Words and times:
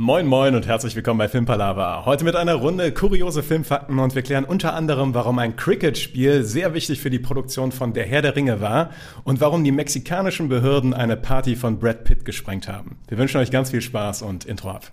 Moin 0.00 0.26
Moin 0.26 0.54
und 0.54 0.66
herzlich 0.66 0.96
willkommen 0.96 1.18
bei 1.18 1.28
Filmpalava. 1.28 2.06
Heute 2.06 2.24
mit 2.24 2.34
einer 2.34 2.54
Runde 2.54 2.90
kuriose 2.90 3.42
Filmfakten 3.42 3.98
und 3.98 4.14
wir 4.14 4.22
klären 4.22 4.46
unter 4.46 4.72
anderem, 4.72 5.12
warum 5.12 5.38
ein 5.38 5.56
Cricket-Spiel 5.56 6.42
sehr 6.42 6.72
wichtig 6.72 7.00
für 7.00 7.10
die 7.10 7.18
Produktion 7.18 7.70
von 7.70 7.92
Der 7.92 8.06
Herr 8.06 8.22
der 8.22 8.34
Ringe 8.34 8.62
war 8.62 8.94
und 9.24 9.42
warum 9.42 9.62
die 9.62 9.72
mexikanischen 9.72 10.48
Behörden 10.48 10.94
eine 10.94 11.18
Party 11.18 11.54
von 11.54 11.78
Brad 11.78 12.04
Pitt 12.04 12.24
gesprengt 12.24 12.66
haben. 12.66 12.96
Wir 13.08 13.18
wünschen 13.18 13.42
euch 13.42 13.50
ganz 13.50 13.72
viel 13.72 13.82
Spaß 13.82 14.22
und 14.22 14.46
Intro 14.46 14.70
ab. 14.70 14.90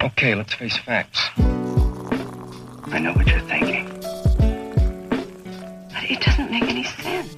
Okay, 0.00 0.34
let's 0.34 0.54
face 0.54 0.76
facts. 0.76 1.32
I 2.94 3.00
know 3.00 3.12
what 3.16 3.26
you're 3.26 3.42
thinking. 3.48 3.88
But 5.88 6.08
it 6.08 6.20
doesn't 6.20 6.48
make 6.48 6.70
any 6.70 6.84
sense. 6.84 7.34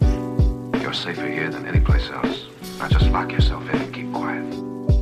You're 0.82 0.92
safer 0.92 1.28
here 1.28 1.50
than 1.50 1.64
any 1.64 1.80
place 1.80 2.10
else. 2.10 2.46
Now 2.78 2.88
just 2.90 3.10
lock 3.10 3.32
yourself 3.32 3.62
in 3.72 3.80
and 3.80 3.94
keep 3.94 4.12
quiet. 4.12 4.44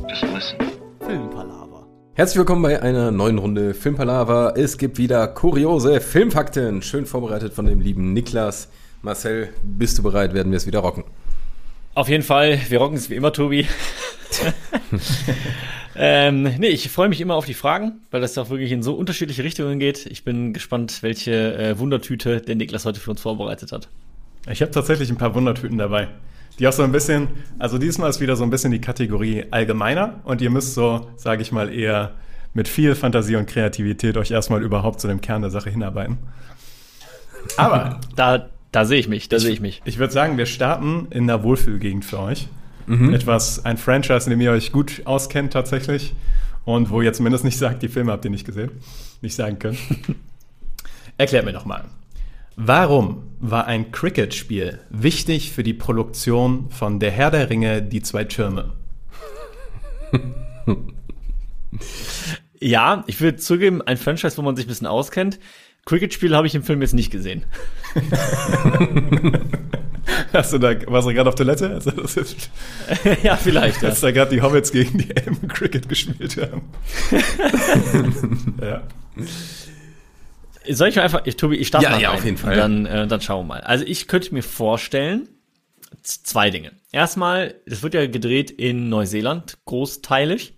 Just 0.07 0.23
listen. 0.31 0.59
Filmpalaver. 1.01 1.72
Herzlich 2.15 2.37
willkommen 2.37 2.61
bei 2.61 2.79
einer 2.79 3.09
neuen 3.09 3.39
Runde 3.39 3.73
Filmpalaver. 3.73 4.53
Es 4.55 4.77
gibt 4.77 4.99
wieder 4.99 5.27
kuriose 5.27 5.99
Filmfakten. 5.99 6.83
Schön 6.83 7.07
vorbereitet 7.07 7.55
von 7.55 7.65
dem 7.65 7.81
lieben 7.81 8.13
Niklas. 8.13 8.69
Marcel, 9.01 9.49
bist 9.63 9.97
du 9.97 10.03
bereit? 10.03 10.35
Werden 10.35 10.51
wir 10.51 10.57
es 10.57 10.67
wieder 10.67 10.77
rocken? 10.77 11.05
Auf 11.95 12.09
jeden 12.09 12.21
Fall. 12.21 12.59
Wir 12.69 12.77
rocken 12.77 12.97
es 12.97 13.09
wie 13.09 13.15
immer, 13.15 13.33
Tobi. 13.33 13.65
ähm, 15.95 16.43
nee, 16.59 16.67
ich 16.67 16.87
freue 16.91 17.09
mich 17.09 17.19
immer 17.19 17.33
auf 17.33 17.47
die 17.47 17.55
Fragen, 17.55 18.01
weil 18.11 18.21
das 18.21 18.37
auch 18.37 18.51
wirklich 18.51 18.71
in 18.71 18.83
so 18.83 18.93
unterschiedliche 18.93 19.43
Richtungen 19.43 19.79
geht. 19.79 20.05
Ich 20.05 20.23
bin 20.23 20.53
gespannt, 20.53 21.01
welche 21.01 21.57
äh, 21.57 21.79
Wundertüte 21.79 22.41
der 22.41 22.53
Niklas 22.53 22.85
heute 22.85 22.99
für 22.99 23.09
uns 23.09 23.21
vorbereitet 23.21 23.71
hat. 23.71 23.89
Ich 24.47 24.61
habe 24.61 24.69
tatsächlich 24.69 25.09
ein 25.09 25.17
paar 25.17 25.33
Wundertüten 25.33 25.79
dabei. 25.79 26.09
Die 26.59 26.67
auch 26.67 26.73
so 26.73 26.83
ein 26.83 26.91
bisschen, 26.91 27.29
also 27.57 27.77
diesmal 27.77 28.09
ist 28.09 28.19
wieder 28.19 28.35
so 28.35 28.43
ein 28.43 28.49
bisschen 28.49 28.71
die 28.71 28.81
Kategorie 28.81 29.45
allgemeiner 29.51 30.19
und 30.23 30.41
ihr 30.41 30.49
müsst 30.49 30.75
so, 30.75 31.09
sage 31.15 31.41
ich 31.41 31.51
mal, 31.51 31.73
eher 31.73 32.11
mit 32.53 32.67
viel 32.67 32.95
Fantasie 32.95 33.35
und 33.35 33.47
Kreativität 33.47 34.17
euch 34.17 34.31
erstmal 34.31 34.61
überhaupt 34.61 34.99
zu 34.99 35.07
dem 35.07 35.21
Kern 35.21 35.41
der 35.41 35.51
Sache 35.51 35.69
hinarbeiten. 35.69 36.17
Aber 37.57 37.99
da, 38.15 38.49
da 38.71 38.85
sehe 38.85 38.99
ich 38.99 39.07
mich, 39.07 39.29
da 39.29 39.39
sehe 39.39 39.51
ich 39.51 39.61
mich. 39.61 39.81
Ich 39.85 39.97
würde 39.97 40.13
sagen, 40.13 40.37
wir 40.37 40.45
starten 40.45 41.07
in 41.09 41.27
der 41.27 41.43
Wohlfühlgegend 41.43 42.05
für 42.05 42.19
euch. 42.19 42.47
Mhm. 42.85 43.13
Etwas, 43.13 43.65
ein 43.65 43.77
Franchise, 43.77 44.25
in 44.25 44.31
dem 44.31 44.41
ihr 44.41 44.51
euch 44.51 44.71
gut 44.71 45.01
auskennt 45.05 45.53
tatsächlich 45.53 46.13
und 46.65 46.89
wo 46.89 47.01
ihr 47.01 47.13
zumindest 47.13 47.43
nicht 47.43 47.57
sagt, 47.57 47.81
die 47.81 47.87
Filme 47.87 48.11
habt 48.11 48.25
ihr 48.25 48.31
nicht 48.31 48.45
gesehen, 48.45 48.71
nicht 49.21 49.35
sagen 49.35 49.57
könnt. 49.57 49.79
Erklärt 51.17 51.45
mir 51.45 51.53
doch 51.53 51.65
mal. 51.65 51.85
Warum 52.55 53.23
war 53.39 53.65
ein 53.65 53.91
Cricket-Spiel 53.91 54.79
wichtig 54.89 55.51
für 55.51 55.63
die 55.63 55.73
Produktion 55.73 56.69
von 56.69 56.99
Der 56.99 57.11
Herr 57.11 57.31
der 57.31 57.49
Ringe, 57.49 57.81
die 57.81 58.01
zwei 58.01 58.25
Türme? 58.25 58.73
ja, 62.59 63.03
ich 63.07 63.19
würde 63.21 63.37
zugeben, 63.37 63.81
ein 63.81 63.97
Franchise, 63.97 64.37
wo 64.37 64.43
man 64.43 64.55
sich 64.55 64.65
ein 64.65 64.69
bisschen 64.69 64.87
auskennt. 64.87 65.39
Cricket-Spiel 65.85 66.35
habe 66.35 66.47
ich 66.47 66.55
im 66.55 66.63
Film 66.63 66.81
jetzt 66.81 66.93
nicht 66.93 67.11
gesehen. 67.11 67.45
Hast 70.31 70.53
du 70.53 70.57
da, 70.57 70.73
warst 70.87 71.07
du 71.07 71.13
gerade 71.13 71.29
auf 71.29 71.35
Toilette? 71.35 71.69
Also 71.69 71.91
ja, 73.23 73.35
vielleicht. 73.35 73.81
Ja. 73.81 73.89
Als 73.89 74.01
da 74.01 74.11
gerade 74.11 74.31
die 74.31 74.41
Hobbits 74.41 74.71
gegen 74.71 74.97
die 74.97 75.15
Elben 75.15 75.47
Cricket 75.47 75.89
gespielt 75.89 76.37
haben. 76.37 76.61
ja. 78.61 78.83
Soll 80.69 80.89
ich 80.89 80.95
mal 80.95 81.03
einfach, 81.03 81.25
ich, 81.25 81.35
Tobi, 81.35 81.57
ich 81.57 81.67
starte 81.67 81.85
ja, 81.85 81.91
mal 81.91 82.01
Ja, 82.01 82.09
rein. 82.09 82.19
auf 82.19 82.25
jeden 82.25 82.37
Fall. 82.37 82.55
Dann, 82.55 82.85
äh, 82.85 83.07
dann 83.07 83.21
schauen 83.21 83.45
wir 83.45 83.55
mal. 83.55 83.61
Also 83.61 83.85
ich 83.85 84.07
könnte 84.07 84.33
mir 84.33 84.43
vorstellen, 84.43 85.27
zwei 86.01 86.49
Dinge. 86.49 86.71
Erstmal, 86.91 87.55
das 87.65 87.83
wird 87.83 87.93
ja 87.93 88.05
gedreht 88.07 88.51
in 88.51 88.89
Neuseeland, 88.89 89.57
großteilig, 89.65 90.57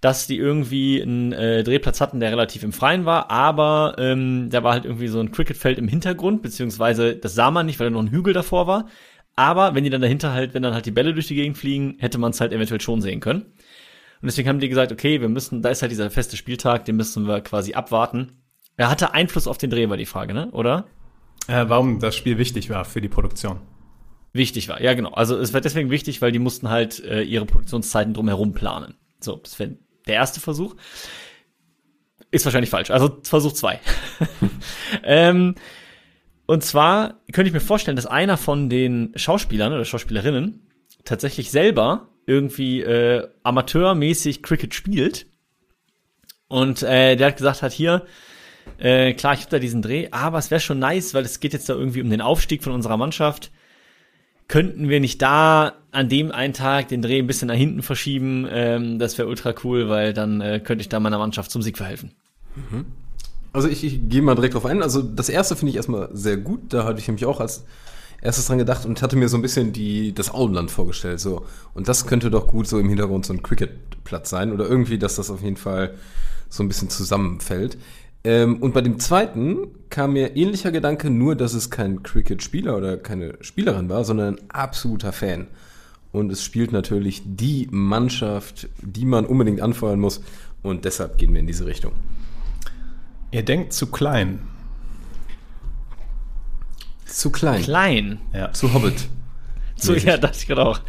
dass 0.00 0.26
die 0.26 0.36
irgendwie 0.36 1.02
einen 1.02 1.32
äh, 1.32 1.64
Drehplatz 1.64 2.00
hatten, 2.00 2.20
der 2.20 2.30
relativ 2.30 2.62
im 2.62 2.72
Freien 2.72 3.04
war, 3.06 3.30
aber 3.30 3.96
ähm, 3.98 4.48
da 4.50 4.62
war 4.62 4.72
halt 4.72 4.84
irgendwie 4.84 5.08
so 5.08 5.20
ein 5.20 5.32
Cricketfeld 5.32 5.78
im 5.78 5.88
Hintergrund, 5.88 6.42
beziehungsweise 6.42 7.16
das 7.16 7.34
sah 7.34 7.50
man 7.50 7.66
nicht, 7.66 7.80
weil 7.80 7.86
da 7.86 7.90
noch 7.90 8.02
ein 8.02 8.10
Hügel 8.10 8.34
davor 8.34 8.66
war. 8.66 8.88
Aber 9.34 9.74
wenn 9.74 9.84
die 9.84 9.90
dann 9.90 10.00
dahinter 10.00 10.32
halt, 10.32 10.54
wenn 10.54 10.62
dann 10.62 10.74
halt 10.74 10.86
die 10.86 10.90
Bälle 10.90 11.12
durch 11.12 11.26
die 11.26 11.34
Gegend 11.34 11.58
fliegen, 11.58 11.96
hätte 11.98 12.18
man 12.18 12.30
es 12.30 12.40
halt 12.40 12.52
eventuell 12.52 12.80
schon 12.80 13.02
sehen 13.02 13.20
können. 13.20 13.42
Und 13.42 14.26
deswegen 14.30 14.48
haben 14.48 14.60
die 14.60 14.68
gesagt, 14.68 14.92
okay, 14.92 15.20
wir 15.20 15.28
müssen, 15.28 15.60
da 15.60 15.68
ist 15.68 15.82
halt 15.82 15.92
dieser 15.92 16.10
feste 16.10 16.36
Spieltag, 16.38 16.86
den 16.86 16.96
müssen 16.96 17.26
wir 17.26 17.40
quasi 17.42 17.74
abwarten. 17.74 18.42
Er 18.76 18.90
hatte 18.90 19.14
Einfluss 19.14 19.46
auf 19.46 19.58
den 19.58 19.70
Dreh, 19.70 19.88
war 19.88 19.96
die 19.96 20.06
Frage, 20.06 20.34
ne? 20.34 20.50
Oder? 20.52 20.86
Äh, 21.48 21.64
warum 21.68 22.00
das 22.00 22.16
Spiel 22.16 22.38
wichtig 22.38 22.70
war 22.70 22.84
für 22.84 23.00
die 23.00 23.08
Produktion. 23.08 23.60
Wichtig 24.32 24.68
war, 24.68 24.82
ja 24.82 24.92
genau. 24.94 25.10
Also 25.12 25.38
es 25.38 25.54
war 25.54 25.60
deswegen 25.60 25.90
wichtig, 25.90 26.20
weil 26.20 26.32
die 26.32 26.38
mussten 26.38 26.68
halt 26.68 27.02
äh, 27.04 27.22
ihre 27.22 27.46
Produktionszeiten 27.46 28.12
drumherum 28.12 28.52
planen. 28.52 28.94
So, 29.20 29.36
das 29.36 29.58
wäre 29.58 29.76
der 30.06 30.16
erste 30.16 30.40
Versuch. 30.40 30.76
Ist 32.30 32.44
wahrscheinlich 32.44 32.70
falsch. 32.70 32.90
Also 32.90 33.18
Versuch 33.22 33.52
zwei. 33.52 33.80
ähm, 35.04 35.54
und 36.46 36.62
zwar 36.62 37.20
könnte 37.32 37.48
ich 37.48 37.54
mir 37.54 37.60
vorstellen, 37.60 37.96
dass 37.96 38.06
einer 38.06 38.36
von 38.36 38.68
den 38.68 39.12
Schauspielern 39.16 39.72
oder 39.72 39.84
Schauspielerinnen 39.84 40.68
tatsächlich 41.04 41.50
selber 41.50 42.08
irgendwie 42.26 42.82
äh, 42.82 43.28
amateurmäßig 43.42 44.42
Cricket 44.42 44.74
spielt. 44.74 45.26
Und 46.48 46.82
äh, 46.82 47.16
der 47.16 47.28
hat 47.28 47.36
gesagt 47.36 47.62
hat, 47.62 47.72
hier, 47.72 48.06
äh, 48.78 49.14
klar, 49.14 49.34
ich 49.34 49.40
habe 49.40 49.50
da 49.50 49.58
diesen 49.58 49.82
Dreh, 49.82 50.08
aber 50.10 50.38
es 50.38 50.50
wäre 50.50 50.60
schon 50.60 50.78
nice, 50.78 51.14
weil 51.14 51.24
es 51.24 51.40
geht 51.40 51.52
jetzt 51.52 51.68
da 51.68 51.74
irgendwie 51.74 52.02
um 52.02 52.10
den 52.10 52.20
Aufstieg 52.20 52.62
von 52.62 52.72
unserer 52.72 52.96
Mannschaft. 52.96 53.50
Könnten 54.48 54.88
wir 54.88 55.00
nicht 55.00 55.20
da 55.22 55.72
an 55.90 56.08
dem 56.08 56.30
einen 56.30 56.52
Tag 56.52 56.88
den 56.88 57.02
Dreh 57.02 57.18
ein 57.18 57.26
bisschen 57.26 57.48
nach 57.48 57.54
hinten 57.54 57.82
verschieben? 57.82 58.46
Ähm, 58.48 58.98
das 58.98 59.18
wäre 59.18 59.28
ultra 59.28 59.54
cool, 59.64 59.88
weil 59.88 60.12
dann 60.12 60.40
äh, 60.40 60.60
könnte 60.62 60.82
ich 60.82 60.88
da 60.88 61.00
meiner 61.00 61.18
Mannschaft 61.18 61.50
zum 61.50 61.62
Sieg 61.62 61.76
verhelfen. 61.76 62.12
Mhm. 62.54 62.84
Also 63.52 63.68
ich, 63.68 63.82
ich 63.82 64.08
gehe 64.08 64.22
mal 64.22 64.34
direkt 64.34 64.54
drauf 64.54 64.66
ein. 64.66 64.82
Also 64.82 65.02
das 65.02 65.28
erste 65.30 65.56
finde 65.56 65.70
ich 65.70 65.76
erstmal 65.76 66.10
sehr 66.12 66.36
gut. 66.36 66.74
Da 66.74 66.84
hatte 66.84 67.00
ich 67.00 67.08
nämlich 67.08 67.24
auch 67.24 67.40
als 67.40 67.64
erstes 68.20 68.46
dran 68.46 68.58
gedacht 68.58 68.84
und 68.84 69.02
hatte 69.02 69.16
mir 69.16 69.28
so 69.28 69.36
ein 69.36 69.42
bisschen 69.42 69.72
die, 69.72 70.14
das 70.14 70.32
Auenland 70.32 70.70
vorgestellt. 70.70 71.20
So. 71.20 71.46
Und 71.74 71.88
das 71.88 72.06
könnte 72.06 72.30
doch 72.30 72.48
gut 72.48 72.68
so 72.68 72.78
im 72.78 72.88
Hintergrund 72.88 73.26
so 73.26 73.32
ein 73.32 73.42
Cricketplatz 73.42 74.30
sein. 74.30 74.52
Oder 74.52 74.68
irgendwie, 74.68 74.98
dass 74.98 75.16
das 75.16 75.30
auf 75.30 75.42
jeden 75.42 75.56
Fall 75.56 75.94
so 76.50 76.62
ein 76.62 76.68
bisschen 76.68 76.90
zusammenfällt. 76.90 77.78
Ähm, 78.26 78.56
und 78.56 78.74
bei 78.74 78.80
dem 78.80 78.98
zweiten 78.98 79.68
kam 79.88 80.14
mir 80.14 80.34
ähnlicher 80.34 80.72
Gedanke, 80.72 81.10
nur 81.10 81.36
dass 81.36 81.54
es 81.54 81.70
kein 81.70 82.02
Cricket-Spieler 82.02 82.76
oder 82.76 82.96
keine 82.96 83.34
Spielerin 83.40 83.88
war, 83.88 84.02
sondern 84.02 84.34
ein 84.34 84.50
absoluter 84.50 85.12
Fan. 85.12 85.46
Und 86.10 86.32
es 86.32 86.42
spielt 86.42 86.72
natürlich 86.72 87.22
die 87.24 87.68
Mannschaft, 87.70 88.68
die 88.82 89.04
man 89.04 89.26
unbedingt 89.26 89.60
anfeuern 89.60 90.00
muss. 90.00 90.22
Und 90.64 90.84
deshalb 90.84 91.18
gehen 91.18 91.32
wir 91.34 91.38
in 91.38 91.46
diese 91.46 91.66
Richtung. 91.66 91.92
Ihr 93.30 93.44
denkt 93.44 93.72
zu 93.72 93.86
klein. 93.86 94.40
Zu 97.04 97.30
klein. 97.30 97.62
Klein? 97.62 98.18
Ja. 98.34 98.52
Zu 98.52 98.74
Hobbit. 98.74 99.08
Zu, 99.76 99.94
ja, 99.94 100.16
dachte 100.16 100.38
ich 100.40 100.46
gerade 100.46 100.64
auch. 100.64 100.80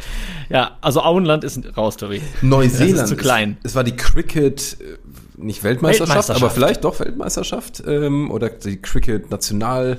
Ja, 0.48 0.78
also 0.80 1.02
Auenland 1.02 1.44
ist 1.44 1.76
raus, 1.76 1.98
Tobi. 1.98 2.22
Neuseeland. 2.40 2.94
Das 2.94 3.02
ist 3.02 3.08
zu 3.10 3.16
klein. 3.16 3.58
Es, 3.62 3.72
es 3.72 3.74
war 3.76 3.84
die 3.84 3.94
Cricket, 3.94 4.78
äh, 4.80 4.96
nicht 5.38 5.64
Weltmeisterschaft, 5.64 6.08
Weltmeisterschaft, 6.10 6.42
aber 6.42 6.50
vielleicht 6.50 6.84
doch 6.84 7.00
Weltmeisterschaft 7.00 7.82
ähm, 7.86 8.30
oder 8.30 8.50
die 8.50 8.80
Cricket 8.80 9.30
National 9.30 9.98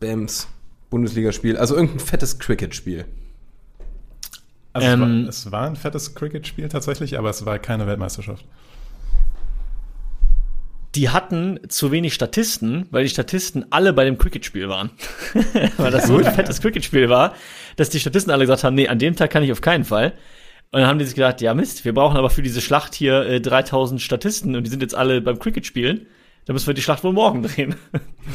Bams 0.00 0.48
Bundesligaspiel. 0.90 1.56
Also 1.56 1.74
irgendein 1.74 2.00
fettes 2.00 2.38
Cricket-Spiel. 2.38 3.04
Also 4.72 4.88
ähm, 4.88 5.02
es, 5.02 5.02
war, 5.02 5.28
es 5.28 5.52
war 5.52 5.66
ein 5.68 5.76
fettes 5.76 6.14
Cricket-Spiel 6.14 6.68
tatsächlich, 6.68 7.18
aber 7.18 7.30
es 7.30 7.44
war 7.46 7.58
keine 7.58 7.86
Weltmeisterschaft 7.86 8.44
die 10.94 11.08
hatten 11.08 11.58
zu 11.68 11.90
wenig 11.90 12.12
Statisten, 12.12 12.86
weil 12.90 13.04
die 13.04 13.10
Statisten 13.10 13.64
alle 13.70 13.92
bei 13.92 14.04
dem 14.04 14.18
Cricket-Spiel 14.18 14.68
waren. 14.68 14.90
weil 15.78 15.90
das 15.90 16.06
so 16.06 16.18
ein 16.18 16.24
fettes 16.24 16.60
Cricket-Spiel 16.60 17.08
war, 17.08 17.34
dass 17.76 17.88
die 17.88 18.00
Statisten 18.00 18.30
alle 18.30 18.44
gesagt 18.44 18.64
haben, 18.64 18.74
nee, 18.74 18.88
an 18.88 18.98
dem 18.98 19.16
Tag 19.16 19.30
kann 19.30 19.42
ich 19.42 19.52
auf 19.52 19.62
keinen 19.62 19.84
Fall. 19.84 20.12
Und 20.72 20.80
dann 20.80 20.88
haben 20.88 20.98
die 20.98 21.04
sich 21.04 21.14
gedacht, 21.14 21.42
ja 21.42 21.52
Mist, 21.52 21.84
wir 21.84 21.92
brauchen 21.92 22.16
aber 22.16 22.30
für 22.30 22.40
diese 22.40 22.62
Schlacht 22.62 22.94
hier 22.94 23.26
äh, 23.26 23.40
3000 23.42 24.00
Statisten 24.00 24.56
und 24.56 24.64
die 24.64 24.70
sind 24.70 24.80
jetzt 24.80 24.94
alle 24.94 25.20
beim 25.20 25.38
Cricket 25.38 25.66
spielen. 25.66 26.06
Da 26.46 26.54
müssen 26.54 26.66
wir 26.66 26.74
die 26.74 26.80
Schlacht 26.80 27.04
wohl 27.04 27.12
morgen 27.12 27.42
drehen. 27.42 27.74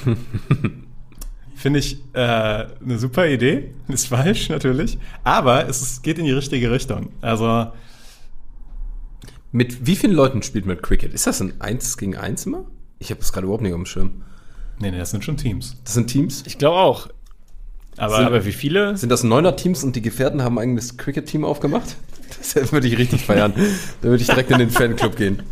Finde 1.55 1.79
ich 1.79 1.97
äh, 2.13 2.19
eine 2.19 2.99
super 2.99 3.27
Idee. 3.27 3.73
Ist 3.87 4.09
falsch 4.09 4.49
natürlich, 4.49 4.99
aber 5.23 5.67
es 5.67 5.81
ist, 5.81 6.03
geht 6.03 6.19
in 6.19 6.25
die 6.25 6.31
richtige 6.31 6.69
Richtung. 6.71 7.09
Also 7.21 7.71
mit 9.51 9.87
wie 9.87 9.95
vielen 9.95 10.13
Leuten 10.13 10.43
spielt 10.43 10.67
man 10.67 10.79
Cricket? 10.79 11.15
Ist 11.15 11.25
das 11.25 11.41
ein 11.41 11.59
1 11.59 11.97
gegen 11.97 12.15
1 12.15 12.45
immer? 12.45 12.65
Ich 12.99 13.09
habe 13.09 13.19
das 13.19 13.33
gerade 13.33 13.45
überhaupt 13.45 13.63
nicht 13.63 13.73
auf 13.73 13.79
dem 13.79 13.87
Schirm. 13.87 14.23
Nee, 14.77 14.91
nee, 14.91 14.99
das 14.99 15.09
sind 15.09 15.23
schon 15.23 15.37
Teams. 15.37 15.75
Das 15.83 15.95
sind 15.95 16.05
Teams? 16.05 16.43
Ich 16.45 16.59
glaube 16.59 16.77
auch. 16.77 17.09
Aber, 17.97 18.17
sind, 18.17 18.25
aber 18.27 18.45
wie 18.45 18.51
viele? 18.51 18.95
Sind 18.95 19.09
das 19.09 19.23
Neuner-Teams 19.23 19.83
und 19.83 19.95
die 19.95 20.03
Gefährten 20.03 20.43
haben 20.43 20.59
ein 20.59 20.61
eigenes 20.61 20.97
Cricket-Team 20.97 21.43
aufgemacht? 21.43 21.95
Das 22.53 22.71
würde 22.71 22.87
ich 22.87 22.97
richtig 22.97 23.25
feiern. 23.25 23.53
da 24.01 24.09
würde 24.09 24.21
ich 24.21 24.27
direkt 24.27 24.51
in 24.51 24.59
den 24.59 24.69
Fanclub 24.69 25.15
gehen. 25.15 25.43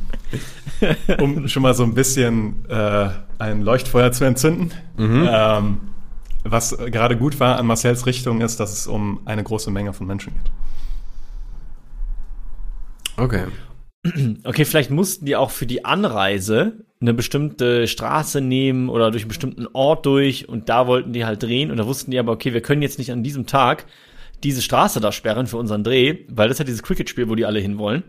Um 1.19 1.48
schon 1.48 1.62
mal 1.62 1.74
so 1.74 1.83
ein 1.83 1.94
bisschen 1.94 2.66
äh, 2.69 3.10
ein 3.39 3.62
Leuchtfeuer 3.62 4.12
zu 4.12 4.25
entzünden. 4.25 4.72
Mhm. 4.98 5.30
Ähm, 5.30 5.77
was 6.44 6.77
gerade 6.77 7.18
gut 7.18 7.39
war 7.39 7.57
an 7.57 7.66
Marcells 7.66 8.06
Richtung 8.06 8.42
ist, 8.42 8.60
dass 8.60 8.72
es 8.72 8.88
um 8.88 9.19
eine 9.25 9.44
große 9.44 9.72
Menge 9.72 9.94
von 9.94 10.06
Menschen 10.06 10.33
geht. 10.33 10.51
Okay. 13.18 13.45
okay, 14.44 14.66
vielleicht 14.66 14.92
mussten 14.92 15.25
die 15.25 15.36
auch 15.36 15.50
für 15.50 15.66
die 15.66 15.86
Anreise 15.86 16.86
eine 17.01 17.13
bestimmte 17.13 17.88
Straße 17.88 18.42
nehmen 18.42 18.89
oder 18.89 19.12
durch 19.12 19.24
einen 19.24 19.30
bestimmten 19.30 19.68
Ort 19.74 20.06
durch 20.06 20.48
und 20.48 20.69
da 20.69 20.88
wollten 20.88 21.13
die 21.13 21.25
halt 21.25 21.42
drehen 21.44 21.71
und 21.71 21.78
da 21.78 21.88
wussten 21.88 22.12
die 22.12 22.19
aber, 22.19 22.31
okay, 22.31 22.54
wir 22.54 22.62
können 22.62 22.81
jetzt 22.81 23.00
nicht 23.00 23.12
an 23.12 23.24
diesem 23.24 23.48
Tag 23.48 23.86
diese 24.43 24.61
Straße 24.61 24.99
da 24.99 25.11
sperren 25.11 25.47
für 25.47 25.57
unseren 25.57 25.83
Dreh, 25.83 26.25
weil 26.29 26.47
das 26.47 26.55
ist 26.55 26.59
ja 26.59 26.65
dieses 26.65 26.83
Cricket-Spiel, 26.83 27.29
wo 27.29 27.35
die 27.35 27.45
alle 27.45 27.59
hinwollen. 27.59 28.03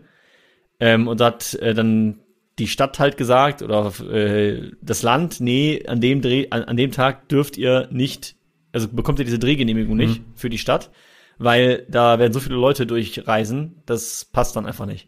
Ähm, 0.79 1.07
und 1.07 1.19
da 1.19 1.27
hat 1.27 1.53
äh, 1.55 1.73
dann 1.73 2.19
die 2.59 2.67
Stadt 2.67 2.99
halt 2.99 3.17
gesagt 3.17 3.61
oder 3.61 3.91
äh, 4.11 4.71
das 4.81 5.03
Land, 5.03 5.39
nee, 5.39 5.85
an 5.87 6.01
dem 6.01 6.21
Dreh, 6.21 6.47
an, 6.49 6.63
an 6.63 6.77
dem 6.77 6.91
Tag 6.91 7.29
dürft 7.29 7.57
ihr 7.57 7.87
nicht, 7.91 8.35
also 8.71 8.87
bekommt 8.87 9.19
ihr 9.19 9.25
diese 9.25 9.39
Drehgenehmigung 9.39 9.95
nicht 9.95 10.19
Mhm. 10.21 10.25
für 10.35 10.49
die 10.49 10.57
Stadt, 10.57 10.89
weil 11.37 11.85
da 11.89 12.17
werden 12.19 12.33
so 12.33 12.39
viele 12.39 12.55
Leute 12.55 12.85
durchreisen, 12.87 13.81
das 13.85 14.25
passt 14.25 14.55
dann 14.55 14.65
einfach 14.65 14.85
nicht. 14.87 15.07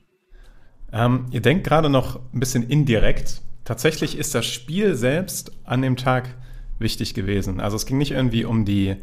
Ähm, 0.92 1.26
ihr 1.32 1.42
denkt 1.42 1.66
gerade 1.66 1.90
noch 1.90 2.20
ein 2.34 2.40
bisschen 2.40 2.64
indirekt. 2.64 3.42
Tatsächlich 3.64 4.18
ist 4.18 4.34
das 4.34 4.46
Spiel 4.46 4.96
selbst 4.96 5.52
an 5.64 5.82
dem 5.82 5.96
Tag 5.98 6.36
wichtig 6.80 7.14
gewesen. 7.14 7.60
Also 7.60 7.76
es 7.76 7.86
ging 7.86 7.98
nicht 7.98 8.12
irgendwie 8.12 8.46
um 8.46 8.66
die, 8.66 8.96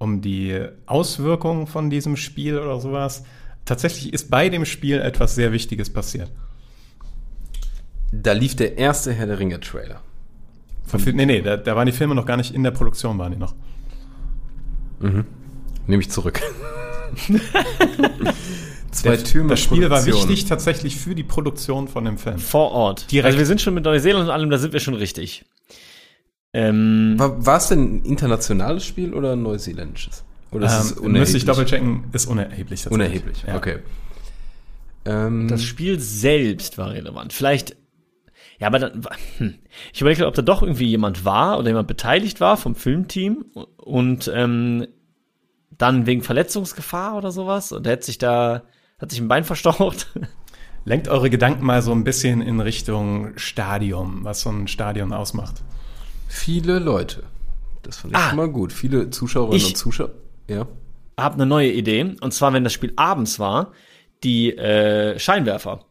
um 0.00 0.22
die 0.22 0.58
Auswirkungen 0.86 1.66
von 1.66 1.90
diesem 1.90 2.16
Spiel 2.16 2.58
oder 2.58 2.80
sowas. 2.80 3.22
Tatsächlich 3.66 4.12
ist 4.14 4.30
bei 4.30 4.48
dem 4.48 4.64
Spiel 4.64 4.98
etwas 4.98 5.34
sehr 5.34 5.52
Wichtiges 5.52 5.92
passiert. 5.92 6.32
Da 8.10 8.32
lief 8.32 8.56
der 8.56 8.78
erste 8.78 9.12
Herr 9.12 9.26
der 9.26 9.38
Ringe-Trailer. 9.38 10.00
Nee, 11.12 11.26
nee, 11.26 11.42
da, 11.42 11.56
da 11.56 11.76
waren 11.76 11.86
die 11.86 11.92
Filme 11.92 12.14
noch 12.16 12.26
gar 12.26 12.36
nicht 12.38 12.52
in 12.54 12.64
der 12.64 12.72
Produktion, 12.72 13.18
waren 13.18 13.30
die 13.32 13.38
noch. 13.38 13.54
Nehme 15.86 16.02
ich 16.02 16.10
zurück. 16.10 16.40
Zwei 18.90 19.16
Der, 19.16 19.24
Türme. 19.24 19.50
das 19.50 19.60
Spiel 19.60 19.88
war 19.90 20.00
Produktion. 20.00 20.28
wichtig 20.30 20.46
tatsächlich 20.48 20.96
für 20.96 21.14
die 21.14 21.22
Produktion 21.22 21.86
von 21.88 22.04
dem 22.06 22.18
Film. 22.18 22.38
Vor 22.38 22.72
Ort. 22.72 23.12
Direkt. 23.12 23.26
Also 23.26 23.38
wir 23.38 23.46
sind 23.46 23.60
schon 23.60 23.74
mit 23.74 23.84
Neuseeland 23.84 24.24
und 24.24 24.30
allem, 24.30 24.50
da 24.50 24.58
sind 24.58 24.72
wir 24.72 24.80
schon 24.80 24.94
richtig. 24.94 25.44
Ähm, 26.52 27.14
War, 27.16 27.44
war 27.46 27.56
es 27.58 27.68
denn 27.68 27.96
ein 27.96 28.04
internationales 28.04 28.84
Spiel 28.84 29.14
oder 29.14 29.32
ein 29.32 29.42
neuseeländisches? 29.42 30.24
Oder 30.50 30.66
ist 30.66 30.84
es 30.92 31.00
Ähm, 31.00 31.12
müsste 31.12 31.36
ich 31.36 31.44
doppelchecken, 31.44 32.04
ist 32.12 32.26
unerheblich. 32.26 32.90
Unerheblich, 32.90 33.44
Ja. 33.46 33.56
okay. 33.56 33.78
Ähm, 35.04 35.48
Das 35.48 35.62
Spiel 35.62 36.00
selbst 36.00 36.76
war 36.76 36.90
relevant. 36.90 37.32
Vielleicht, 37.32 37.76
ja, 38.58 38.66
aber 38.66 38.78
dann, 38.80 39.02
hm. 39.38 39.54
ich 39.92 40.00
überlege, 40.00 40.26
ob 40.26 40.34
da 40.34 40.42
doch 40.42 40.62
irgendwie 40.62 40.88
jemand 40.88 41.24
war 41.24 41.58
oder 41.58 41.68
jemand 41.68 41.88
beteiligt 41.88 42.40
war 42.40 42.56
vom 42.56 42.74
Filmteam 42.74 43.44
und 43.76 44.30
ähm, 44.34 44.86
dann 45.70 46.06
wegen 46.06 46.22
Verletzungsgefahr 46.22 47.16
oder 47.16 47.30
sowas 47.30 47.72
und 47.72 47.86
der 47.86 47.94
hat 47.94 48.04
sich 48.04 48.18
da, 48.18 48.64
hat 48.98 49.10
sich 49.10 49.20
ein 49.20 49.28
Bein 49.28 49.44
verstaucht. 49.44 50.08
Lenkt 50.84 51.08
eure 51.08 51.30
Gedanken 51.30 51.64
mal 51.64 51.80
so 51.82 51.92
ein 51.92 52.04
bisschen 52.04 52.40
in 52.42 52.58
Richtung 52.60 53.32
Stadion, 53.36 54.24
was 54.24 54.40
so 54.40 54.50
ein 54.50 54.66
Stadion 54.66 55.12
ausmacht. 55.12 55.62
Viele 56.30 56.78
Leute. 56.78 57.24
Das 57.82 57.98
fand 57.98 58.12
ich 58.14 58.18
Ah. 58.18 58.28
schon 58.28 58.36
mal 58.36 58.48
gut. 58.48 58.72
Viele 58.72 59.10
Zuschauerinnen 59.10 59.66
und 59.66 59.76
Zuschauer. 59.76 60.10
Ja. 60.48 60.66
Hab 61.18 61.34
eine 61.34 61.46
neue 61.46 61.70
Idee 61.72 62.14
und 62.20 62.32
zwar, 62.32 62.52
wenn 62.52 62.64
das 62.64 62.72
Spiel 62.72 62.92
abends 62.96 63.38
war, 63.38 63.72
die 64.24 64.56
äh, 64.56 65.18
Scheinwerfer. 65.18 65.84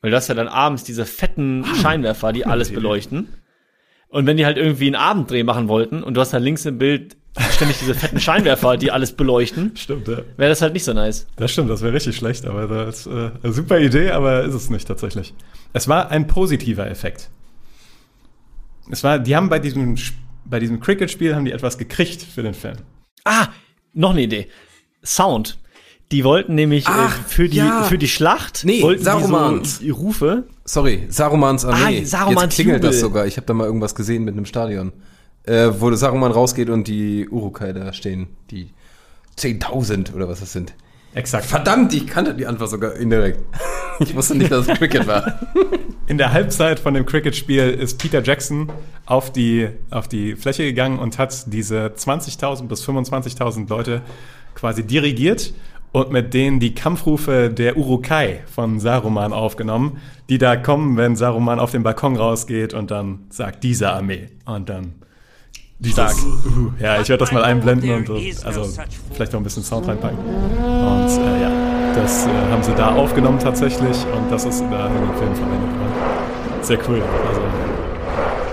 Weil 0.00 0.10
das 0.10 0.28
ja 0.28 0.34
dann 0.34 0.48
abends 0.48 0.84
diese 0.84 1.06
fetten 1.06 1.64
Scheinwerfer, 1.80 2.32
die 2.32 2.44
alles 2.44 2.72
beleuchten. 2.72 3.28
Und 4.08 4.26
wenn 4.26 4.36
die 4.36 4.44
halt 4.44 4.58
irgendwie 4.58 4.86
einen 4.86 4.96
Abenddreh 4.96 5.42
machen 5.42 5.68
wollten 5.68 6.02
und 6.02 6.14
du 6.14 6.20
hast 6.20 6.32
da 6.32 6.38
links 6.38 6.66
im 6.66 6.76
Bild 6.78 7.16
ständig 7.52 7.78
diese 7.78 7.94
fetten 7.94 8.20
Scheinwerfer, 8.20 8.76
die 8.76 8.90
alles 8.90 9.12
beleuchten, 9.12 9.74
Stimmt, 9.76 10.06
ja. 10.08 10.18
wäre 10.36 10.50
das 10.50 10.60
halt 10.60 10.74
nicht 10.74 10.84
so 10.84 10.92
nice. 10.92 11.26
Das 11.36 11.50
stimmt, 11.52 11.70
das 11.70 11.80
wäre 11.82 11.94
richtig 11.94 12.16
schlecht, 12.16 12.44
aber 12.44 12.66
das 12.66 13.06
ist 13.06 13.12
äh, 13.12 13.30
eine 13.42 13.52
super 13.52 13.78
Idee, 13.80 14.10
aber 14.10 14.42
ist 14.42 14.54
es 14.54 14.68
nicht 14.70 14.86
tatsächlich. 14.86 15.32
Es 15.72 15.88
war 15.88 16.10
ein 16.10 16.26
positiver 16.26 16.86
Effekt. 16.90 17.30
Es 18.90 19.04
war, 19.04 19.18
die 19.18 19.34
haben 19.36 19.48
bei 19.48 19.58
diesem, 19.58 19.96
bei 20.44 20.58
diesem 20.60 20.80
Cricket-Spiel 20.80 21.34
haben 21.34 21.44
die 21.44 21.52
etwas 21.52 21.78
gekriegt 21.78 22.22
für 22.22 22.42
den 22.42 22.54
Film. 22.54 22.76
Ah, 23.24 23.48
noch 23.94 24.10
eine 24.10 24.22
Idee. 24.22 24.48
Sound. 25.04 25.58
Die 26.10 26.24
wollten 26.24 26.54
nämlich 26.54 26.86
Ach, 26.88 27.18
äh, 27.18 27.22
für 27.26 27.48
die 27.48 27.56
ja. 27.56 27.84
für 27.84 27.96
die 27.96 28.08
Schlacht 28.08 28.64
Nee, 28.64 28.82
wollten 28.82 29.02
Sarumans. 29.02 29.62
die 29.62 29.74
so 29.76 29.82
die 29.84 29.90
Rufe. 29.90 30.44
Sorry, 30.64 31.06
Sarumans 31.08 31.64
Armee. 31.64 32.00
Ah, 32.02 32.04
Sarumans 32.06 32.42
Jetzt 32.42 32.54
klingelt 32.56 32.84
das 32.84 32.96
Jubel. 32.96 33.00
sogar. 33.00 33.26
Ich 33.26 33.36
habe 33.38 33.46
da 33.46 33.54
mal 33.54 33.64
irgendwas 33.64 33.94
gesehen 33.94 34.24
mit 34.24 34.34
einem 34.34 34.44
Stadion. 34.44 34.92
Äh, 35.44 35.70
wo 35.78 35.90
Saruman 35.94 36.30
rausgeht 36.30 36.68
und 36.68 36.86
die 36.86 37.28
Urukai 37.28 37.72
da 37.72 37.92
stehen. 37.94 38.28
Die 38.50 38.68
10.000 39.38 40.14
oder 40.14 40.28
was 40.28 40.40
das 40.40 40.52
sind. 40.52 40.74
Exakt. 41.14 41.44
Verdammt, 41.44 41.92
ich 41.92 42.06
kannte 42.06 42.34
die 42.34 42.46
Antwort 42.46 42.70
sogar 42.70 42.94
indirekt. 42.94 43.40
Ich 44.00 44.14
wusste 44.14 44.34
nicht, 44.34 44.50
dass 44.50 44.66
es 44.66 44.78
Cricket 44.78 45.06
war. 45.06 45.40
In 46.06 46.18
der 46.18 46.32
Halbzeit 46.32 46.80
von 46.80 46.94
dem 46.94 47.06
Cricket-Spiel 47.06 47.70
ist 47.70 47.98
Peter 47.98 48.22
Jackson 48.22 48.70
auf 49.06 49.32
die, 49.32 49.68
auf 49.90 50.08
die 50.08 50.36
Fläche 50.36 50.64
gegangen 50.64 50.98
und 50.98 51.18
hat 51.18 51.52
diese 51.52 51.86
20.000 51.86 52.66
bis 52.66 52.86
25.000 52.86 53.68
Leute 53.68 54.02
quasi 54.54 54.84
dirigiert 54.84 55.54
und 55.92 56.10
mit 56.10 56.34
denen 56.34 56.58
die 56.58 56.74
Kampfrufe 56.74 57.50
der 57.50 57.76
Urukai 57.76 58.40
von 58.46 58.80
Saruman 58.80 59.32
aufgenommen, 59.32 59.98
die 60.28 60.38
da 60.38 60.56
kommen, 60.56 60.96
wenn 60.96 61.16
Saruman 61.16 61.60
auf 61.60 61.70
den 61.70 61.82
Balkon 61.82 62.16
rausgeht 62.16 62.74
und 62.74 62.90
dann 62.90 63.26
sagt, 63.28 63.62
diese 63.62 63.92
Armee. 63.92 64.28
Und 64.46 64.68
dann 64.68 64.94
dieses, 65.82 66.24
uh, 66.24 66.70
ja, 66.80 67.00
ich 67.00 67.08
werde 67.08 67.24
das 67.24 67.32
mal 67.32 67.44
einblenden 67.44 67.90
und 67.90 68.06
so, 68.06 68.14
also 68.44 68.68
vielleicht 69.12 69.32
noch 69.32 69.40
ein 69.40 69.44
bisschen 69.44 69.64
Sound 69.64 69.88
reinpacken. 69.88 70.18
Und 70.18 71.08
äh, 71.08 71.42
ja, 71.42 71.50
das 71.94 72.26
äh, 72.26 72.28
haben 72.50 72.62
sie 72.62 72.74
da 72.74 72.94
aufgenommen 72.94 73.38
tatsächlich 73.38 73.96
und 74.14 74.30
das 74.30 74.44
ist 74.44 74.62
da 74.70 74.86
in 74.86 74.94
dem 74.94 75.14
Film 75.16 75.34
verwendet 75.34 75.70
worden. 75.70 76.62
Sehr 76.62 76.78
cool. 76.88 77.02
Also, 77.28 77.40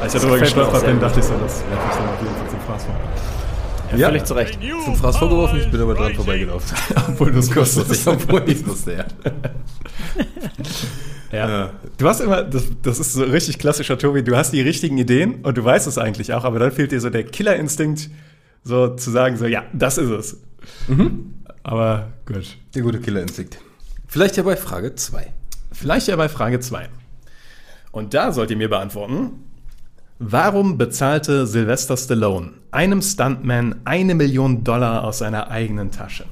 als 0.02 0.16
ich 0.16 0.22
darüber 0.22 0.40
gestolpert 0.40 0.86
bin, 0.86 1.00
dachte 1.00 1.20
ich 1.20 1.26
so, 1.26 1.34
das 1.34 1.64
werfe 1.70 1.88
ich 1.92 1.98
dann 1.98 2.10
auf 2.10 2.22
jeden 2.22 2.36
Fall 2.36 2.50
zum 2.50 2.60
Fraß 2.62 2.84
vor. 2.86 2.96
Ja, 3.98 4.08
völlig 4.08 4.26
zu 4.26 4.34
Recht. 4.34 4.60
Zum 4.86 4.96
Fraß 4.96 5.18
vorgeworfen, 5.18 5.60
ich 5.60 5.70
bin 5.70 5.82
aber 5.82 5.96
dran 5.96 6.14
vorbeigelaufen. 6.14 6.78
Obwohl 7.10 7.32
du 7.32 7.40
es 7.40 7.56
wusstest. 7.56 8.08
Obwohl 8.08 8.44
ich 8.48 8.66
wusste, 8.66 8.94
ja. 8.94 9.06
Ja. 11.32 11.72
Du 11.98 12.08
hast 12.08 12.22
immer, 12.22 12.44
das, 12.44 12.64
das 12.82 13.00
ist 13.00 13.14
so 13.14 13.24
richtig 13.24 13.60
klassischer 13.60 13.98
Tobi, 14.00 14.24
du 14.24 14.36
hast 14.36 14.52
die 14.52 14.62
richtigen 14.62 14.98
Ideen 14.98 15.36
und 15.44 15.58
du 15.58 15.64
weißt 15.64 15.86
es 15.86 16.00
eigentlich 16.00 16.34
auch, 16.34 16.44
aber 16.44 16.58
dann 16.58 16.72
fehlt 16.72 16.92
dir 16.92 17.00
so 17.00 17.12
der 17.12 17.24
Killerinstinkt, 17.24 18.10
so 18.64 18.96
zu 18.96 19.12
sagen, 19.12 19.38
so, 19.38 19.46
ja, 19.46 19.64
das 19.74 20.00
ist 20.00 20.10
es. 20.10 20.38
Aber 21.64 22.14
gut. 22.26 22.58
Der 22.74 22.82
gute 22.82 23.00
Killerinstinkt. 23.00 23.60
Vielleicht 24.08 24.38
ja 24.38 24.44
bei 24.44 24.56
Frage 24.56 24.96
2. 24.96 25.32
Vielleicht 25.72 26.08
ja 26.08 26.16
bei 26.16 26.30
Frage 26.30 26.60
2. 26.60 26.90
Und 27.92 28.14
da 28.14 28.32
sollt 28.32 28.50
ihr 28.50 28.58
mir 28.58 28.70
beantworten, 28.70 29.49
warum 30.20 30.78
bezahlte 30.78 31.48
Sylvester 31.48 31.98
Stallone 31.98 32.52
einem 32.72 33.02
Stuntman 33.02 33.82
eine 33.86 34.14
Million 34.14 34.64
Dollar 34.64 35.04
aus 35.04 35.20
seiner 35.20 35.50
eigenen 35.50 35.92
Tasche? 35.92 36.26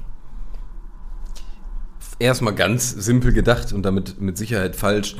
Erstmal 2.20 2.54
ganz 2.54 2.92
simpel 2.92 3.32
gedacht 3.32 3.74
und 3.74 3.84
damit 3.84 4.20
mit 4.20 4.38
Sicherheit 4.38 4.76
falsch. 4.76 5.16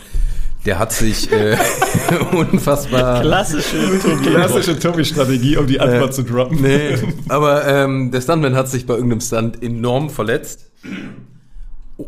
Der 0.66 0.80
hat 0.80 0.92
sich 0.92 1.32
äh, 1.32 1.56
unfassbar. 2.34 3.22
Klassische 3.22 3.78
Klassische 4.24 4.78
Tobi-Strategie, 4.78 5.56
um 5.58 5.68
die 5.68 5.80
Antwort 5.80 6.14
zu 6.14 6.24
droppen. 6.24 6.62
Nee, 6.62 6.98
aber 7.30 7.66
ähm, 7.68 8.12
der 8.12 8.22
Stuntman 8.22 8.56
hat 8.56 8.68
sich 8.68 8.86
bei 8.86 8.96
irgendeinem 8.96 9.22
Stunt 9.22 9.64
enorm 9.64 10.10
verletzt. 10.10 10.72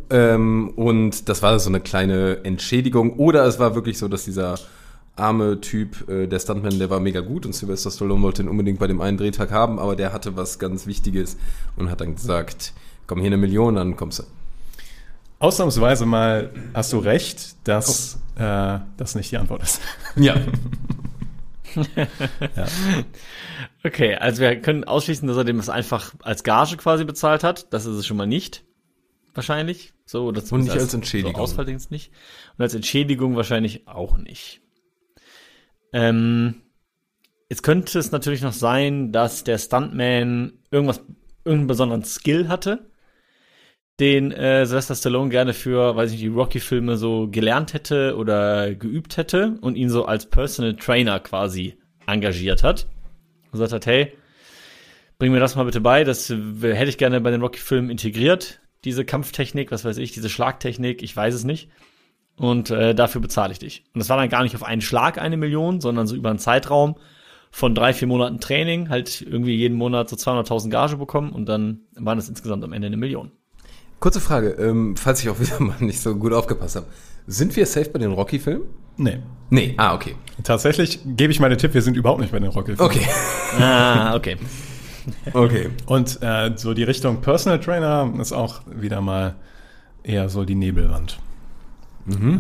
Ähm, 0.10 0.74
und 0.76 1.30
das 1.30 1.42
war 1.42 1.58
so 1.60 1.70
eine 1.70 1.80
kleine 1.80 2.44
Entschädigung. 2.44 3.14
Oder 3.14 3.46
es 3.46 3.60
war 3.60 3.76
wirklich 3.76 3.98
so, 3.98 4.08
dass 4.08 4.26
dieser 4.26 4.56
arme 5.20 5.62
Typ, 5.62 6.10
äh, 6.10 6.28
der 6.28 6.40
Stuntman, 6.40 6.80
der 6.80 6.90
war 6.90 7.00
mega 7.00 7.22
gut 7.22 7.46
und 7.46 7.54
Sylvester 7.54 7.92
Stallone 7.92 8.22
wollte 8.22 8.42
ihn 8.42 8.48
unbedingt 8.48 8.80
bei 8.80 8.88
dem 8.88 9.02
einen 9.02 9.18
Drehtag 9.18 9.52
haben, 9.52 9.80
aber 9.80 9.96
der 9.96 10.14
hatte 10.14 10.36
was 10.36 10.60
ganz 10.60 10.88
Wichtiges 10.88 11.38
und 11.76 11.90
hat 11.90 12.02
dann 12.02 12.16
gesagt, 12.16 12.74
komm 13.08 13.20
hier 13.20 13.28
eine 13.28 13.38
Million, 13.38 13.76
dann 13.76 13.96
kommst 13.96 14.20
du. 14.20 14.24
Ausnahmsweise 15.40 16.06
mal 16.06 16.52
hast 16.74 16.92
du 16.92 17.00
recht, 17.00 17.56
dass 17.68 18.20
äh, 18.36 18.80
das 18.98 19.16
nicht 19.16 19.32
die 19.32 19.38
Antwort 19.38 19.64
ist. 19.64 19.82
Ja. 22.56 22.66
Okay, 23.84 24.16
also 24.16 24.42
wir 24.42 24.60
können 24.60 24.84
ausschließen, 24.84 25.28
dass 25.28 25.38
er 25.38 25.44
dem 25.44 25.58
das 25.58 25.70
einfach 25.70 26.14
als 26.22 26.44
Gage 26.44 26.78
quasi 26.78 27.06
bezahlt 27.06 27.44
hat. 27.44 27.72
Das 27.74 27.86
ist 27.86 27.96
es 27.96 28.08
schon 28.08 28.18
mal 28.18 28.28
nicht. 28.28 28.64
Wahrscheinlich. 29.34 29.94
So, 30.06 30.32
das 30.32 30.52
Und 30.52 30.64
nicht 30.64 30.72
als 30.72 30.94
Entschädigung. 30.94 31.36
So 31.36 31.42
Ausfalldings 31.42 31.92
nicht. 31.92 32.12
Und 32.58 32.64
als 32.64 32.74
Entschädigung 32.74 33.36
wahrscheinlich 33.36 33.88
auch 33.88 34.18
nicht. 34.18 34.62
Ähm, 35.94 36.62
jetzt 37.50 37.64
könnte 37.64 37.98
es 38.00 38.12
natürlich 38.12 38.42
noch 38.42 38.54
sein, 38.54 39.12
dass 39.12 39.44
der 39.44 39.58
Stuntman 39.58 40.54
irgendwas, 40.72 41.02
irgendeinen 41.44 41.68
besonderen 41.68 42.04
Skill 42.04 42.48
hatte, 42.48 42.90
den 44.00 44.32
äh, 44.32 44.66
Sylvester 44.66 44.96
Stallone 44.96 45.30
gerne 45.30 45.54
für, 45.54 45.96
weiß 45.96 46.12
ich 46.12 46.22
nicht, 46.22 46.24
die 46.24 46.36
Rocky-Filme 46.36 46.96
so 46.96 47.28
gelernt 47.30 47.74
hätte 47.74 48.16
oder 48.16 48.74
geübt 48.74 49.18
hätte 49.18 49.58
und 49.62 49.76
ihn 49.76 49.90
so 49.90 50.06
als 50.06 50.26
Personal 50.26 50.76
Trainer 50.76 51.20
quasi 51.20 51.78
engagiert 52.08 52.64
hat. 52.64 52.88
Und 53.46 53.54
gesagt 53.54 53.74
hat, 53.74 53.86
hey, 53.86 54.14
bring 55.18 55.34
mir 55.34 55.40
das 55.40 55.56
mal 55.56 55.66
bitte 55.66 55.82
bei, 55.82 56.04
das 56.04 56.30
hätte 56.30 56.90
ich 56.90 56.98
gerne 56.98 57.20
bei 57.20 57.32
den 57.32 57.42
Rocky-Filmen 57.42 57.90
integriert, 57.90 58.62
diese 58.86 59.04
Kampftechnik, 59.04 59.72
was 59.72 59.84
weiß 59.84 59.98
ich, 59.98 60.14
diese 60.14 60.30
Schlagtechnik, 60.30 61.04
ich 61.04 61.16
weiß 61.16 61.34
es 61.34 61.44
nicht. 61.44 61.70
Und 62.40 62.72
äh, 62.72 62.96
dafür 62.96 63.22
bezahle 63.22 63.52
ich 63.52 63.60
dich. 63.60 63.84
Und 63.94 64.00
das 64.00 64.10
war 64.10 64.18
dann 64.18 64.30
gar 64.30 64.44
nicht 64.44 64.56
auf 64.56 64.64
einen 64.64 64.82
Schlag 64.82 65.20
eine 65.20 65.38
Million, 65.38 65.82
sondern 65.82 66.08
so 66.08 66.16
über 66.16 66.30
einen 66.30 66.40
Zeitraum 66.40 66.96
von 67.52 67.76
drei, 67.76 67.94
vier 67.94 68.08
Monaten 68.08 68.40
Training, 68.40 68.90
halt 68.90 69.22
irgendwie 69.22 69.56
jeden 69.56 69.78
Monat 69.78 70.10
so 70.10 70.16
200.000 70.16 70.70
Gage 70.70 70.98
bekommen 70.98 71.32
und 71.32 71.48
dann 71.48 71.82
waren 71.96 72.18
es 72.18 72.30
insgesamt 72.30 72.64
am 72.64 72.74
Ende 72.74 72.88
eine 72.88 72.98
Million. 72.98 73.32
Kurze 74.00 74.22
Frage, 74.22 74.52
ähm, 74.52 74.96
falls 74.96 75.22
ich 75.22 75.30
auch 75.30 75.40
wieder 75.40 75.60
mal 75.60 75.76
nicht 75.80 76.00
so 76.00 76.16
gut 76.16 76.32
aufgepasst 76.32 76.78
habe. 76.78 76.88
Sind 77.28 77.56
wir 77.56 77.66
safe 77.66 77.90
bei 77.90 78.00
den 78.00 78.14
Rocky-Filmen? 78.14 78.64
Nee. 78.98 79.20
Nee, 79.50 79.74
ah, 79.78 79.94
okay. 79.94 80.16
Tatsächlich 80.44 81.00
gebe 81.06 81.32
ich 81.32 81.40
meine 81.40 81.58
Tipp, 81.58 81.74
wir 81.74 81.82
sind 81.82 81.98
überhaupt 81.98 82.22
nicht 82.22 82.32
bei 82.32 82.40
den 82.40 82.50
Rocky. 82.50 82.74
Okay. 82.78 83.06
Ah, 83.60 84.16
okay. 84.16 84.38
Okay. 85.34 85.70
Und 85.88 86.20
äh, 86.22 86.52
so 86.56 86.76
die 86.76 86.84
Richtung 86.84 87.20
Personal 87.22 87.60
Trainer 87.60 88.14
ist 88.20 88.32
auch 88.32 88.62
wieder 88.68 89.02
mal 89.02 89.34
eher 90.04 90.30
so 90.30 90.46
die 90.46 90.54
Nebelwand. 90.54 91.18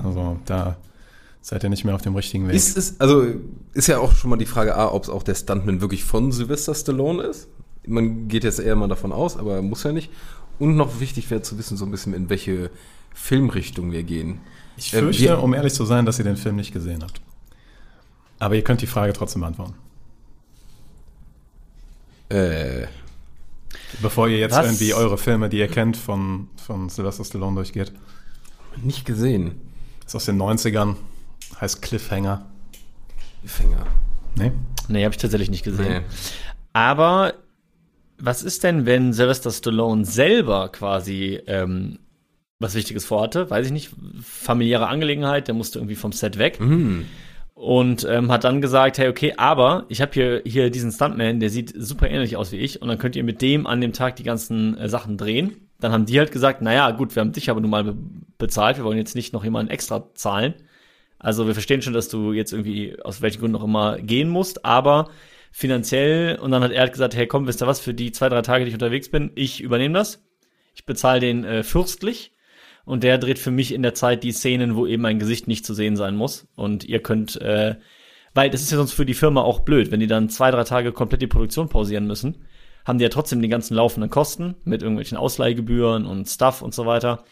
Also 0.04 0.39
da 0.46 0.78
seid 1.42 1.63
ihr 1.63 1.70
nicht 1.70 1.86
mehr 1.86 1.96
auf 1.96 2.01
dem 2.01 2.16
richtigen 2.16 2.48
Weg. 2.48 2.56
Ist 2.56 2.78
es, 2.78 3.00
also 3.00 3.25
ist 3.74 3.88
ja 3.88 4.00
auch 4.00 4.13
schon 4.16 4.30
mal 4.30 4.38
die 4.38 4.46
Frage 4.46 4.75
A, 4.75 4.92
ob 4.92 5.04
es 5.04 5.10
auch 5.10 5.24
der 5.24 5.36
Stuntman 5.36 5.82
wirklich 5.82 6.04
von 6.04 6.32
Sylvester 6.32 6.74
Stallone 6.75 7.24
ist. 7.24 7.48
Man 7.88 8.28
geht 8.28 8.44
jetzt 8.44 8.60
eher 8.60 8.75
mal 8.75 8.88
davon 8.88 9.12
aus, 9.12 9.38
aber 9.38 9.62
muss 9.62 9.84
ja 9.84 9.92
nicht. 9.92 10.12
Und 10.60 10.75
noch 10.75 11.00
wichtig 11.00 11.30
wäre 11.32 11.42
zu 11.42 11.58
wissen, 11.58 11.78
so 11.78 11.86
ein 11.86 11.92
bisschen, 11.92 12.13
in 12.13 12.30
welche 12.30 12.70
Filmrichtung 13.13 13.92
wir 13.92 14.04
gehen. 14.04 14.42
ich 14.78 14.94
äh, 14.94 15.00
fürchte, 15.00 15.24
wir- 15.24 15.42
um 15.44 15.54
ehrlich 15.54 15.74
zu 15.74 15.86
sein, 15.86 16.06
dass 16.06 16.20
ihr 16.20 16.25
den 16.25 16.38
Film 16.38 16.58
nicht 16.58 16.74
gesehen 16.74 17.01
habt. 17.04 17.22
Aber 18.39 18.56
ihr 18.56 18.63
könnt 18.63 18.82
die 18.82 18.88
Frage 18.88 19.13
trotzdem 19.13 19.42
beantworten. 19.42 19.74
Äh, 22.30 22.88
Bevor 24.01 24.28
ihr 24.28 24.38
jetzt 24.38 24.56
Was? 24.56 24.66
irgendwie 24.66 24.94
eure 24.94 25.18
Filme, 25.18 25.50
die 25.50 25.58
ihr 25.58 25.68
kennt, 25.68 25.98
von, 25.98 26.48
von 26.58 26.89
Sylvester 26.89 27.24
Stallone 27.25 27.56
durchgeht. 27.56 27.92
Nicht 28.78 29.06
gesehen. 29.06 29.60
Ist 30.06 30.16
aus 30.16 30.26
den 30.26 30.42
90ern, 30.42 30.96
heißt 31.60 31.82
Cliffhanger. 31.82 32.46
Finger. 33.46 33.86
Nee? 34.36 34.52
Nee, 34.88 35.04
habe 35.04 35.14
ich 35.14 35.22
tatsächlich 35.22 35.50
nicht 35.50 35.64
gesehen. 35.64 36.04
Nee. 36.04 36.06
Aber 36.74 37.34
was 38.18 38.44
ist 38.44 38.64
denn, 38.64 38.86
wenn 38.86 39.14
Sylvester 39.14 39.52
Stallone 39.52 40.06
selber 40.06 40.70
quasi 40.70 41.40
ähm, 41.48 42.00
was 42.60 42.76
Wichtiges 42.76 43.06
vorhatte? 43.06 43.50
Weiß 43.50 43.66
ich 43.68 43.72
nicht, 43.72 43.92
familiäre 44.22 44.88
Angelegenheit, 44.88 45.48
der 45.48 45.56
musste 45.56 45.80
irgendwie 45.80 45.96
vom 45.96 46.12
Set 46.12 46.38
weg. 46.38 46.60
Und 47.54 48.06
ähm, 48.10 48.32
hat 48.32 48.44
dann 48.46 48.62
gesagt, 48.62 48.98
hey, 48.98 49.10
okay, 49.10 49.34
aber 49.38 49.86
ich 49.90 50.02
habe 50.02 50.12
hier, 50.14 50.42
hier 50.46 50.70
diesen 50.70 50.92
Stuntman, 50.92 51.40
der 51.40 51.50
sieht 51.50 51.74
super 51.76 52.10
ähnlich 52.10 52.38
aus 52.38 52.52
wie 52.52 52.58
ich 52.58 52.82
und 52.82 52.88
dann 52.88 52.98
könnt 52.98 53.16
ihr 53.16 53.24
mit 53.24 53.42
dem 53.42 53.68
an 53.68 53.82
dem 53.82 53.94
Tag 53.94 54.16
die 54.16 54.24
ganzen 54.24 54.78
äh, 54.78 54.88
Sachen 54.88 55.18
drehen. 55.18 55.69
Dann 55.80 55.92
haben 55.92 56.06
die 56.06 56.20
halt 56.20 56.32
gesagt, 56.32 56.62
naja, 56.62 56.92
gut, 56.92 57.16
wir 57.16 57.22
haben 57.22 57.32
dich 57.32 57.50
aber 57.50 57.62
nun 57.62 57.70
mal 57.70 57.84
be 57.84 57.98
bezahlt, 58.38 58.78
wir 58.78 58.86
wollen 58.86 58.98
jetzt 58.98 59.16
nicht 59.16 59.34
noch 59.34 59.44
jemanden 59.44 59.70
extra 59.70 60.14
zahlen. 60.14 60.54
Also 61.18 61.46
wir 61.46 61.54
verstehen 61.54 61.82
schon, 61.82 61.92
dass 61.92 62.08
du 62.08 62.32
jetzt 62.32 62.54
irgendwie 62.54 62.98
aus 63.04 63.22
welchen 63.22 63.42
Gründen 63.42 63.58
auch 63.58 63.66
immer 63.66 64.00
gehen 64.00 64.30
musst, 64.30 64.64
aber 64.64 65.10
finanziell, 65.52 66.40
und 66.40 66.52
dann 66.52 66.64
hat 66.64 66.72
er 66.72 66.80
halt 66.80 66.94
gesagt, 66.94 67.16
hey 67.16 67.28
komm, 67.28 67.48
wisst 67.48 67.62
ihr 67.62 67.68
was, 67.68 67.82
für 67.82 67.94
die 67.94 68.14
zwei, 68.14 68.30
drei 68.30 68.42
Tage, 68.42 68.64
die 68.64 68.70
ich 68.70 68.76
unterwegs 68.76 69.10
bin, 69.10 69.32
ich 69.36 69.62
übernehme 69.62 69.94
das. 69.94 70.24
Ich 70.74 70.86
bezahle 70.86 71.20
den 71.20 71.44
äh, 71.44 71.64
fürstlich 71.64 72.32
und 72.86 73.04
der 73.04 73.18
dreht 73.18 73.40
für 73.40 73.52
mich 73.52 73.74
in 73.74 73.82
der 73.82 73.94
Zeit 73.94 74.24
die 74.24 74.32
Szenen, 74.32 74.76
wo 74.76 74.88
eben 74.88 75.04
mein 75.04 75.20
Gesicht 75.20 75.48
nicht 75.48 75.66
zu 75.66 75.74
sehen 75.74 75.98
sein 75.98 76.16
muss. 76.16 76.48
Und 76.56 76.86
ihr 76.86 77.02
könnt, 77.02 77.40
äh, 77.42 77.76
weil 78.34 78.50
das 78.50 78.62
ist 78.62 78.72
ja 78.72 78.78
sonst 78.78 78.94
für 78.94 79.06
die 79.06 79.14
Firma 79.14 79.42
auch 79.42 79.60
blöd, 79.60 79.92
wenn 79.92 80.00
die 80.00 80.08
dann 80.08 80.30
zwei, 80.30 80.52
drei 80.52 80.64
Tage 80.64 80.94
komplett 80.94 81.22
die 81.22 81.28
Produktion 81.28 81.68
pausieren 81.68 82.08
müssen, 82.08 82.46
haben 82.86 82.98
die 82.98 83.04
ja 83.04 83.10
trotzdem 83.10 83.42
die 83.42 83.50
ganzen 83.50 83.76
laufenden 83.76 84.10
Kosten 84.10 84.56
mit 84.64 84.82
irgendwelchen 84.82 85.18
Ausleihgebühren 85.18 86.06
und 86.06 86.28
Stuff 86.28 86.62
und 86.62 86.74
so 86.74 86.86
weiter. 86.86 87.24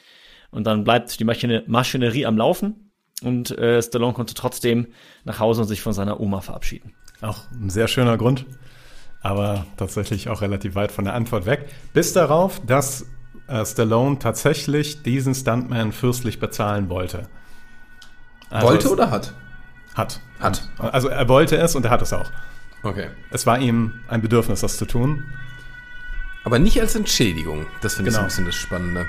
Und 0.52 0.66
dann 0.66 0.84
bleibt 0.84 1.20
die 1.20 1.24
Maschine 1.24 1.64
Maschinerie 1.68 2.26
am 2.26 2.38
Laufen 2.38 2.92
und 3.24 3.58
äh, 3.58 3.82
Stallone 3.82 4.14
konnte 4.14 4.34
trotzdem 4.34 4.88
nach 5.24 5.40
Hause 5.40 5.62
und 5.62 5.68
sich 5.68 5.82
von 5.82 5.94
seiner 5.94 6.20
Oma 6.20 6.42
verabschieden. 6.42 6.94
Auch 7.22 7.44
ein 7.52 7.70
sehr 7.70 7.88
schöner 7.88 8.18
Grund, 8.18 8.46
aber 9.22 9.66
tatsächlich 9.78 10.30
auch 10.30 10.42
relativ 10.42 10.76
weit 10.76 10.92
von 10.92 11.06
der 11.06 11.16
Antwort 11.16 11.46
weg. 11.46 11.68
Bis 11.94 12.14
darauf, 12.14 12.62
dass 12.66 13.06
äh, 13.48 13.66
Stallone 13.66 14.20
tatsächlich 14.20 15.04
diesen 15.04 15.34
Stuntman 15.34 15.92
fürstlich 15.92 16.40
bezahlen 16.40 16.90
wollte. 16.90 17.28
Also 18.50 18.68
Wollte 18.68 18.90
oder 18.90 19.12
hat? 19.12 19.34
Hat. 19.96 20.22
Hat. 20.40 20.70
Also 20.78 21.08
er 21.08 21.28
wollte 21.28 21.58
es 21.58 21.76
und 21.76 21.84
er 21.86 21.92
hat 21.92 22.02
es 22.02 22.14
auch. 22.14 22.30
Okay. 22.84 23.08
Es 23.32 23.46
war 23.46 23.60
ihm 23.60 23.94
ein 24.08 24.22
Bedürfnis, 24.22 24.62
das 24.62 24.78
zu 24.78 24.86
tun. 24.86 25.24
Aber 26.44 26.60
nicht 26.60 26.80
als 26.80 26.96
Entschädigung. 26.96 27.66
Das 27.82 27.96
finde 27.96 28.10
ich 28.10 28.16
so 28.16 28.20
Genau. 28.20 28.26
ein 28.26 28.30
bisschen 28.30 28.46
das 28.46 28.56
Spannende. 28.56 29.06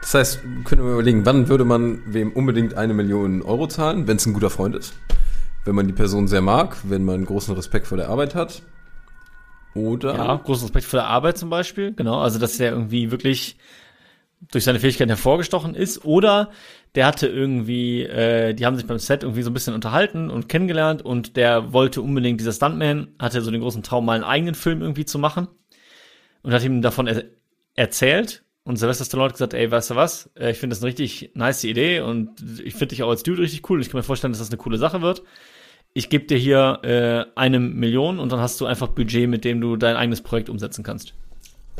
Das 0.00 0.14
heißt, 0.14 0.40
können 0.64 0.84
wir 0.84 0.92
überlegen, 0.92 1.26
wann 1.26 1.48
würde 1.48 1.64
man 1.64 2.00
wem 2.06 2.32
unbedingt 2.32 2.74
eine 2.74 2.94
Million 2.94 3.42
Euro 3.42 3.66
zahlen, 3.66 4.06
wenn 4.06 4.16
es 4.16 4.26
ein 4.26 4.32
guter 4.32 4.50
Freund 4.50 4.74
ist? 4.76 4.94
Wenn 5.64 5.74
man 5.74 5.86
die 5.86 5.92
Person 5.92 6.26
sehr 6.28 6.40
mag, 6.40 6.76
wenn 6.84 7.04
man 7.04 7.24
großen 7.24 7.54
Respekt 7.54 7.86
vor 7.86 7.98
der 7.98 8.08
Arbeit 8.08 8.34
hat? 8.34 8.62
Oder? 9.74 10.14
Ja, 10.16 10.36
großen 10.36 10.64
Respekt 10.64 10.86
vor 10.86 10.98
der 11.00 11.08
Arbeit 11.08 11.38
zum 11.38 11.50
Beispiel. 11.50 11.92
Genau, 11.92 12.20
also 12.20 12.38
dass 12.38 12.56
der 12.56 12.72
irgendwie 12.72 13.10
wirklich 13.10 13.56
durch 14.40 14.64
seine 14.64 14.80
Fähigkeiten 14.80 15.10
hervorgestochen 15.10 15.74
ist. 15.74 16.04
Oder 16.04 16.50
der 16.94 17.06
hatte 17.06 17.26
irgendwie, 17.26 18.02
äh, 18.02 18.54
die 18.54 18.66
haben 18.66 18.76
sich 18.76 18.86
beim 18.86 18.98
Set 18.98 19.22
irgendwie 19.22 19.42
so 19.42 19.50
ein 19.50 19.54
bisschen 19.54 19.74
unterhalten 19.74 20.30
und 20.30 20.48
kennengelernt 20.48 21.02
und 21.02 21.36
der 21.36 21.72
wollte 21.72 22.02
unbedingt, 22.02 22.40
dieser 22.40 22.52
Stuntman, 22.52 23.08
hatte 23.18 23.42
so 23.42 23.50
den 23.50 23.60
großen 23.60 23.82
Traum, 23.82 24.04
mal 24.04 24.14
einen 24.14 24.24
eigenen 24.24 24.54
Film 24.54 24.82
irgendwie 24.82 25.04
zu 25.04 25.18
machen 25.18 25.48
und 26.42 26.52
hat 26.52 26.64
ihm 26.64 26.82
davon 26.82 27.06
er 27.06 27.24
erzählt. 27.74 28.44
Und 28.62 28.76
Sylvester 28.76 29.04
Stallone 29.04 29.28
hat 29.28 29.34
gesagt, 29.34 29.54
ey, 29.54 29.70
weißt 29.70 29.90
du 29.90 29.96
was, 29.96 30.30
Äh, 30.34 30.50
ich 30.50 30.58
finde 30.58 30.74
das 30.74 30.82
eine 30.82 30.88
richtig 30.88 31.32
nice 31.34 31.64
Idee 31.64 32.00
und 32.00 32.42
ich 32.62 32.74
finde 32.74 32.88
dich 32.88 33.02
auch 33.02 33.08
als 33.08 33.22
Dude 33.22 33.42
richtig 33.42 33.68
cool 33.70 33.78
und 33.78 33.82
ich 33.82 33.90
kann 33.90 33.98
mir 33.98 34.04
vorstellen, 34.04 34.32
dass 34.32 34.38
das 34.38 34.50
eine 34.50 34.58
coole 34.58 34.78
Sache 34.78 35.02
wird. 35.02 35.22
Ich 35.92 36.08
gebe 36.08 36.26
dir 36.26 36.38
hier 36.38 36.80
äh, 36.82 37.38
eine 37.38 37.58
Million 37.58 38.18
und 38.18 38.30
dann 38.32 38.40
hast 38.40 38.60
du 38.60 38.66
einfach 38.66 38.88
Budget, 38.88 39.28
mit 39.28 39.44
dem 39.44 39.60
du 39.60 39.76
dein 39.76 39.96
eigenes 39.96 40.20
Projekt 40.20 40.48
umsetzen 40.48 40.84
kannst. 40.84 41.14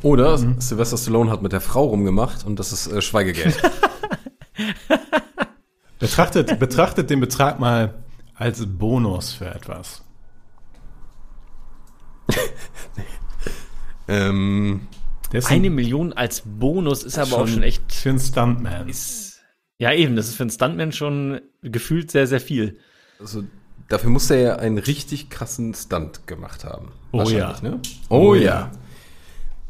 Oder 0.03 0.39
Sylvester 0.39 0.97
Stallone 0.97 1.31
hat 1.31 1.43
mit 1.43 1.53
der 1.53 1.61
Frau 1.61 1.85
rumgemacht 1.85 2.45
und 2.47 2.59
das 2.59 2.73
ist 2.73 2.87
äh, 2.87 3.03
Schweigegeld. 3.03 3.61
Betrachtet, 5.99 6.59
betrachtet 6.59 7.11
den 7.11 7.21
Betrag 7.21 7.61
mal 7.61 8.03
als 8.35 8.65
Bonus 8.67 9.35
für 9.35 9.47
etwas. 9.47 10.03
ähm, 14.09 14.89
Eine 15.33 15.67
ein- 15.69 15.75
Million 15.75 16.13
als 16.15 16.43
Bonus 16.47 17.03
ist 17.05 17.19
aber 17.19 17.27
schon 17.31 17.41
auch 17.43 17.47
schon 17.49 17.63
echt. 17.63 17.93
für 17.93 18.09
einen 18.11 18.19
Stuntman. 18.21 18.89
Ist, 18.89 19.41
ja, 19.79 19.93
eben, 19.93 20.17
das 20.17 20.29
ist 20.29 20.37
für 20.37 20.45
einen 20.45 20.51
Stuntman 20.51 20.93
schon 20.93 21.41
gefühlt 21.63 22.11
sehr, 22.11 22.27
sehr 22.27 22.41
viel. 22.41 22.79
also 23.19 23.45
dafür 23.89 24.11
muss 24.11 24.31
er 24.31 24.39
ja 24.41 24.57
einen 24.57 24.79
richtig 24.79 25.29
krassen 25.31 25.75
Stunt 25.75 26.27
gemacht 26.27 26.65
haben. 26.65 26.93
Oh 27.13 27.19
Wahrscheinlich, 27.19 27.61
ja. 27.63 27.69
Ne? 27.69 27.81
Oh 28.09 28.35
ja. 28.35 28.71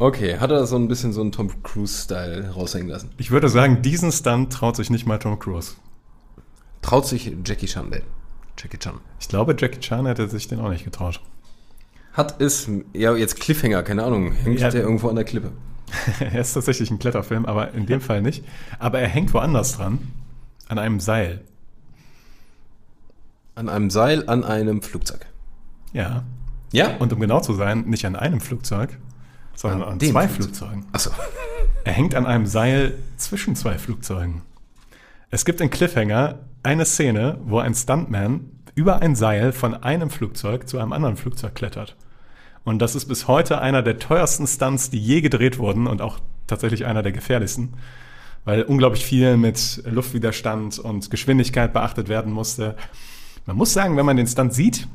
Okay, 0.00 0.38
hat 0.38 0.50
er 0.50 0.64
so 0.66 0.76
ein 0.76 0.88
bisschen 0.88 1.12
so 1.12 1.20
einen 1.20 1.30
Tom 1.30 1.62
Cruise-Style 1.62 2.52
raushängen 2.54 2.88
lassen. 2.88 3.10
Ich 3.18 3.30
würde 3.30 3.50
sagen, 3.50 3.82
diesen 3.82 4.10
Stunt 4.10 4.50
traut 4.50 4.74
sich 4.74 4.88
nicht 4.88 5.04
mal 5.04 5.18
Tom 5.18 5.38
Cruise. 5.38 5.74
Traut 6.80 7.06
sich 7.06 7.30
Jackie 7.44 7.66
Chan 7.66 7.90
denn? 7.90 8.04
Jackie 8.56 8.78
Chan. 8.78 8.94
Ich 9.20 9.28
glaube, 9.28 9.54
Jackie 9.58 9.78
Chan 9.78 10.06
hätte 10.06 10.26
sich 10.26 10.48
den 10.48 10.58
auch 10.58 10.70
nicht 10.70 10.84
getraut. 10.86 11.20
Hat 12.14 12.40
es, 12.40 12.70
ja, 12.94 13.14
jetzt 13.14 13.38
Cliffhanger, 13.40 13.82
keine 13.82 14.02
Ahnung, 14.04 14.32
hängt 14.32 14.60
Ja. 14.60 14.70
der 14.70 14.80
irgendwo 14.80 15.10
an 15.10 15.16
der 15.16 15.24
Klippe? 15.24 15.52
er 16.20 16.40
ist 16.40 16.54
tatsächlich 16.54 16.90
ein 16.90 16.98
Kletterfilm, 16.98 17.44
aber 17.44 17.72
in 17.72 17.84
dem 17.84 18.00
Fall 18.00 18.22
nicht. 18.22 18.42
Aber 18.78 19.00
er 19.00 19.08
hängt 19.08 19.34
woanders 19.34 19.72
dran. 19.76 19.98
An 20.68 20.78
einem 20.78 21.00
Seil. 21.00 21.42
An 23.54 23.68
einem 23.68 23.90
Seil, 23.90 24.26
an 24.30 24.44
einem 24.44 24.80
Flugzeug. 24.80 25.26
Ja. 25.92 26.24
Ja? 26.72 26.96
Und 26.96 27.12
um 27.12 27.20
genau 27.20 27.40
zu 27.40 27.52
sein, 27.52 27.82
nicht 27.82 28.06
an 28.06 28.16
einem 28.16 28.40
Flugzeug, 28.40 28.98
sondern 29.54 29.82
An 29.82 29.88
an, 29.92 29.98
dem 29.98 30.12
zwei 30.12 30.28
Flugzeug. 30.28 30.70
Flugzeugen. 30.70 30.86
Achso. 30.92 31.10
Er 31.82 31.94
hängt 31.94 32.14
an 32.14 32.26
einem 32.26 32.44
Seil 32.44 32.98
zwischen 33.16 33.56
zwei 33.56 33.78
Flugzeugen. 33.78 34.42
Es 35.30 35.46
gibt 35.46 35.62
in 35.62 35.70
Cliffhanger 35.70 36.40
eine 36.62 36.84
Szene, 36.84 37.38
wo 37.44 37.58
ein 37.58 37.74
Stuntman 37.74 38.50
über 38.74 39.00
ein 39.00 39.14
Seil 39.14 39.52
von 39.52 39.74
einem 39.74 40.10
Flugzeug 40.10 40.68
zu 40.68 40.78
einem 40.78 40.92
anderen 40.92 41.16
Flugzeug 41.16 41.54
klettert. 41.54 41.96
Und 42.64 42.80
das 42.80 42.94
ist 42.94 43.06
bis 43.06 43.28
heute 43.28 43.60
einer 43.60 43.82
der 43.82 43.98
teuersten 43.98 44.46
Stunts, 44.46 44.90
die 44.90 44.98
je 44.98 45.20
gedreht 45.20 45.58
wurden 45.58 45.86
und 45.86 46.02
auch 46.02 46.18
tatsächlich 46.46 46.84
einer 46.84 47.02
der 47.02 47.12
gefährlichsten, 47.12 47.74
weil 48.44 48.62
unglaublich 48.62 49.04
viel 49.04 49.36
mit 49.36 49.82
Luftwiderstand 49.86 50.78
und 50.78 51.10
Geschwindigkeit 51.10 51.72
beachtet 51.72 52.08
werden 52.08 52.32
musste. 52.32 52.76
Man 53.46 53.56
muss 53.56 53.72
sagen, 53.72 53.96
wenn 53.96 54.06
man 54.06 54.16
den 54.16 54.26
Stunt 54.26 54.52
sieht, 54.52 54.86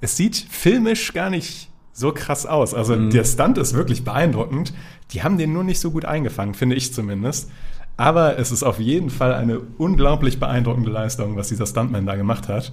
es 0.00 0.16
sieht 0.16 0.36
filmisch 0.36 1.12
gar 1.12 1.30
nicht 1.30 1.69
so 1.92 2.12
krass 2.12 2.46
aus. 2.46 2.74
Also 2.74 2.96
der 2.96 3.24
Stunt 3.24 3.58
ist 3.58 3.74
wirklich 3.74 4.04
beeindruckend. 4.04 4.72
Die 5.12 5.22
haben 5.22 5.38
den 5.38 5.52
nur 5.52 5.64
nicht 5.64 5.80
so 5.80 5.90
gut 5.90 6.04
eingefangen, 6.04 6.54
finde 6.54 6.76
ich 6.76 6.94
zumindest. 6.94 7.50
Aber 7.96 8.38
es 8.38 8.50
ist 8.52 8.62
auf 8.62 8.80
jeden 8.80 9.10
Fall 9.10 9.34
eine 9.34 9.60
unglaublich 9.78 10.40
beeindruckende 10.40 10.90
Leistung, 10.90 11.36
was 11.36 11.48
dieser 11.48 11.66
Stuntman 11.66 12.06
da 12.06 12.16
gemacht 12.16 12.48
hat. 12.48 12.72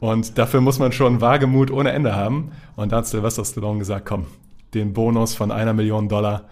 Und 0.00 0.36
dafür 0.36 0.60
muss 0.60 0.78
man 0.78 0.92
schon 0.92 1.20
Wagemut 1.20 1.70
ohne 1.70 1.92
Ende 1.92 2.14
haben. 2.14 2.52
Und 2.74 2.92
da 2.92 2.98
hat 2.98 3.06
Sylvester 3.06 3.44
Stallone 3.44 3.78
gesagt, 3.78 4.06
komm, 4.06 4.26
den 4.74 4.92
Bonus 4.92 5.34
von 5.34 5.50
einer 5.50 5.72
Million 5.72 6.08
Dollar, 6.08 6.44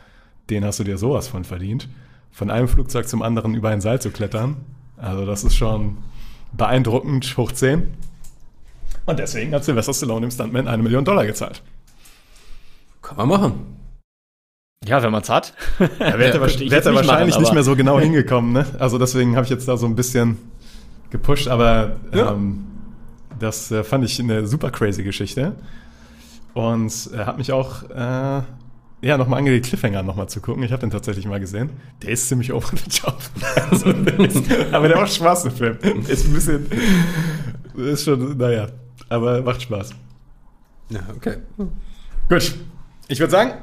den 0.49 0.64
hast 0.64 0.80
du 0.80 0.85
dir 0.85 0.97
sowas 0.97 1.28
von 1.28 1.44
verdient. 1.44 1.88
Von 2.30 2.50
einem 2.50 2.68
Flugzeug 2.68 3.06
zum 3.09 3.23
anderen 3.23 3.54
über 3.54 3.68
ein 3.68 3.80
Seil 3.80 4.00
zu 4.00 4.11
klettern, 4.11 4.56
Also 4.97 5.26
das 5.26 5.44
ist 5.44 5.54
schon 5.54 5.99
beeindruckend 6.52 7.37
hoch 7.37 7.52
10. 7.52 7.83
Und 9.06 9.18
deswegen 9.18 9.52
hat 9.52 9.64
Sylvester 9.64 9.92
Stallone 9.92 10.23
dem 10.23 10.30
Stuntman 10.30 10.66
eine 10.66 10.83
Million 10.83 11.04
Dollar 11.04 11.26
gezahlt. 11.26 11.62
Kann 13.04 13.16
man 13.16 13.28
machen. 13.28 13.52
Ja, 14.87 15.02
wenn 15.02 15.12
man's 15.12 15.28
hat. 15.28 15.54
Er 15.99 16.18
wäre 16.18 16.34
Ja, 16.34 16.40
wahrscheinlich, 16.40 16.70
wär 16.70 16.84
er 16.84 16.90
nicht 16.92 17.06
wahrscheinlich 17.08 17.34
machen, 17.34 17.42
nicht 17.42 17.54
mehr 17.54 17.62
so 17.62 17.76
genau 17.76 18.00
hingekommen. 18.00 18.52
Ne? 18.52 18.66
Also 18.78 18.99
deswegen 18.99 19.37
habe 19.37 19.44
ich 19.44 19.50
jetzt 19.50 19.68
da 19.68 19.76
so 19.76 19.87
ein 19.87 19.94
bisschen 19.94 20.38
gepusht. 21.11 21.49
Aber 21.49 21.96
Ja. 22.12 22.32
ähm, 22.32 22.66
das 23.38 23.70
äh, 23.70 23.84
fand 23.84 24.04
ich 24.04 24.18
eine 24.20 24.46
super 24.46 24.70
crazy 24.70 25.02
Geschichte. 25.02 25.54
Und 26.54 27.11
äh, 27.12 27.18
hat 27.18 27.37
mich 27.38 27.52
auch 27.52 27.82
äh, 27.90 28.42
ja, 29.02 29.18
nochmal 29.18 29.38
angeregt, 29.40 29.66
Cliffhanger 29.66 30.02
nochmal 30.02 30.28
zu 30.28 30.40
gucken. 30.40 30.62
Ich 30.62 30.73
habe 30.73 30.80
den 30.80 30.90
tatsächlich 30.90 31.26
mal 31.26 31.40
gesehen. 31.40 31.70
Der 32.02 32.11
ist 32.11 32.28
ziemlich 32.28 32.52
over 32.52 32.68
the 32.76 33.00
top. 33.00 33.18
Also, 33.70 33.92
der 33.92 34.20
ist, 34.20 34.42
aber 34.73 34.88
der 34.88 34.99
macht 34.99 35.12
Spaß, 35.12 35.42
der 35.44 35.52
Film. 35.52 35.78
Ist 36.08 36.26
ein 36.26 36.32
bisschen, 36.32 36.66
ist 37.76 38.04
schon, 38.04 38.37
naja, 38.38 38.68
aber 39.08 39.42
macht 39.42 39.62
Spaß. 39.62 39.90
Ja, 40.90 41.00
okay. 41.16 41.38
Gut, 42.28 42.54
ich 43.08 43.20
würde 43.20 43.30
sagen, 43.30 43.54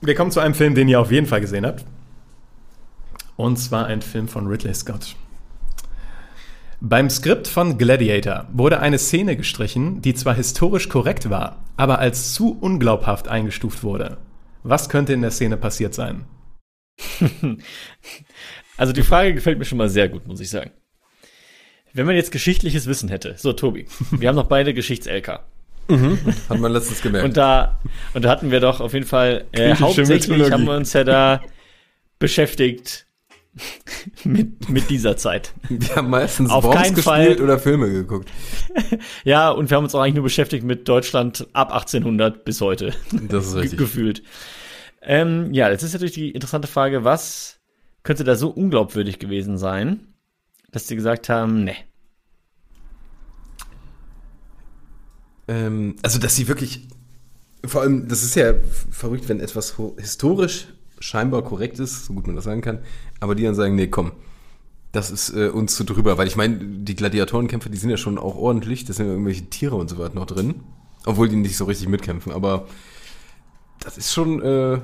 wir 0.00 0.14
kommen 0.14 0.30
zu 0.30 0.40
einem 0.40 0.54
Film, 0.54 0.74
den 0.74 0.88
ihr 0.88 1.00
auf 1.00 1.10
jeden 1.10 1.26
Fall 1.26 1.40
gesehen 1.40 1.66
habt. 1.66 1.84
Und 3.36 3.56
zwar 3.56 3.86
ein 3.86 4.02
Film 4.02 4.28
von 4.28 4.46
Ridley 4.46 4.74
Scott. 4.74 5.16
Beim 6.80 7.08
Skript 7.10 7.46
von 7.46 7.78
Gladiator 7.78 8.48
wurde 8.52 8.80
eine 8.80 8.98
Szene 8.98 9.36
gestrichen, 9.36 10.02
die 10.02 10.14
zwar 10.14 10.34
historisch 10.34 10.88
korrekt 10.88 11.30
war, 11.30 11.62
aber 11.76 12.00
als 12.00 12.34
zu 12.34 12.58
unglaubhaft 12.60 13.28
eingestuft 13.28 13.84
wurde. 13.84 14.18
Was 14.64 14.88
könnte 14.88 15.12
in 15.12 15.22
der 15.22 15.30
Szene 15.30 15.56
passiert 15.56 15.94
sein? 15.94 16.24
Also 18.78 18.92
die 18.92 19.02
Frage 19.02 19.34
gefällt 19.34 19.58
mir 19.58 19.64
schon 19.64 19.78
mal 19.78 19.90
sehr 19.90 20.08
gut, 20.08 20.26
muss 20.26 20.40
ich 20.40 20.50
sagen. 20.50 20.72
Wenn 21.92 22.06
man 22.06 22.16
jetzt 22.16 22.32
geschichtliches 22.32 22.86
Wissen 22.86 23.08
hätte, 23.10 23.34
so 23.36 23.52
Tobi, 23.52 23.86
wir 24.10 24.28
haben 24.28 24.34
noch 24.34 24.48
beide 24.48 24.74
Geschichts-LK. 24.74 25.40
Hat 26.48 26.58
man 26.58 26.72
letztens 26.72 27.02
gemerkt. 27.02 27.24
Und 27.24 27.36
da, 27.36 27.80
und 28.14 28.24
da 28.24 28.30
hatten 28.30 28.50
wir 28.50 28.60
doch 28.60 28.80
auf 28.80 28.94
jeden 28.94 29.06
Fall, 29.06 29.44
äh, 29.52 29.74
hauptsächlich 29.74 30.50
haben 30.50 30.64
wir 30.64 30.76
uns 30.76 30.92
ja 30.92 31.04
da 31.04 31.42
beschäftigt 32.18 33.06
mit, 34.24 34.68
mit 34.68 34.88
dieser 34.90 35.16
Zeit. 35.16 35.52
wir 35.68 35.96
haben 35.96 36.10
meistens 36.10 36.50
Auf 36.50 36.64
Worms 36.64 36.76
keinen 36.76 36.94
gespielt 36.94 37.36
Fall. 37.38 37.42
oder 37.42 37.58
Filme 37.58 37.90
geguckt. 37.90 38.30
Ja, 39.24 39.50
und 39.50 39.70
wir 39.70 39.76
haben 39.76 39.84
uns 39.84 39.94
auch 39.94 40.00
eigentlich 40.00 40.14
nur 40.14 40.24
beschäftigt 40.24 40.64
mit 40.64 40.88
Deutschland 40.88 41.46
ab 41.52 41.72
1800 41.72 42.44
bis 42.44 42.60
heute. 42.60 42.92
Das 43.28 43.48
ist 43.48 43.54
richtig. 43.56 43.78
gefühlt. 43.78 44.22
Ähm, 45.02 45.52
ja, 45.52 45.70
jetzt 45.70 45.82
ist 45.82 45.92
natürlich 45.92 46.14
die 46.14 46.30
interessante 46.30 46.68
Frage, 46.68 47.04
was 47.04 47.60
könnte 48.02 48.24
da 48.24 48.34
so 48.34 48.48
unglaubwürdig 48.48 49.18
gewesen 49.18 49.58
sein, 49.58 50.00
dass 50.70 50.86
die 50.86 50.96
gesagt 50.96 51.28
haben, 51.28 51.64
ne. 51.64 51.74
Ähm, 55.52 55.96
also, 56.02 56.18
dass 56.18 56.34
sie 56.34 56.48
wirklich, 56.48 56.88
vor 57.64 57.82
allem, 57.82 58.08
das 58.08 58.22
ist 58.22 58.34
ja 58.34 58.54
verrückt, 58.90 59.28
wenn 59.28 59.40
etwas 59.40 59.76
historisch 59.98 60.68
scheinbar 60.98 61.42
korrekt 61.42 61.78
ist, 61.78 62.06
so 62.06 62.14
gut 62.14 62.26
man 62.26 62.36
das 62.36 62.44
sagen 62.44 62.60
kann, 62.60 62.78
aber 63.20 63.34
die 63.34 63.42
dann 63.42 63.54
sagen, 63.54 63.74
nee, 63.74 63.88
komm, 63.88 64.12
das 64.92 65.10
ist 65.10 65.30
äh, 65.34 65.48
uns 65.48 65.74
zu 65.74 65.84
drüber, 65.84 66.16
weil 66.16 66.26
ich 66.26 66.36
meine, 66.36 66.58
die 66.58 66.94
Gladiatorenkämpfe, 66.94 67.70
die 67.70 67.78
sind 67.78 67.90
ja 67.90 67.96
schon 67.96 68.18
auch 68.18 68.36
ordentlich, 68.36 68.84
da 68.84 68.92
sind 68.92 69.06
ja 69.06 69.12
irgendwelche 69.12 69.44
Tiere 69.46 69.76
und 69.76 69.90
so 69.90 69.98
weiter 69.98 70.14
noch 70.14 70.26
drin, 70.26 70.60
obwohl 71.04 71.28
die 71.28 71.36
nicht 71.36 71.56
so 71.56 71.64
richtig 71.64 71.88
mitkämpfen, 71.88 72.32
aber 72.32 72.66
das 73.80 73.98
ist 73.98 74.12
schon 74.12 74.40
äh, 74.42 74.78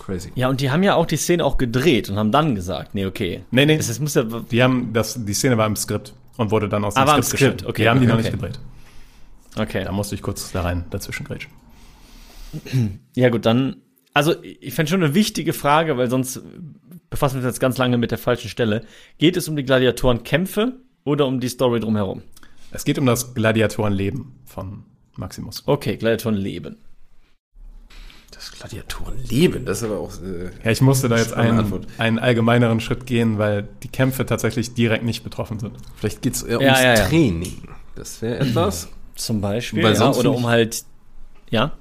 crazy. 0.00 0.30
Ja, 0.36 0.48
und 0.48 0.60
die 0.60 0.70
haben 0.70 0.82
ja 0.82 0.94
auch 0.94 1.06
die 1.06 1.16
Szene 1.16 1.44
auch 1.44 1.58
gedreht 1.58 2.08
und 2.08 2.16
haben 2.16 2.30
dann 2.30 2.54
gesagt, 2.54 2.94
nee, 2.94 3.04
okay. 3.04 3.42
Nee, 3.50 3.66
nee. 3.66 3.76
Das, 3.76 3.88
das 3.88 3.98
muss 3.98 4.14
ja, 4.14 4.22
Die 4.22 4.62
haben 4.62 4.92
das, 4.92 5.24
die 5.24 5.34
Szene 5.34 5.58
war 5.58 5.66
im 5.66 5.76
Skript 5.76 6.14
und 6.36 6.50
wurde 6.50 6.68
dann 6.68 6.84
aus 6.84 6.94
dem 6.94 7.02
Ah, 7.02 7.06
war 7.06 7.16
im 7.16 7.22
Skript 7.22 7.60
Skript, 7.60 7.66
okay, 7.66 7.82
die 7.82 7.88
haben 7.88 8.00
die 8.00 8.06
okay, 8.06 8.12
noch 8.12 8.20
okay. 8.20 8.30
nicht 8.30 8.40
gedreht. 8.40 8.60
Okay. 9.56 9.84
Da 9.84 9.92
musste 9.92 10.14
ich 10.14 10.22
kurz 10.22 10.52
da 10.52 10.62
rein 10.62 10.84
dazwischen 10.90 11.24
grätschen. 11.24 11.52
Ja, 13.16 13.28
gut, 13.30 13.46
dann. 13.46 13.76
Also, 14.14 14.34
ich 14.42 14.74
fände 14.74 14.90
schon 14.90 15.02
eine 15.02 15.14
wichtige 15.14 15.54
Frage, 15.54 15.96
weil 15.96 16.10
sonst 16.10 16.42
befassen 17.08 17.36
wir 17.36 17.38
uns 17.46 17.54
jetzt 17.54 17.60
ganz 17.60 17.78
lange 17.78 17.96
mit 17.96 18.10
der 18.10 18.18
falschen 18.18 18.50
Stelle. 18.50 18.84
Geht 19.18 19.36
es 19.38 19.48
um 19.48 19.56
die 19.56 19.64
Gladiatorenkämpfe 19.64 20.74
oder 21.04 21.26
um 21.26 21.40
die 21.40 21.48
Story 21.48 21.80
drumherum? 21.80 22.22
Es 22.72 22.84
geht 22.84 22.98
um 22.98 23.06
das 23.06 23.34
Gladiatorenleben 23.34 24.32
von 24.44 24.84
Maximus. 25.16 25.62
Okay, 25.66 25.96
Gladiatoren 25.96 26.36
leben. 26.36 26.76
Das 28.32 28.50
Gladiatorenleben, 28.52 29.64
das 29.64 29.78
ist 29.78 29.84
aber 29.84 29.98
auch 30.00 30.10
äh, 30.22 30.50
Ja, 30.64 30.70
ich 30.70 30.80
musste 30.80 31.08
da 31.08 31.16
jetzt 31.16 31.32
einen, 31.34 31.58
Antwort. 31.60 31.86
einen 31.98 32.18
allgemeineren 32.18 32.80
Schritt 32.80 33.06
gehen, 33.06 33.38
weil 33.38 33.68
die 33.82 33.88
Kämpfe 33.88 34.26
tatsächlich 34.26 34.74
direkt 34.74 35.04
nicht 35.04 35.22
betroffen 35.22 35.58
sind. 35.58 35.76
Vielleicht 35.96 36.22
geht 36.22 36.34
es 36.34 36.42
eher 36.42 36.60
Ja, 36.60 36.66
ums 36.72 36.80
ja, 36.82 36.94
ja. 36.96 37.06
Training. 37.08 37.68
Das 37.94 38.20
wäre 38.20 38.38
etwas. 38.40 38.88
Zum 39.22 39.40
Beispiel. 39.40 39.82
Weil 39.82 39.92
ja, 39.92 39.98
sonst 39.98 40.18
oder 40.18 40.32
um 40.32 40.46
halt. 40.46 40.84
Ja. 41.50 41.72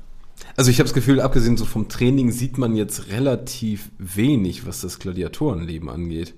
Also 0.56 0.70
ich 0.70 0.80
habe 0.80 0.88
das 0.88 0.94
Gefühl, 0.94 1.22
abgesehen 1.22 1.58
so 1.58 1.66
vom 1.66 1.88
Training 1.88 2.32
sieht 2.32 2.58
man 2.58 2.76
jetzt 2.76 3.10
relativ 3.10 3.90
wenig, 3.98 4.66
was 4.66 4.82
das 4.82 5.00
Gladiatorenleben 5.00 5.90
angeht. 5.90 6.34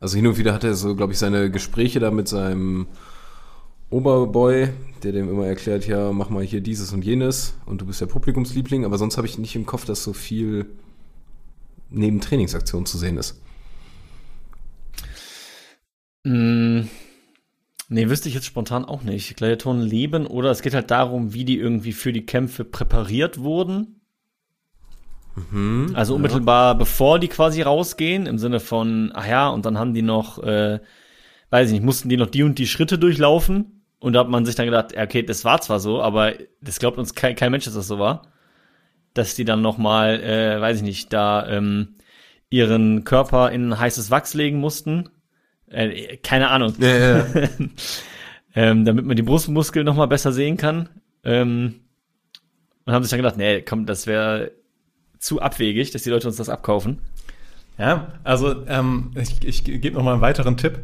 Also 0.00 0.16
hin 0.16 0.26
und 0.26 0.38
wieder 0.38 0.52
hat 0.52 0.64
er 0.64 0.74
so, 0.74 0.96
glaube 0.96 1.12
ich, 1.12 1.18
seine 1.18 1.50
Gespräche 1.50 2.00
da 2.00 2.10
mit 2.10 2.28
seinem 2.28 2.86
Oberboy, 3.90 4.70
der 5.02 5.12
dem 5.12 5.28
immer 5.28 5.46
erklärt, 5.46 5.86
ja, 5.86 6.12
mach 6.12 6.30
mal 6.30 6.42
hier 6.42 6.60
dieses 6.60 6.92
und 6.92 7.04
jenes 7.04 7.54
und 7.66 7.80
du 7.80 7.86
bist 7.86 8.00
der 8.00 8.06
Publikumsliebling, 8.06 8.84
aber 8.84 8.98
sonst 8.98 9.16
habe 9.16 9.26
ich 9.26 9.38
nicht 9.38 9.54
im 9.54 9.66
Kopf, 9.66 9.84
dass 9.84 10.02
so 10.02 10.12
viel 10.12 10.66
neben 11.90 12.20
Trainingsaktionen 12.20 12.86
zu 12.86 12.96
sehen 12.98 13.18
ist. 13.18 13.40
Mm, 16.24 16.82
nee, 17.92 18.08
wüsste 18.08 18.28
ich 18.28 18.34
jetzt 18.34 18.46
spontan 18.46 18.84
auch 18.84 19.02
nicht. 19.02 19.36
Gladiatoren 19.36 19.80
leben 19.80 20.26
oder 20.26 20.50
es 20.50 20.62
geht 20.62 20.74
halt 20.74 20.90
darum, 20.90 21.34
wie 21.34 21.44
die 21.44 21.58
irgendwie 21.58 21.92
für 21.92 22.12
die 22.12 22.26
Kämpfe 22.26 22.64
präpariert 22.64 23.38
wurden. 23.38 24.00
also 25.94 26.14
unmittelbar 26.14 26.76
bevor 26.76 27.18
die 27.18 27.28
quasi 27.28 27.62
rausgehen, 27.62 28.26
im 28.26 28.38
Sinne 28.38 28.60
von, 28.60 29.12
ach 29.14 29.26
ja, 29.26 29.48
und 29.48 29.64
dann 29.64 29.78
haben 29.78 29.94
die 29.94 30.02
noch, 30.02 30.42
äh, 30.42 30.80
weiß 31.50 31.68
ich 31.68 31.72
nicht, 31.74 31.84
mussten 31.84 32.08
die 32.08 32.16
noch 32.16 32.26
die 32.26 32.42
und 32.42 32.58
die 32.58 32.66
Schritte 32.66 32.98
durchlaufen. 32.98 33.84
Und 33.98 34.14
da 34.14 34.20
hat 34.20 34.28
man 34.28 34.44
sich 34.44 34.56
dann 34.56 34.66
gedacht, 34.66 34.92
ja, 34.94 35.04
okay, 35.04 35.22
das 35.22 35.44
war 35.44 35.60
zwar 35.60 35.78
so, 35.78 36.02
aber 36.02 36.34
das 36.60 36.80
glaubt 36.80 36.98
uns 36.98 37.14
kein, 37.14 37.36
kein 37.36 37.52
Mensch, 37.52 37.66
dass 37.66 37.74
das 37.74 37.86
so 37.86 37.98
war. 37.98 38.32
Dass 39.14 39.36
die 39.36 39.44
dann 39.44 39.62
noch 39.62 39.78
mal, 39.78 40.20
äh, 40.20 40.60
weiß 40.60 40.78
ich 40.78 40.82
nicht, 40.82 41.12
da 41.12 41.46
ähm, 41.46 41.94
ihren 42.50 43.04
Körper 43.04 43.50
in 43.52 43.78
heißes 43.78 44.10
Wachs 44.10 44.34
legen 44.34 44.58
mussten. 44.58 45.08
Äh, 45.72 46.18
keine 46.18 46.50
Ahnung. 46.50 46.74
Ja, 46.78 46.96
ja, 46.96 47.26
ähm, 48.54 48.84
damit 48.84 49.06
man 49.06 49.16
die 49.16 49.22
Brustmuskeln 49.22 49.86
noch 49.86 49.96
mal 49.96 50.06
besser 50.06 50.32
sehen 50.32 50.56
kann. 50.56 50.88
Ähm, 51.24 51.80
und 52.84 52.92
haben 52.92 53.02
sich 53.02 53.10
dann 53.10 53.18
gedacht, 53.18 53.36
nee, 53.36 53.62
komm, 53.62 53.86
das 53.86 54.06
wäre 54.06 54.52
zu 55.18 55.40
abwegig, 55.40 55.92
dass 55.92 56.02
die 56.02 56.10
Leute 56.10 56.26
uns 56.26 56.36
das 56.36 56.48
abkaufen. 56.48 56.98
Ja, 57.78 58.12
also 58.24 58.66
ähm, 58.66 59.12
ich, 59.14 59.44
ich 59.44 59.64
gebe 59.64 59.96
noch 59.96 60.02
mal 60.02 60.12
einen 60.12 60.20
weiteren 60.20 60.56
Tipp. 60.56 60.80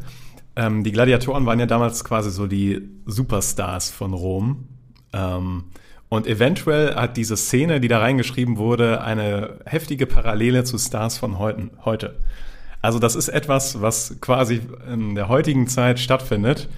Ähm, 0.55 0.83
die 0.83 0.91
Gladiatoren 0.91 1.45
waren 1.45 1.59
ja 1.59 1.65
damals 1.65 2.03
quasi 2.03 2.31
so 2.31 2.47
die 2.47 2.89
Superstars 3.05 3.91
von 3.91 4.13
Rom. 4.13 4.67
Ähm, 5.13 5.65
und 6.09 6.25
eventuell 6.25 6.95
hat 6.95 7.17
diese 7.17 7.37
Szene, 7.37 7.79
die 7.79 7.87
da 7.87 7.99
reingeschrieben 7.99 8.57
wurde, 8.57 9.01
eine 9.01 9.59
heftige 9.65 10.07
Parallele 10.07 10.63
zu 10.63 10.77
Stars 10.77 11.17
von 11.17 11.37
heuten, 11.37 11.69
heute. 11.85 12.15
Also 12.81 12.99
das 12.99 13.15
ist 13.15 13.27
etwas, 13.29 13.81
was 13.81 14.15
quasi 14.21 14.61
in 14.91 15.15
der 15.15 15.27
heutigen 15.27 15.67
Zeit 15.67 15.99
stattfindet 15.99 16.69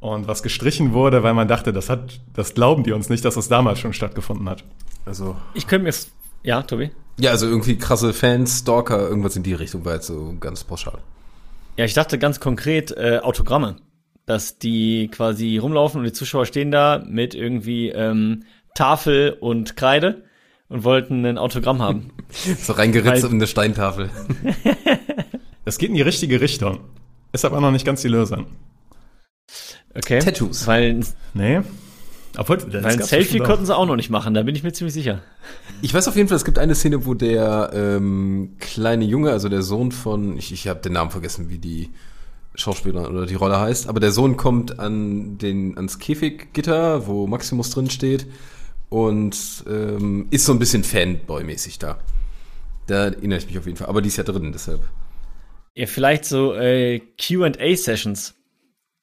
und 0.00 0.28
was 0.28 0.42
gestrichen 0.42 0.92
wurde, 0.92 1.22
weil 1.22 1.34
man 1.34 1.48
dachte, 1.48 1.72
das 1.72 1.88
hat, 1.88 2.20
das 2.34 2.54
glauben 2.54 2.82
die 2.84 2.92
uns 2.92 3.08
nicht, 3.08 3.24
dass 3.24 3.34
das 3.34 3.48
damals 3.48 3.78
schon 3.78 3.92
stattgefunden 3.92 4.48
hat. 4.48 4.64
Also, 5.06 5.36
Ich 5.54 5.66
könnte 5.66 5.84
mir, 5.84 5.94
ja, 6.42 6.62
Tobi? 6.62 6.90
ja, 7.18 7.30
also 7.30 7.46
irgendwie 7.46 7.78
krasse 7.78 8.12
Fans, 8.12 8.58
Stalker, 8.58 9.08
irgendwas 9.08 9.36
in 9.36 9.42
die 9.42 9.54
Richtung 9.54 9.84
war 9.84 9.94
jetzt 9.94 10.08
so 10.08 10.34
ganz 10.38 10.64
pauschal. 10.64 10.98
Ja, 11.78 11.84
ich 11.84 11.94
dachte 11.94 12.18
ganz 12.18 12.40
konkret 12.40 12.90
äh, 12.92 13.20
Autogramme. 13.22 13.76
Dass 14.26 14.58
die 14.58 15.08
quasi 15.12 15.56
rumlaufen 15.56 16.00
und 16.00 16.04
die 16.04 16.12
Zuschauer 16.12 16.46
stehen 16.46 16.72
da 16.72 17.00
mit 17.06 17.32
irgendwie 17.36 17.90
ähm, 17.90 18.42
Tafel 18.74 19.36
und 19.38 19.76
Kreide 19.76 20.24
und 20.68 20.82
wollten 20.82 21.24
ein 21.24 21.38
Autogramm 21.38 21.80
haben. 21.80 22.10
So 22.58 22.72
reingeritzt 22.72 23.22
in 23.24 23.34
eine 23.34 23.46
Steintafel. 23.46 24.10
Es 25.66 25.78
geht 25.78 25.90
in 25.90 25.96
die 25.96 26.02
richtige 26.02 26.40
Richtung. 26.40 26.80
Ist 27.32 27.44
aber 27.44 27.60
noch 27.60 27.72
nicht 27.72 27.84
ganz 27.84 28.00
die 28.00 28.08
Lösung. 28.08 28.46
Okay. 29.94 30.20
Tattoos. 30.20 30.66
Weil, 30.66 31.00
Nee. 31.34 31.60
Obwohl, 32.38 32.58
das 32.58 32.84
weil 32.84 32.92
ein 32.92 33.02
Selfie 33.02 33.38
konnten 33.38 33.66
sie 33.66 33.74
auch 33.74 33.86
noch 33.86 33.96
nicht 33.96 34.10
machen, 34.10 34.34
da 34.34 34.42
bin 34.42 34.54
ich 34.54 34.62
mir 34.62 34.72
ziemlich 34.72 34.92
sicher. 34.94 35.22
Ich 35.80 35.92
weiß 35.92 36.06
auf 36.06 36.16
jeden 36.16 36.28
Fall, 36.28 36.36
es 36.36 36.44
gibt 36.44 36.58
eine 36.58 36.74
Szene, 36.74 37.06
wo 37.06 37.14
der 37.14 37.70
ähm, 37.72 38.56
kleine 38.60 39.06
Junge, 39.06 39.30
also 39.30 39.48
der 39.48 39.62
Sohn 39.62 39.90
von, 39.90 40.36
ich, 40.36 40.52
ich 40.52 40.68
habe 40.68 40.80
den 40.80 40.92
Namen 40.92 41.10
vergessen, 41.10 41.48
wie 41.48 41.58
die 41.58 41.90
Schauspielerin 42.54 43.06
oder 43.06 43.26
die 43.26 43.34
Rolle 43.34 43.58
heißt, 43.58 43.88
aber 43.88 44.00
der 44.00 44.12
Sohn 44.12 44.36
kommt 44.36 44.78
an 44.78 45.38
den 45.38 45.76
ans 45.76 45.98
Käfiggitter, 45.98 47.06
wo 47.06 47.26
Maximus 47.26 47.70
drin 47.70 47.88
steht 47.90 48.26
und 48.90 49.64
ähm, 49.66 50.26
ist 50.30 50.44
so 50.44 50.52
ein 50.52 50.58
bisschen 50.58 50.84
Fanboy-mäßig 50.84 51.78
da. 51.78 51.98
Da 52.86 53.06
erinnere 53.06 53.38
ich 53.38 53.46
mich 53.46 53.58
auf 53.58 53.66
jeden 53.66 53.78
Fall. 53.78 53.88
Aber 53.88 54.02
die 54.02 54.08
ist 54.08 54.16
ja 54.16 54.24
drin, 54.24 54.52
deshalb. 54.52 54.82
Ja, 55.76 55.86
vielleicht 55.86 56.24
so 56.24 56.54
äh, 56.54 57.00
QA-Sessions. 57.20 58.34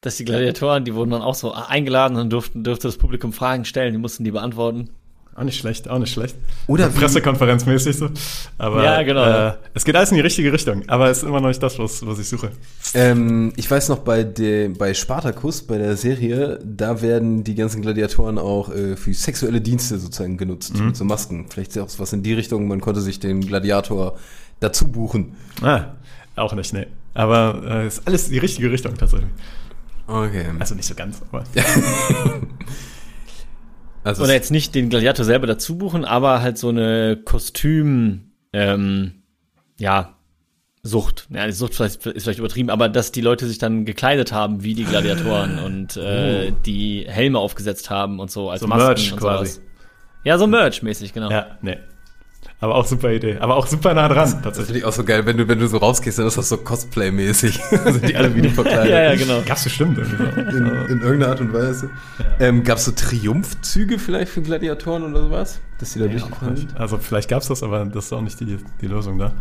Dass 0.02 0.18
die 0.18 0.26
Gladiatoren, 0.26 0.84
die 0.84 0.94
wurden 0.96 1.12
dann 1.12 1.22
auch 1.22 1.36
so 1.36 1.54
eingeladen 1.54 2.18
und 2.18 2.30
durften, 2.30 2.66
durfte 2.66 2.90
das 2.90 2.98
Publikum 2.98 3.32
Fragen 3.32 3.64
stellen, 3.64 3.94
die 3.94 3.98
mussten 4.00 4.26
die 4.26 4.32
beantworten. 4.32 4.90
Auch 5.36 5.44
nicht 5.44 5.58
schlecht, 5.58 5.90
auch 5.90 5.98
nicht 5.98 6.12
schlecht. 6.12 6.36
Oder 6.68 6.90
wie- 6.94 7.00
Pressekonferenzmäßig 7.00 7.96
so. 7.98 8.10
Aber 8.58 8.84
Ja, 8.84 9.02
genau. 9.04 9.24
Äh, 9.24 9.54
es 9.74 9.86
geht 9.86 9.96
alles 9.96 10.10
in 10.12 10.16
die 10.16 10.22
richtige 10.22 10.52
Richtung, 10.52 10.84
aber 10.88 11.10
es 11.10 11.20
ist 11.20 11.24
immer 11.24 11.40
noch 11.40 11.48
nicht 11.48 11.64
das, 11.64 11.80
was, 11.80 12.06
was 12.06 12.20
ich 12.20 12.28
suche. 12.28 12.52
Ähm, 12.94 13.54
ich 13.56 13.72
weiß 13.72 13.88
noch, 13.90 14.00
bei, 14.00 14.24
dem 14.26 14.74
bei 14.78 14.94
Spartacus, 14.94 15.62
bei 15.62 15.78
der 15.78 15.96
Serie, 15.96 16.60
da 16.66 17.02
werden 17.02 17.46
die 17.46 17.56
ganzen 17.56 17.82
Gladiatoren 17.82 18.38
auch 18.38 18.70
äh, 18.76 18.98
für 18.98 19.14
sexuelle 19.14 19.62
Dienste 19.62 19.98
sozusagen 20.00 20.36
genutzt, 20.38 20.78
mit 20.78 20.98
so 20.98 21.06
Masken. 21.06 21.46
Vielleicht 21.50 21.70
ist 21.70 21.76
ja 21.78 21.84
auch 21.84 21.90
was 21.98 22.12
in 22.12 22.24
die 22.24 22.34
Richtung, 22.34 22.68
man 22.68 22.82
konnte 22.82 23.00
sich 23.00 23.20
den 23.22 23.40
Gladiator 23.40 24.18
dazu 24.60 24.88
buchen. 24.88 25.36
Ah, 25.62 25.86
auch 26.36 26.54
nicht, 26.54 26.74
nee. 26.74 26.88
Aber 27.14 27.62
äh, 27.66 27.88
ist 27.88 28.08
alles 28.08 28.30
die 28.30 28.38
richtige 28.40 28.72
Richtung 28.72 28.96
tatsächlich. 28.98 29.30
Okay. 30.08 30.46
Also 30.60 30.76
nicht 30.76 30.88
so 30.88 30.96
ganz, 30.96 31.22
aber. 31.32 31.44
Also 34.04 34.24
Oder 34.24 34.34
jetzt 34.34 34.52
nicht 34.52 34.76
den 34.76 34.90
Gladiator 34.90 35.24
selber 35.24 35.48
dazu 35.48 35.78
buchen, 35.78 36.04
aber 36.04 36.42
halt 36.42 36.58
so 36.58 36.70
eine 36.70 37.18
Kostüm, 37.24 38.32
ähm, 38.52 39.24
ja, 39.80 40.18
Sucht. 40.86 41.28
Ja, 41.30 41.46
die 41.46 41.54
Sucht 41.54 41.76
vielleicht, 41.76 42.06
ist 42.06 42.24
vielleicht 42.24 42.40
übertrieben, 42.40 42.70
aber 42.70 42.90
dass 42.90 43.14
die 43.14 43.22
Leute 43.22 43.48
sich 43.48 43.58
dann 43.58 43.86
gekleidet 43.86 44.34
haben 44.34 44.64
wie 44.64 44.74
die 44.74 44.84
Gladiatoren 44.84 45.60
und 45.64 45.96
äh, 45.96 46.52
die 46.66 47.06
Helme 47.08 47.40
aufgesetzt 47.40 47.90
haben 47.90 48.20
und 48.20 48.30
so 48.30 48.50
als 48.50 48.60
So 48.60 48.68
Masken 48.68 48.88
Merch 48.88 49.14
und 49.14 49.20
quasi. 49.20 49.54
sowas. 49.54 49.62
Ja, 50.26 50.38
so 50.38 50.48
Merch-mäßig, 50.48 51.14
genau. 51.14 51.32
Ja, 51.32 51.58
nee. 51.62 51.78
Aber 52.64 52.76
auch 52.76 52.86
super 52.86 53.12
Idee. 53.12 53.38
Aber 53.40 53.58
auch 53.58 53.68
super 53.68 53.94
nah 53.94 54.08
dran, 54.08 54.20
Das 54.20 54.32
tatsächlich. 54.42 54.66
finde 54.68 54.80
ich 54.80 54.86
auch 54.86 54.94
so 54.94 55.04
geil, 55.04 55.26
wenn 55.26 55.36
du, 55.36 55.46
wenn 55.50 55.60
du 55.60 55.68
so 55.68 55.78
rausgehst, 55.78 56.18
dann 56.18 56.28
ist 56.28 56.38
das 56.38 56.48
so 56.48 56.56
Cosplay-mäßig. 56.56 57.60
Sind 57.92 58.08
die 58.08 58.16
alle 58.16 58.34
wieder 58.34 58.50
verkleidet. 58.52 58.90
ja, 58.90 59.04
ja, 59.12 59.16
genau. 59.16 59.42
Gab's 59.46 59.66
bestimmt 59.66 59.98
irgendwie. 59.98 60.24
In, 60.56 60.66
in 60.66 61.02
irgendeiner 61.02 61.28
Art 61.28 61.42
und 61.42 61.52
Weise. 61.52 61.90
Ähm, 62.40 62.64
Gab 62.64 62.78
es 62.78 62.86
so 62.86 62.92
Triumphzüge 62.94 64.00
vielleicht 64.00 64.32
für 64.32 64.42
Gladiatoren 64.42 65.04
oder 65.04 65.24
sowas? 65.24 65.60
Dass 65.80 65.92
die 65.92 66.00
da 66.00 66.08
durchgefahren 66.08 66.56
sind? 66.56 66.78
Also 66.80 66.98
vielleicht 67.00 67.30
gab's 67.30 67.50
das, 67.50 67.64
aber 67.64 67.84
das 67.84 68.06
ist 68.06 68.14
auch 68.14 68.22
nicht 68.22 68.40
die, 68.40 68.58
die 68.80 68.88
Lösung 68.88 69.20
da. 69.20 69.34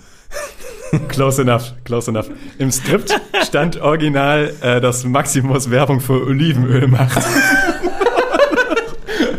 Close 1.09 1.41
enough, 1.43 1.73
close 1.85 2.11
enough. 2.11 2.29
Im 2.59 2.73
Skript 2.73 3.15
stand 3.45 3.81
original, 3.81 4.53
äh, 4.61 4.81
dass 4.81 5.05
Maximus 5.05 5.71
Werbung 5.71 6.01
für 6.01 6.27
Olivenöl 6.27 6.89
macht. 6.89 7.19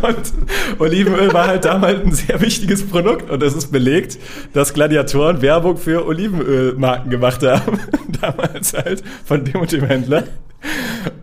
Und 0.02 0.41
Olivenöl 0.82 1.32
war 1.34 1.48
halt 1.48 1.66
damals 1.66 2.04
ein 2.04 2.12
sehr 2.12 2.42
wichtiges 2.42 2.86
Produkt 2.88 3.30
und 3.30 3.42
es 3.44 3.54
ist 3.56 3.72
belegt, 3.72 4.18
dass 4.54 4.74
Gladiatoren 4.74 5.42
Werbung 5.42 5.78
für 5.78 6.06
Olivenölmarken 6.06 7.10
gemacht 7.10 7.44
haben. 7.44 7.80
damals 8.22 8.74
halt 8.74 9.04
von 9.26 9.46
dem 9.46 9.62
und 9.62 9.72
dem 9.72 9.86
Händler. 9.86 10.24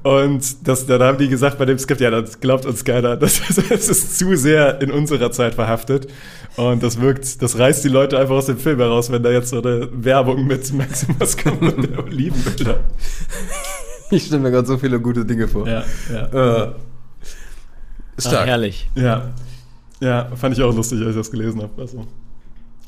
Und 0.03 0.67
das, 0.67 0.87
dann 0.87 1.03
haben 1.03 1.19
die 1.19 1.29
gesagt 1.29 1.59
bei 1.59 1.65
dem 1.65 1.79
Skript, 1.79 2.01
ja, 2.01 2.11
das 2.11 2.41
glaubt 2.41 2.67
uns 2.67 2.85
keiner. 2.85 3.17
Das, 3.17 3.39
ist- 3.51 3.59
das 3.71 3.89
ist 3.89 4.19
zu 4.19 4.37
sehr 4.37 4.81
in 4.81 4.91
unserer 4.91 5.31
Zeit 5.31 5.55
verhaftet. 5.55 6.09
Und 6.57 6.83
das 6.83 7.01
wirkt, 7.01 7.41
das 7.43 7.59
reißt 7.59 7.85
die 7.85 7.89
Leute 7.89 8.19
einfach 8.19 8.35
aus 8.35 8.47
dem 8.47 8.59
Film 8.59 8.79
heraus, 8.79 9.13
wenn 9.13 9.23
da 9.23 9.31
jetzt 9.31 9.51
so 9.51 9.63
eine 9.63 9.89
Werbung 9.93 10.47
mit 10.47 10.73
Maximus 10.73 11.37
kommt 11.37 11.63
und 11.63 11.91
der 11.91 12.05
Olivenöl. 12.05 12.77
Ich 14.11 14.25
stelle 14.25 14.41
mir 14.41 14.51
gerade 14.51 14.67
so 14.67 14.79
viele 14.79 14.99
gute 15.01 15.25
Dinge 15.27 15.47
vor. 15.49 15.69
Ja, 15.69 15.85
ja. 16.11 16.63
Äh, 16.65 16.69
Ah, 18.17 18.21
stark. 18.21 18.47
herrlich. 18.49 18.89
Ja. 18.95 19.33
Ja, 20.01 20.31
fand 20.37 20.57
ich 20.57 20.63
auch 20.63 20.75
lustig, 20.75 21.01
als 21.01 21.11
ich 21.11 21.17
das 21.17 21.31
gelesen 21.31 21.63
habe. 21.63 21.81
Also. 21.81 22.07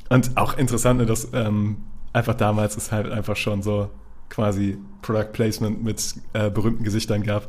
Und 0.08 0.36
auch 0.36 0.56
interessant, 0.56 1.00
ne, 1.00 1.06
dass 1.06 1.28
ähm, 1.32 1.78
einfach 2.12 2.34
damals 2.34 2.76
es 2.76 2.92
halt 2.92 3.10
einfach 3.10 3.36
schon 3.36 3.62
so 3.62 3.90
quasi 4.28 4.78
Product 5.02 5.32
Placement 5.32 5.82
mit 5.82 6.14
äh, 6.32 6.50
berühmten 6.50 6.84
Gesichtern 6.84 7.22
gab. 7.22 7.48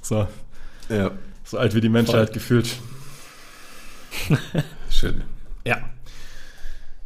So, 0.00 0.26
ja, 0.88 1.10
so 1.44 1.58
alt 1.58 1.74
wie 1.74 1.80
die 1.80 1.88
Menschheit 1.88 2.32
gefühlt. 2.32 2.76
schön. 4.90 5.22
Ja. 5.64 5.78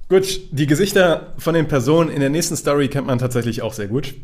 Gut, 0.08 0.40
die 0.52 0.66
Gesichter 0.66 1.34
von 1.38 1.54
den 1.54 1.68
Personen 1.68 2.10
in 2.10 2.20
der 2.20 2.30
nächsten 2.30 2.56
Story 2.56 2.88
kennt 2.88 3.06
man 3.06 3.18
tatsächlich 3.18 3.62
auch 3.62 3.74
sehr 3.74 3.88
gut. 3.88 4.14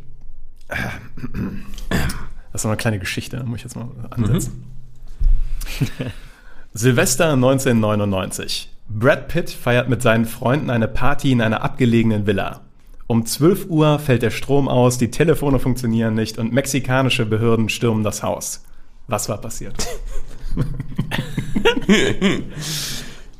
Das 0.68 2.60
ist 2.60 2.64
noch 2.64 2.70
eine 2.70 2.76
kleine 2.78 2.98
Geschichte, 2.98 3.42
muss 3.44 3.58
ich 3.58 3.64
jetzt 3.64 3.76
mal 3.76 3.88
ansetzen. 4.10 4.64
Silvester 6.76 7.32
1999. 7.34 8.68
Brad 8.88 9.28
Pitt 9.28 9.48
feiert 9.50 9.88
mit 9.88 10.02
seinen 10.02 10.24
Freunden 10.24 10.70
eine 10.70 10.88
Party 10.88 11.30
in 11.30 11.40
einer 11.40 11.62
abgelegenen 11.62 12.26
Villa. 12.26 12.62
Um 13.06 13.24
12 13.24 13.66
Uhr 13.68 14.00
fällt 14.00 14.22
der 14.22 14.32
Strom 14.32 14.68
aus, 14.68 14.98
die 14.98 15.12
Telefone 15.12 15.60
funktionieren 15.60 16.14
nicht 16.14 16.36
und 16.36 16.52
mexikanische 16.52 17.26
Behörden 17.26 17.68
stürmen 17.68 18.02
das 18.02 18.24
Haus. 18.24 18.64
Was 19.06 19.28
war 19.28 19.40
passiert? 19.40 19.86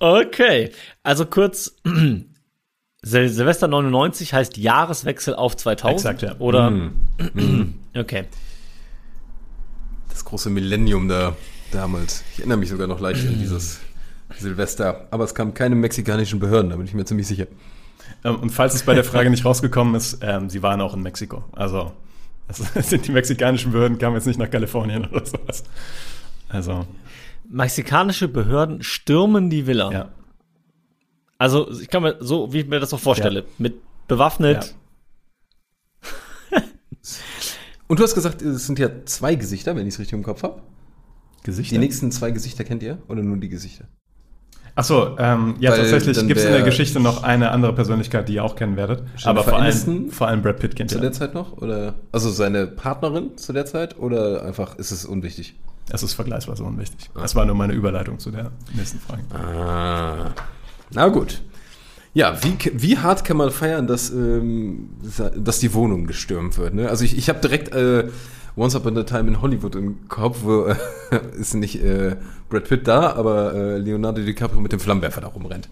Okay, 0.01 0.71
also 1.03 1.25
kurz, 1.25 1.77
Sil 3.01 3.29
Silvester 3.31 3.69
99 3.69 4.35
heißt 4.35 4.59
Jahreswechsel 4.59 5.35
auf 5.35 5.57
2000. 5.57 5.95
Exakt, 5.95 6.23
ja. 6.23 6.39
Oder? 6.41 6.91
Okay. 7.97 8.25
Das 10.11 10.25
große 10.25 10.51
Millennium 10.51 11.09
da 11.09 11.37
damals. 11.75 12.23
Ich 12.33 12.39
erinnere 12.41 12.59
mich 12.59 12.69
sogar 12.71 12.87
noch 12.87 13.01
leicht 13.01 13.27
an 13.27 13.39
dieses 13.39 13.81
Silvester. 14.39 15.07
Aber 15.11 15.25
es 15.25 15.35
kamen 15.35 15.53
keine 15.55 15.75
mexikanischen 15.75 16.39
Behörden, 16.41 16.71
da 16.71 16.77
bin 16.77 16.87
ich 16.87 16.95
mir 16.95 17.05
ziemlich 17.05 17.27
sicher. 17.27 17.47
Ähm, 18.25 18.37
Und 18.37 18.51
falls 18.51 18.75
es 18.75 18.83
bei 18.85 18.95
der 18.95 19.05
Frage 19.05 19.31
nicht 19.31 19.45
rausgekommen 19.45 19.95
ist, 19.95 20.19
ähm, 20.23 20.49
sie 20.49 20.63
waren 20.63 20.81
auch 20.81 20.95
in 20.95 21.03
Mexiko. 21.03 21.45
Also 21.53 21.93
sind 22.75 23.07
die 23.07 23.13
mexikanischen 23.13 23.73
Behörden, 23.73 23.99
kamen 23.99 24.17
jetzt 24.17 24.27
nicht 24.27 24.39
nach 24.39 24.51
Kalifornien 24.51 25.07
oder 25.07 25.25
sowas. 25.27 25.65
Also, 26.49 26.87
Mexikanische 27.49 28.29
Behörden 28.29 28.83
stürmen 28.83 29.51
die 29.51 29.67
Villa. 29.67 29.91
ja. 29.93 30.09
Also 31.37 31.71
ich 31.81 31.89
kann 31.89 32.03
mir 32.03 32.17
so, 32.21 32.53
wie 32.53 32.61
ich 32.61 32.69
mir 32.69 32.79
das 32.81 32.91
so 32.91 32.97
vorstelle, 32.97 33.41
Ja. 33.41 33.47
mit 33.59 33.75
bewaffnet. 34.09 34.75
Und 37.87 37.99
du 37.99 38.03
hast 38.05 38.15
gesagt, 38.15 38.41
es 38.41 38.67
sind 38.67 38.79
ja 38.79 38.89
zwei 39.05 39.35
Gesichter, 39.35 39.77
wenn 39.77 39.87
ich 39.87 39.95
es 39.95 40.01
richtig 40.01 40.15
im 40.15 40.23
Kopf 40.23 40.43
habe. 40.43 40.63
Gesichter. 41.45 41.75
Die 41.75 41.79
nächsten 41.79 42.11
zwei 42.11 42.33
Gesichter 42.33 42.65
kennt 42.65 42.83
ihr? 42.83 42.99
Oder 43.07 43.23
nur 43.23 43.37
die 43.37 43.49
Gesichter? 43.49 43.85
Achso, 44.77 45.17
ähm, 45.19 45.55
ja, 45.61 45.71
Weil 45.71 45.79
tatsächlich 45.79 46.19
gibt 46.27 46.41
es 46.41 46.47
in 46.47 46.53
der 46.53 46.63
Geschichte 46.63 46.99
noch 46.99 47.23
eine 47.23 47.53
andere 47.53 47.73
Persönlichkeit, 47.75 48.29
die 48.29 48.35
ihr 48.35 48.45
auch 48.45 48.57
kennen 48.57 48.77
werdet. 48.77 49.05
Aber 49.23 49.45
vor 49.45 49.61
allem, 49.61 50.11
vor 50.11 50.27
allem 50.27 50.43
Brad 50.43 50.59
Pitt 50.59 50.75
kennt 50.75 50.91
Zu 50.91 50.97
ihr. 50.97 51.03
der 51.03 51.13
Zeit 51.13 51.33
noch? 51.33 51.53
Oder 51.59 51.95
also 52.11 52.29
seine 52.31 52.67
Partnerin 52.67 53.37
zu 53.37 53.53
der 53.53 53.67
Zeit? 53.67 53.97
Oder 54.01 54.45
einfach 54.45 54.77
ist 54.77 54.91
es 54.91 55.05
unwichtig? 55.05 55.55
Es 55.91 56.03
ist 56.03 56.15
vergleichsweise 56.15 56.65
unwichtig. 56.65 57.11
Das 57.15 57.37
war 57.37 57.45
nur 57.45 57.55
meine 57.55 57.75
Überleitung 57.75 58.19
zu 58.19 58.33
der 58.33 58.51
nächsten 58.75 58.99
Frage. 58.99 59.23
Ah. 59.33 60.33
Na 60.93 61.09
gut. 61.09 61.43
Ja, 62.15 62.39
wie, 62.45 62.57
wie 62.75 62.99
hart 62.99 63.25
kann 63.25 63.37
man 63.37 63.51
feiern, 63.51 63.89
dass, 63.89 64.11
ähm, 64.11 64.91
dass 65.37 65.59
die 65.59 65.75
Wohnung 65.75 66.07
gestürmt 66.07 66.57
wird? 66.59 66.73
Ne? 66.75 66.89
Also 66.89 67.05
ich, 67.05 67.19
ich 67.19 67.29
habe 67.29 67.41
direkt 67.41 67.75
äh, 67.75 68.09
Once 68.57 68.77
Upon 68.77 68.97
a 68.97 69.03
Time 69.03 69.29
in 69.29 69.43
Hollywood 69.43 69.75
im 69.75 70.09
Kopf, 70.09 70.39
wo 70.43 70.67
äh, 70.67 70.77
ist 71.37 71.55
nicht 71.55 71.83
äh, 71.83 72.17
Brad 72.49 72.69
Pitt 72.69 72.87
da, 72.87 73.15
aber 73.15 73.53
äh, 73.55 73.79
Leonardo 73.79 74.23
DiCaprio 74.23 74.61
mit 74.61 74.71
dem 74.71 74.79
Flammenwerfer 74.79 75.23
da 75.23 75.27
rumrennt. 75.27 75.69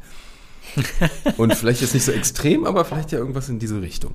Und 1.37 1.55
vielleicht 1.55 1.81
jetzt 1.81 1.95
nicht 1.95 2.05
so 2.05 2.13
extrem, 2.13 2.67
aber 2.67 2.85
vielleicht 2.85 3.13
ja 3.13 3.19
irgendwas 3.19 3.49
in 3.49 3.61
diese 3.61 3.81
Richtung. 3.81 4.13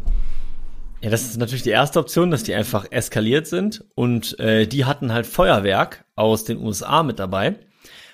Ja, 1.00 1.10
das 1.10 1.22
ist 1.22 1.38
natürlich 1.38 1.64
die 1.64 1.70
erste 1.70 2.00
Option, 2.00 2.30
dass 2.30 2.44
die 2.44 2.56
einfach 2.56 2.88
eskaliert 2.90 3.46
sind 3.46 3.86
und 3.94 4.38
äh, 4.40 4.66
die 4.66 4.84
hatten 4.84 5.14
halt 5.14 5.28
Feuerwerk 5.28 6.06
aus 6.16 6.44
den 6.44 6.58
USA 6.58 7.04
mit 7.04 7.20
dabei 7.20 7.56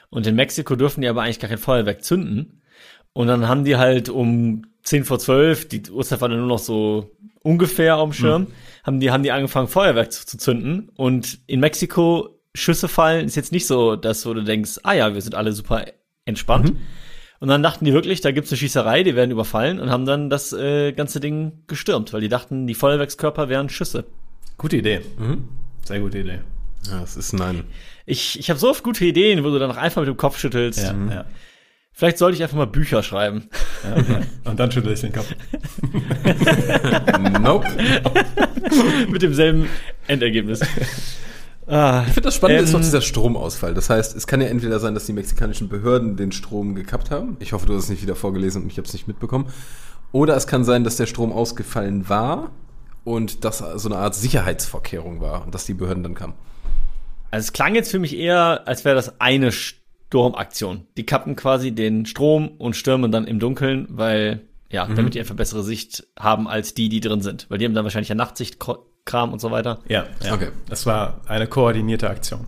und 0.09 0.27
in 0.27 0.35
Mexiko 0.35 0.75
dürfen 0.75 0.99
die 0.99 1.07
aber 1.07 1.21
eigentlich 1.21 1.39
gar 1.39 1.47
kein 1.47 1.57
Feuerwerk 1.57 2.03
zünden 2.03 2.61
und 3.13 3.27
dann 3.27 3.47
haben 3.47 3.63
die 3.63 3.77
halt 3.77 4.09
um 4.09 4.63
10 4.83 5.05
vor 5.05 5.19
12, 5.19 5.67
die 5.69 5.89
Uhrzeit 5.89 6.21
war 6.21 6.29
dann 6.29 6.39
nur 6.39 6.47
noch 6.47 6.59
so 6.59 7.11
ungefähr 7.41 7.97
auf 7.97 8.09
dem 8.09 8.13
Schirm, 8.13 8.47
haben 8.83 8.99
die 8.99 9.11
haben 9.11 9.23
die 9.23 9.31
angefangen 9.31 9.67
Feuerwerk 9.67 10.11
zu, 10.11 10.25
zu 10.25 10.37
zünden 10.37 10.89
und 10.95 11.39
in 11.47 11.59
Mexiko 11.59 12.39
Schüsse 12.55 12.87
fallen 12.87 13.25
ist 13.25 13.35
jetzt 13.35 13.51
nicht 13.51 13.65
so, 13.65 13.95
dass 13.95 14.25
wo 14.25 14.33
du 14.33 14.43
denkst, 14.43 14.79
ah 14.83 14.93
ja, 14.93 15.13
wir 15.13 15.21
sind 15.21 15.35
alle 15.35 15.53
super 15.53 15.85
entspannt. 16.25 16.73
Und 17.39 17.49
dann 17.49 17.61
dachten 17.63 17.83
die 17.83 17.91
wirklich, 17.91 18.21
da 18.21 18.31
gibt's 18.31 18.51
eine 18.51 18.57
Schießerei, 18.57 19.03
die 19.03 19.15
werden 19.15 19.31
überfallen 19.31 19.79
und 19.79 19.89
haben 19.89 20.05
dann 20.05 20.29
das 20.29 20.53
äh, 20.53 20.93
ganze 20.93 21.19
Ding 21.19 21.63
gestürmt, 21.67 22.13
weil 22.13 22.21
die 22.21 22.29
dachten, 22.29 22.67
die 22.67 22.73
Feuerwerkskörper 22.73 23.49
wären 23.49 23.67
Schüsse. 23.67 24.05
Gute 24.57 24.77
Idee. 24.77 25.01
Sehr 25.83 25.99
gute 25.99 26.19
Idee. 26.19 26.39
Ja, 26.89 27.03
es 27.03 27.17
ist 27.17 27.33
nein. 27.33 27.63
Ich, 28.05 28.39
ich 28.39 28.49
habe 28.49 28.59
so 28.59 28.69
oft 28.69 28.83
gute 28.83 29.03
Ideen, 29.03 29.43
wo 29.43 29.49
du 29.49 29.59
dann 29.59 29.71
einfach 29.71 30.01
mit 30.01 30.07
dem 30.07 30.15
Kopf 30.15 30.37
schüttelst. 30.37 30.83
Ja, 30.83 30.95
ja. 31.09 31.25
Vielleicht 31.95 32.17
sollte 32.17 32.35
ich 32.35 32.41
einfach 32.43 32.57
mal 32.57 32.65
Bücher 32.67 33.03
schreiben. 33.03 33.47
Und 34.45 34.59
dann 34.59 34.71
schüttle 34.71 34.93
ich 34.93 35.01
den 35.01 35.13
Kopf. 35.13 35.27
Nope. 37.41 37.67
Mit 39.09 39.21
demselben 39.21 39.67
Endergebnis. 40.07 40.61
Ah, 41.67 42.03
Ich 42.07 42.13
finde 42.13 42.27
das 42.27 42.35
Spannende 42.35 42.59
Ähm, 42.61 42.65
ist 42.65 42.73
noch 42.73 42.81
dieser 42.81 43.01
Stromausfall. 43.01 43.73
Das 43.73 43.89
heißt, 43.89 44.15
es 44.15 44.27
kann 44.27 44.41
ja 44.41 44.47
entweder 44.47 44.79
sein, 44.79 44.93
dass 44.95 45.05
die 45.05 45.13
mexikanischen 45.13 45.69
Behörden 45.69 46.17
den 46.17 46.31
Strom 46.31 46.75
gekappt 46.75 47.11
haben. 47.11 47.37
Ich 47.39 47.53
hoffe, 47.53 47.65
du 47.65 47.73
hast 47.75 47.85
es 47.85 47.89
nicht 47.89 48.01
wieder 48.01 48.15
vorgelesen 48.15 48.63
und 48.63 48.71
ich 48.71 48.77
habe 48.77 48.87
es 48.87 48.93
nicht 48.93 49.07
mitbekommen. 49.07 49.45
Oder 50.11 50.35
es 50.35 50.47
kann 50.47 50.63
sein, 50.63 50.83
dass 50.83 50.97
der 50.97 51.05
Strom 51.05 51.31
ausgefallen 51.31 52.09
war 52.09 52.51
und 53.03 53.45
das 53.45 53.63
so 53.75 53.89
eine 53.89 53.97
Art 53.97 54.15
Sicherheitsvorkehrung 54.15 55.21
war 55.21 55.45
und 55.45 55.55
dass 55.55 55.65
die 55.65 55.73
Behörden 55.73 56.03
dann 56.03 56.15
kamen. 56.15 56.33
Also 57.31 57.45
es 57.45 57.53
klang 57.53 57.73
jetzt 57.75 57.89
für 57.91 57.99
mich 57.99 58.15
eher, 58.15 58.67
als 58.67 58.85
wäre 58.85 58.95
das 58.95 59.19
eine 59.19 59.51
Sturmaktion. 60.13 60.85
Die 60.95 61.07
kappen 61.07 61.35
quasi 61.35 61.71
den 61.71 62.05
Strom 62.05 62.49
und 62.59 62.75
stürmen 62.75 63.11
dann 63.11 63.25
im 63.25 63.39
Dunkeln, 63.39 63.87
weil, 63.89 64.41
ja, 64.69 64.85
damit 64.85 65.15
die 65.15 65.19
einfach 65.19 65.35
bessere 65.35 65.63
Sicht 65.63 66.05
haben 66.19 66.47
als 66.47 66.75
die, 66.75 66.87
die 66.87 66.99
drin 66.99 67.21
sind. 67.21 67.47
Weil 67.49 67.57
die 67.57 67.65
haben 67.65 67.73
dann 67.73 67.83
wahrscheinlich 67.83 68.09
ja 68.09 68.15
Nachtsichtkram 68.15 69.33
und 69.33 69.41
so 69.41 69.49
weiter. 69.49 69.79
Ja, 69.87 70.05
ja. 70.23 70.35
Okay. 70.35 70.49
Das 70.69 70.85
war 70.85 71.21
eine 71.25 71.47
koordinierte 71.47 72.07
Aktion. 72.11 72.47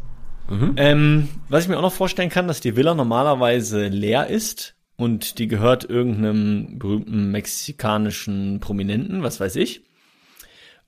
Ähm, 0.78 1.28
was 1.50 1.64
ich 1.64 1.70
mir 1.70 1.78
auch 1.78 1.82
noch 1.82 1.92
vorstellen 1.92 2.30
kann, 2.30 2.48
dass 2.48 2.60
die 2.60 2.76
Villa 2.76 2.94
normalerweise 2.94 3.88
leer 3.88 4.28
ist 4.28 4.76
und 4.96 5.40
die 5.40 5.48
gehört 5.48 5.90
irgendeinem 5.90 6.78
berühmten 6.78 7.32
mexikanischen 7.32 8.60
Prominenten, 8.60 9.24
was 9.24 9.40
weiß 9.40 9.56
ich. 9.56 9.86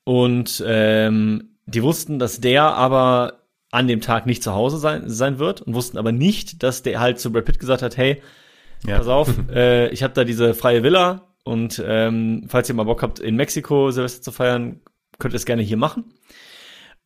Und 0.04 0.64
ähm, 0.64 1.56
die 1.66 1.82
wussten, 1.82 2.20
dass 2.20 2.40
der 2.40 2.66
aber 2.66 3.47
an 3.72 3.88
dem 3.88 4.02
Tag 4.02 4.26
nicht 4.26 4.44
zu 4.44 4.54
Hause 4.54 4.78
sein, 4.78 5.04
sein 5.10 5.40
wird 5.40 5.62
und 5.62 5.74
wussten 5.74 5.98
aber 5.98 6.12
nicht, 6.12 6.64
dass 6.64 6.84
der 6.84 7.00
halt 7.00 7.20
zu 7.20 7.32
Brad 7.32 7.46
Pitt 7.46 7.60
gesagt 7.60 7.82
hat, 7.82 7.98
hey, 7.98 8.22
Ja. 8.86 8.98
pass 8.98 9.08
auf, 9.08 9.30
äh, 9.54 9.90
ich 9.90 10.04
habe 10.04 10.14
da 10.14 10.24
diese 10.24 10.54
freie 10.54 10.84
Villa 10.84 11.28
und 11.44 11.82
ähm, 11.86 12.46
falls 12.48 12.70
ihr 12.70 12.76
mal 12.76 12.84
Bock 12.84 13.02
habt, 13.04 13.20
in 13.20 13.36
Mexiko 13.36 13.92
Silvester 13.92 14.22
zu 14.22 14.32
feiern, 14.32 14.80
könnt 15.20 15.34
ihr 15.34 15.38
es 15.38 15.46
gerne 15.46 15.64
hier 15.64 15.78
machen. 15.78 16.06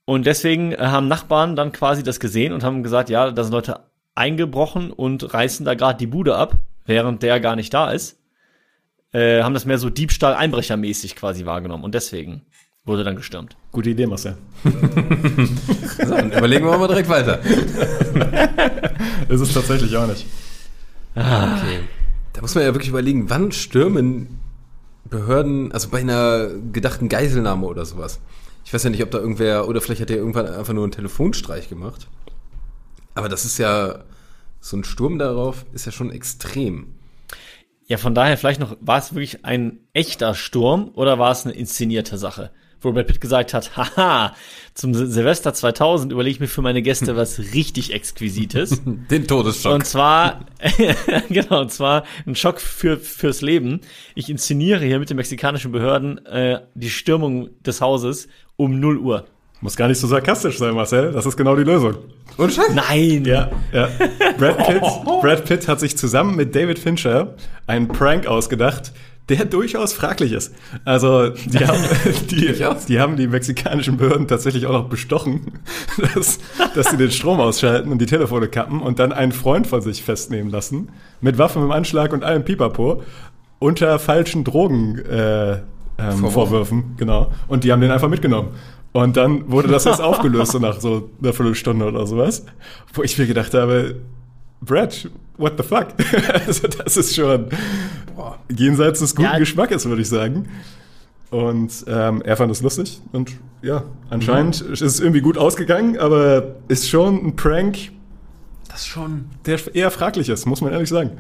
Und 0.06 0.26
deswegen 0.26 0.72
äh, 0.74 0.78
haben 0.80 1.08
Nachbarn 1.08 1.56
dann 1.56 1.72
quasi 1.72 2.04
das 2.04 2.20
gesehen 2.20 2.54
und 2.54 2.64
haben 2.64 2.84
gesagt, 2.84 3.10
ja, 3.10 3.32
da 3.32 3.44
sind 3.44 3.54
Leute 3.54 3.82
eingebrochen 4.16 4.92
und 4.92 5.34
reißen 5.34 5.66
da 5.66 5.74
gerade 5.76 5.98
die 5.98 6.08
Bude 6.08 6.36
ab, 6.36 6.56
während 6.86 7.24
der 7.24 7.40
gar 7.40 7.56
nicht 7.56 7.74
da 7.74 7.92
ist. 7.92 8.20
Äh, 9.14 9.44
haben 9.44 9.54
das 9.54 9.66
mehr 9.66 9.78
so 9.78 9.90
Diebstahl-Einbrechermäßig 9.90 11.16
quasi 11.16 11.46
wahrgenommen 11.46 11.84
und 11.84 11.94
deswegen 11.96 12.44
wurde 12.86 13.04
dann 13.04 13.16
gestürmt. 13.16 13.56
Gute 13.72 13.92
Idee, 13.92 14.08
Marcel. 14.08 14.38
So, 15.98 16.16
dann 16.16 16.32
überlegen 16.32 16.66
wir 16.66 16.78
mal 16.78 16.88
direkt 16.88 17.10
weiter. 17.10 17.40
Ist 19.30 19.42
es 19.42 19.54
tatsächlich 19.54 19.96
auch 19.96 20.08
nicht. 20.08 20.26
Okay. 21.14 21.82
Da 22.34 22.42
muss 22.42 22.56
man 22.56 22.64
ja 22.64 22.74
wirklich 22.74 22.90
überlegen, 22.90 23.30
wann 23.30 23.52
stürmen 23.52 24.40
Behörden, 25.10 25.72
also 25.74 25.90
bei 25.90 26.00
einer 26.00 26.48
gedachten 26.72 27.08
Geiselnahme 27.10 27.68
oder 27.68 27.86
sowas. 27.86 28.20
Ich 28.66 28.74
weiß 28.74 28.84
ja 28.84 28.90
nicht, 28.90 29.04
ob 29.04 29.12
da 29.12 29.20
irgendwer, 29.20 29.68
oder 29.68 29.82
vielleicht 29.82 30.02
hat 30.02 30.10
er 30.10 30.18
irgendwann 30.18 30.48
einfach 30.48 30.74
nur 30.74 30.84
einen 30.84 30.94
Telefonstreich 30.94 31.70
gemacht. 31.70 32.08
Aber 33.14 33.30
das 33.30 33.46
ist 33.46 33.58
ja, 33.58 34.04
so 34.60 34.78
ein 34.78 34.84
Sturm 34.84 35.20
darauf 35.20 35.66
ist 35.74 35.86
ja 35.86 35.92
schon 35.92 36.12
extrem. 36.12 36.96
Ja, 37.86 37.98
von 37.98 38.16
daher 38.16 38.38
vielleicht 38.38 38.62
noch, 38.62 38.78
war 38.80 38.98
es 38.98 39.14
wirklich 39.14 39.44
ein 39.44 39.80
echter 39.92 40.34
Sturm 40.34 40.92
oder 40.94 41.20
war 41.20 41.32
es 41.32 41.46
eine 41.46 41.54
inszenierte 41.54 42.18
Sache? 42.18 42.52
Wo 42.82 42.92
Brad 42.92 43.08
Pitt 43.08 43.22
gesagt 43.22 43.54
hat, 43.54 43.78
haha, 43.78 44.36
zum 44.74 44.94
Sil- 44.98 45.08
Silvester 45.08 45.54
2000 45.54 46.12
überlege 46.12 46.34
ich 46.36 46.40
mir 46.40 46.48
für 46.48 46.62
meine 46.62 46.82
Gäste 46.82 47.16
was 47.16 47.40
richtig 47.54 47.94
Exquisites. 47.94 48.82
Den 48.86 49.28
Todesschock. 49.28 49.74
Und 49.74 49.86
zwar, 49.86 50.46
genau, 51.30 51.62
und 51.62 51.72
zwar 51.72 52.04
ein 52.26 52.36
Schock 52.36 52.60
für, 52.60 52.98
fürs 52.98 53.42
Leben. 53.42 53.82
Ich 54.16 54.30
inszeniere 54.30 54.84
hier 54.86 55.00
mit 55.00 55.10
den 55.10 55.18
mexikanischen 55.18 55.72
Behörden 55.72 56.26
äh, 56.26 56.62
die 56.74 56.90
Stürmung 56.90 57.50
des 57.64 57.82
Hauses 57.82 58.28
um 58.58 58.80
0 58.80 58.98
Uhr. 58.98 59.26
Muss 59.64 59.76
gar 59.76 59.88
nicht 59.88 60.00
so 60.00 60.08
sarkastisch 60.08 60.58
sein, 60.58 60.74
Marcel. 60.74 61.12
Das 61.12 61.28
ist 61.28 61.38
genau 61.38 61.56
die 61.56 61.64
Lösung. 61.64 61.96
Und 62.38 62.52
Scheiß. 62.52 62.74
Nein! 62.74 63.26
Ja, 63.26 63.52
ja. 63.72 63.90
Brad 64.40 64.58
Pitt, 64.66 64.82
Brad 65.22 65.46
Pitt 65.46 65.68
hat 65.68 65.80
sich 65.80 65.96
zusammen 65.96 66.36
mit 66.36 66.56
David 66.56 66.80
Fincher 66.80 67.36
einen 67.68 67.88
Prank 67.88 68.26
ausgedacht, 68.26 68.92
der 69.30 69.46
durchaus 69.46 69.94
fraglich 69.94 70.32
ist. 70.32 70.54
Also, 70.84 71.30
die 71.30 71.60
haben 71.66 71.84
die, 72.30 72.54
die, 72.88 73.00
haben 73.00 73.16
die 73.16 73.28
mexikanischen 73.28 73.98
Behörden 73.98 74.28
tatsächlich 74.28 74.66
auch 74.66 74.74
noch 74.74 74.90
bestochen, 74.90 75.60
dass, 76.16 76.40
dass 76.76 76.90
sie 76.90 76.98
den 76.98 77.12
Strom 77.12 77.40
ausschalten 77.40 77.92
und 77.92 78.00
die 78.00 78.06
Telefone 78.06 78.48
kappen 78.48 78.82
und 78.82 79.00
dann 79.00 79.12
einen 79.12 79.32
Freund 79.32 79.68
von 79.68 79.82
sich 79.82 80.04
festnehmen 80.04 80.52
lassen, 80.52 80.90
mit 81.22 81.38
Waffen 81.38 81.64
im 81.64 81.72
Anschlag 81.72 82.14
und 82.14 82.24
allem 82.24 82.44
Pipapo, 82.44 83.04
unter 83.60 84.00
falschen 84.00 84.44
Drogen 84.44 85.00
äh, 85.00 85.52
ähm, 85.54 85.62
Vorwürfen. 85.98 86.32
Vorwürfen, 86.32 86.84
genau. 86.98 87.32
Und 87.48 87.64
die 87.64 87.72
haben 87.72 87.82
den 87.82 87.92
einfach 87.92 88.10
mitgenommen. 88.10 88.50
Und 88.92 89.18
dann 89.18 89.50
wurde 89.52 89.68
das 89.68 89.86
jetzt 89.86 90.02
aufgelöst, 90.02 90.52
so 90.52 90.60
nach 90.60 90.80
so 90.80 91.10
einer 91.22 91.34
Viertelstunde 91.34 91.86
oder 91.86 92.06
sowas. 92.06 92.46
Wo 92.94 93.04
ich 93.04 93.18
mir 93.18 93.28
gedacht 93.28 93.54
habe, 93.54 93.96
Brad, 94.62 95.10
what 95.38 95.54
the 95.58 95.64
fuck? 95.64 95.88
also 96.48 96.68
das 96.68 96.98
ist 96.98 97.16
schon 97.16 97.48
boah, 98.16 98.38
jenseits 98.56 99.00
des 99.00 99.16
guten 99.16 99.30
Ja. 99.32 99.38
Geschmackes, 99.40 99.86
würde 99.88 100.02
ich 100.02 100.10
sagen. 100.10 100.48
Und 101.30 101.72
ähm, 101.88 102.22
er 102.24 102.36
fand 102.36 102.52
es 102.52 102.62
lustig. 102.62 103.00
Und 103.14 103.32
ja, 103.62 103.84
anscheinend 104.10 104.66
Mhm. 104.68 104.74
ist 104.74 104.82
es 104.82 105.00
irgendwie 105.00 105.22
gut 105.22 105.38
ausgegangen, 105.38 105.98
aber 105.98 106.56
ist 106.68 106.90
schon 106.90 107.26
ein 107.26 107.36
Prank, 107.38 107.78
Das 108.68 108.86
schon. 108.86 109.26
der 109.46 109.60
eher 109.74 109.92
fraglich 109.92 110.28
ist, 110.30 110.46
muss 110.46 110.60
man 110.62 110.74
ehrlich 110.74 110.90
sagen. 110.90 111.12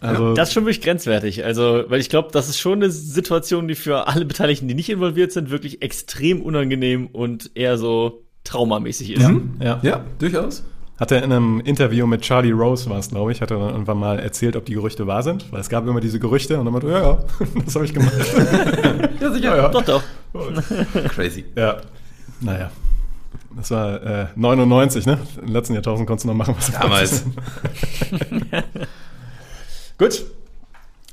Also, 0.00 0.34
Das 0.34 0.48
ist 0.48 0.54
schon 0.54 0.64
wirklich 0.64 0.82
grenzwertig. 0.82 1.44
Also, 1.44 1.84
weil 1.88 2.00
ich 2.00 2.10
glaube, 2.10 2.28
das 2.32 2.48
ist 2.48 2.58
schon 2.58 2.74
eine 2.82 2.90
Situation, 2.90 3.68
die 3.68 3.74
für 3.74 4.06
alle 4.08 4.24
Beteiligten, 4.26 4.68
die 4.68 4.74
nicht 4.74 4.90
involviert 4.90 5.32
sind, 5.32 5.50
wirklich 5.50 5.80
extrem 5.82 6.42
unangenehm 6.42 7.06
und 7.06 7.50
eher 7.54 7.78
so 7.78 8.22
traumamäßig 8.44 9.12
ist. 9.14 9.30
ja. 9.62 9.80
Ja, 9.82 10.04
durchaus. 10.18 10.62
Hat 10.98 11.10
er 11.10 11.24
in 11.24 11.32
einem 11.32 11.60
Interview 11.60 12.06
mit 12.06 12.22
Charlie 12.22 12.52
Rose, 12.52 12.88
war 12.88 12.98
es, 12.98 13.08
glaube 13.08 13.32
ich, 13.32 13.40
hat 13.40 13.50
er 13.50 13.58
dann 13.58 13.70
irgendwann 13.70 13.98
mal 13.98 14.20
erzählt, 14.20 14.54
ob 14.54 14.64
die 14.64 14.74
Gerüchte 14.74 15.08
wahr 15.08 15.24
sind. 15.24 15.50
Weil 15.52 15.60
es 15.60 15.68
gab 15.68 15.86
immer 15.88 16.00
diese 16.00 16.20
Gerüchte 16.20 16.56
und 16.58 16.66
dann 16.66 16.72
meinte 16.72 16.88
er, 16.88 17.00
ja, 17.00 17.10
ja, 17.10 17.18
das 17.64 17.74
habe 17.74 17.84
ich 17.84 17.92
gemacht. 17.92 18.12
Ja, 19.20 19.32
sicher. 19.32 19.56
ja, 19.56 19.56
ja. 19.56 19.68
Doch, 19.70 19.82
doch. 19.82 20.02
Crazy. 21.08 21.46
Ja, 21.56 21.78
naja. 22.40 22.70
Das 23.56 23.70
war 23.70 24.02
äh, 24.02 24.26
99, 24.36 25.06
ne? 25.06 25.18
Im 25.40 25.52
letzten 25.52 25.74
Jahrtausend 25.74 26.06
konntest 26.06 26.24
du 26.24 26.28
noch 26.28 26.36
machen, 26.36 26.54
was 26.56 26.66
du 26.66 26.72
Damals. 26.72 27.24
Gut. 29.98 30.24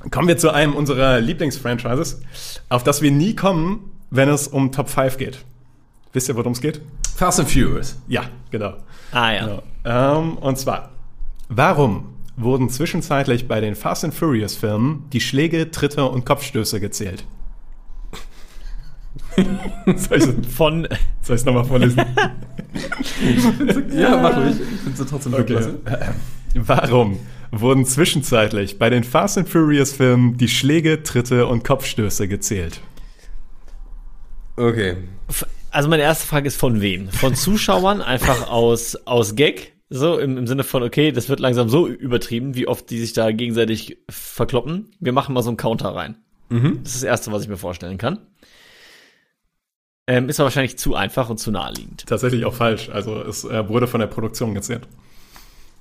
Kommen 0.09 0.27
wir 0.27 0.37
zu 0.37 0.51
einem 0.51 0.73
unserer 0.75 1.19
Lieblingsfranchises, 1.21 2.21
auf 2.69 2.83
das 2.83 3.01
wir 3.01 3.11
nie 3.11 3.35
kommen, 3.35 3.91
wenn 4.09 4.29
es 4.29 4.47
um 4.47 4.71
Top 4.71 4.89
5 4.89 5.17
geht. 5.17 5.45
Wisst 6.13 6.27
ihr, 6.27 6.35
worum 6.35 6.53
es 6.53 6.61
geht? 6.61 6.81
Fast 7.15 7.39
and 7.39 7.49
Furious. 7.49 7.97
Ja, 8.07 8.23
genau. 8.49 8.73
Ah 9.11 9.31
ja. 9.33 9.45
genau. 9.45 9.63
Ähm, 9.83 10.37
und 10.37 10.57
zwar, 10.57 10.91
warum 11.49 12.05
wurden 12.37 12.69
zwischenzeitlich 12.69 13.47
bei 13.47 13.59
den 13.59 13.75
Fast 13.75 14.03
and 14.05 14.13
Furious 14.13 14.55
Filmen 14.55 15.05
die 15.11 15.21
Schläge, 15.21 15.71
Tritte 15.71 16.05
und 16.05 16.25
Kopfstöße 16.25 16.79
gezählt? 16.79 17.25
soll 19.95 20.17
ich 20.17 20.47
Von, 20.53 20.87
es 21.27 21.45
nochmal 21.45 21.65
vorlesen? 21.65 22.01
Ja, 23.93 24.17
mach 24.17 24.37
ruhig. 24.37 24.55
Ich 24.59 24.79
finde 24.81 25.01
es 25.03 25.09
trotzdem 25.09 25.33
Okay. 25.33 25.43
klasse. 25.45 25.79
Warum 26.55 27.19
wurden 27.51 27.85
zwischenzeitlich 27.85 28.77
bei 28.79 28.89
den 28.89 29.03
Fast 29.03 29.37
and 29.37 29.47
Furious 29.47 29.93
Filmen 29.93 30.37
die 30.37 30.47
Schläge, 30.47 31.03
Tritte 31.03 31.47
und 31.47 31.63
Kopfstöße 31.63 32.27
gezählt? 32.27 32.81
Okay. 34.57 34.97
Also 35.71 35.89
meine 35.89 36.03
erste 36.03 36.27
Frage 36.27 36.47
ist 36.47 36.57
von 36.57 36.81
wem? 36.81 37.09
Von 37.09 37.35
Zuschauern, 37.35 38.01
einfach 38.01 38.49
aus, 38.49 38.95
aus 39.05 39.35
Gag? 39.35 39.73
So, 39.89 40.19
im, 40.19 40.37
im 40.37 40.47
Sinne 40.47 40.63
von, 40.63 40.83
okay, 40.83 41.11
das 41.11 41.27
wird 41.27 41.41
langsam 41.41 41.67
so 41.67 41.87
übertrieben, 41.87 42.55
wie 42.55 42.67
oft 42.67 42.89
die 42.89 42.99
sich 42.99 43.11
da 43.13 43.31
gegenseitig 43.31 43.97
verkloppen. 44.09 44.91
Wir 44.99 45.11
machen 45.11 45.33
mal 45.33 45.41
so 45.41 45.49
einen 45.49 45.57
Counter 45.57 45.89
rein. 45.89 46.15
Das 46.83 46.93
ist 46.93 47.03
das 47.03 47.03
Erste, 47.03 47.31
was 47.31 47.43
ich 47.43 47.49
mir 47.49 47.57
vorstellen 47.57 47.97
kann. 47.97 48.19
Ähm, 50.07 50.29
ist 50.29 50.39
aber 50.39 50.45
wahrscheinlich 50.45 50.77
zu 50.77 50.95
einfach 50.95 51.29
und 51.29 51.39
zu 51.39 51.51
naheliegend. 51.51 52.05
Tatsächlich 52.05 52.45
auch 52.45 52.53
falsch. 52.53 52.89
Also 52.89 53.21
es 53.21 53.43
äh, 53.43 53.67
wurde 53.69 53.87
von 53.87 53.99
der 53.99 54.07
Produktion 54.07 54.53
gezählt. 54.53 54.87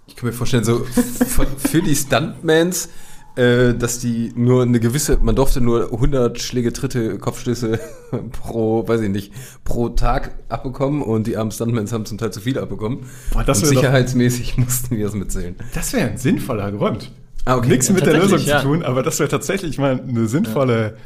Ich 0.06 0.16
kann 0.16 0.28
mir 0.28 0.32
vorstellen, 0.32 0.64
so 0.64 0.84
für, 0.84 1.46
für 1.46 1.82
die 1.82 1.94
Stuntmans, 1.94 2.90
äh, 3.36 3.74
dass 3.74 3.98
die 3.98 4.32
nur 4.34 4.62
eine 4.62 4.80
gewisse, 4.80 5.18
man 5.22 5.36
durfte 5.36 5.60
nur 5.60 5.92
100 5.92 6.40
Schläge, 6.40 6.72
Tritte, 6.72 7.18
Kopfstöße 7.18 7.78
pro, 8.32 8.86
weiß 8.86 9.00
ich 9.02 9.10
nicht, 9.10 9.32
pro 9.64 9.88
Tag 9.90 10.32
abbekommen 10.48 11.02
und 11.02 11.26
die 11.26 11.36
armen 11.36 11.50
Stuntmans 11.50 11.92
haben 11.92 12.04
zum 12.06 12.18
Teil 12.18 12.32
zu 12.32 12.40
viel 12.40 12.58
abbekommen. 12.58 13.00
Boah, 13.32 13.44
das 13.44 13.58
und 13.58 13.64
wär 13.64 13.74
doch- 13.74 13.80
sicherheitsmäßig 13.80 14.56
mussten 14.56 14.96
wir 14.96 15.04
das 15.04 15.14
mitzählen. 15.14 15.54
Das 15.74 15.92
wäre 15.92 16.10
ein 16.10 16.18
sinnvoller 16.18 16.72
Grund. 16.72 17.12
Ah, 17.44 17.56
okay. 17.56 17.68
Nichts 17.68 17.90
mit 17.90 18.04
der 18.04 18.14
Lösung 18.14 18.40
ja. 18.40 18.58
zu 18.58 18.66
tun, 18.66 18.82
aber 18.82 19.02
das 19.02 19.18
wäre 19.18 19.28
tatsächlich 19.28 19.78
mal 19.78 20.00
eine 20.06 20.26
sinnvolle 20.28 20.96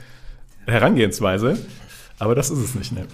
Herangehensweise. 0.66 1.58
Aber 2.18 2.34
das 2.34 2.50
ist 2.50 2.58
es 2.58 2.74
nicht, 2.74 2.92
ne? 2.92 3.06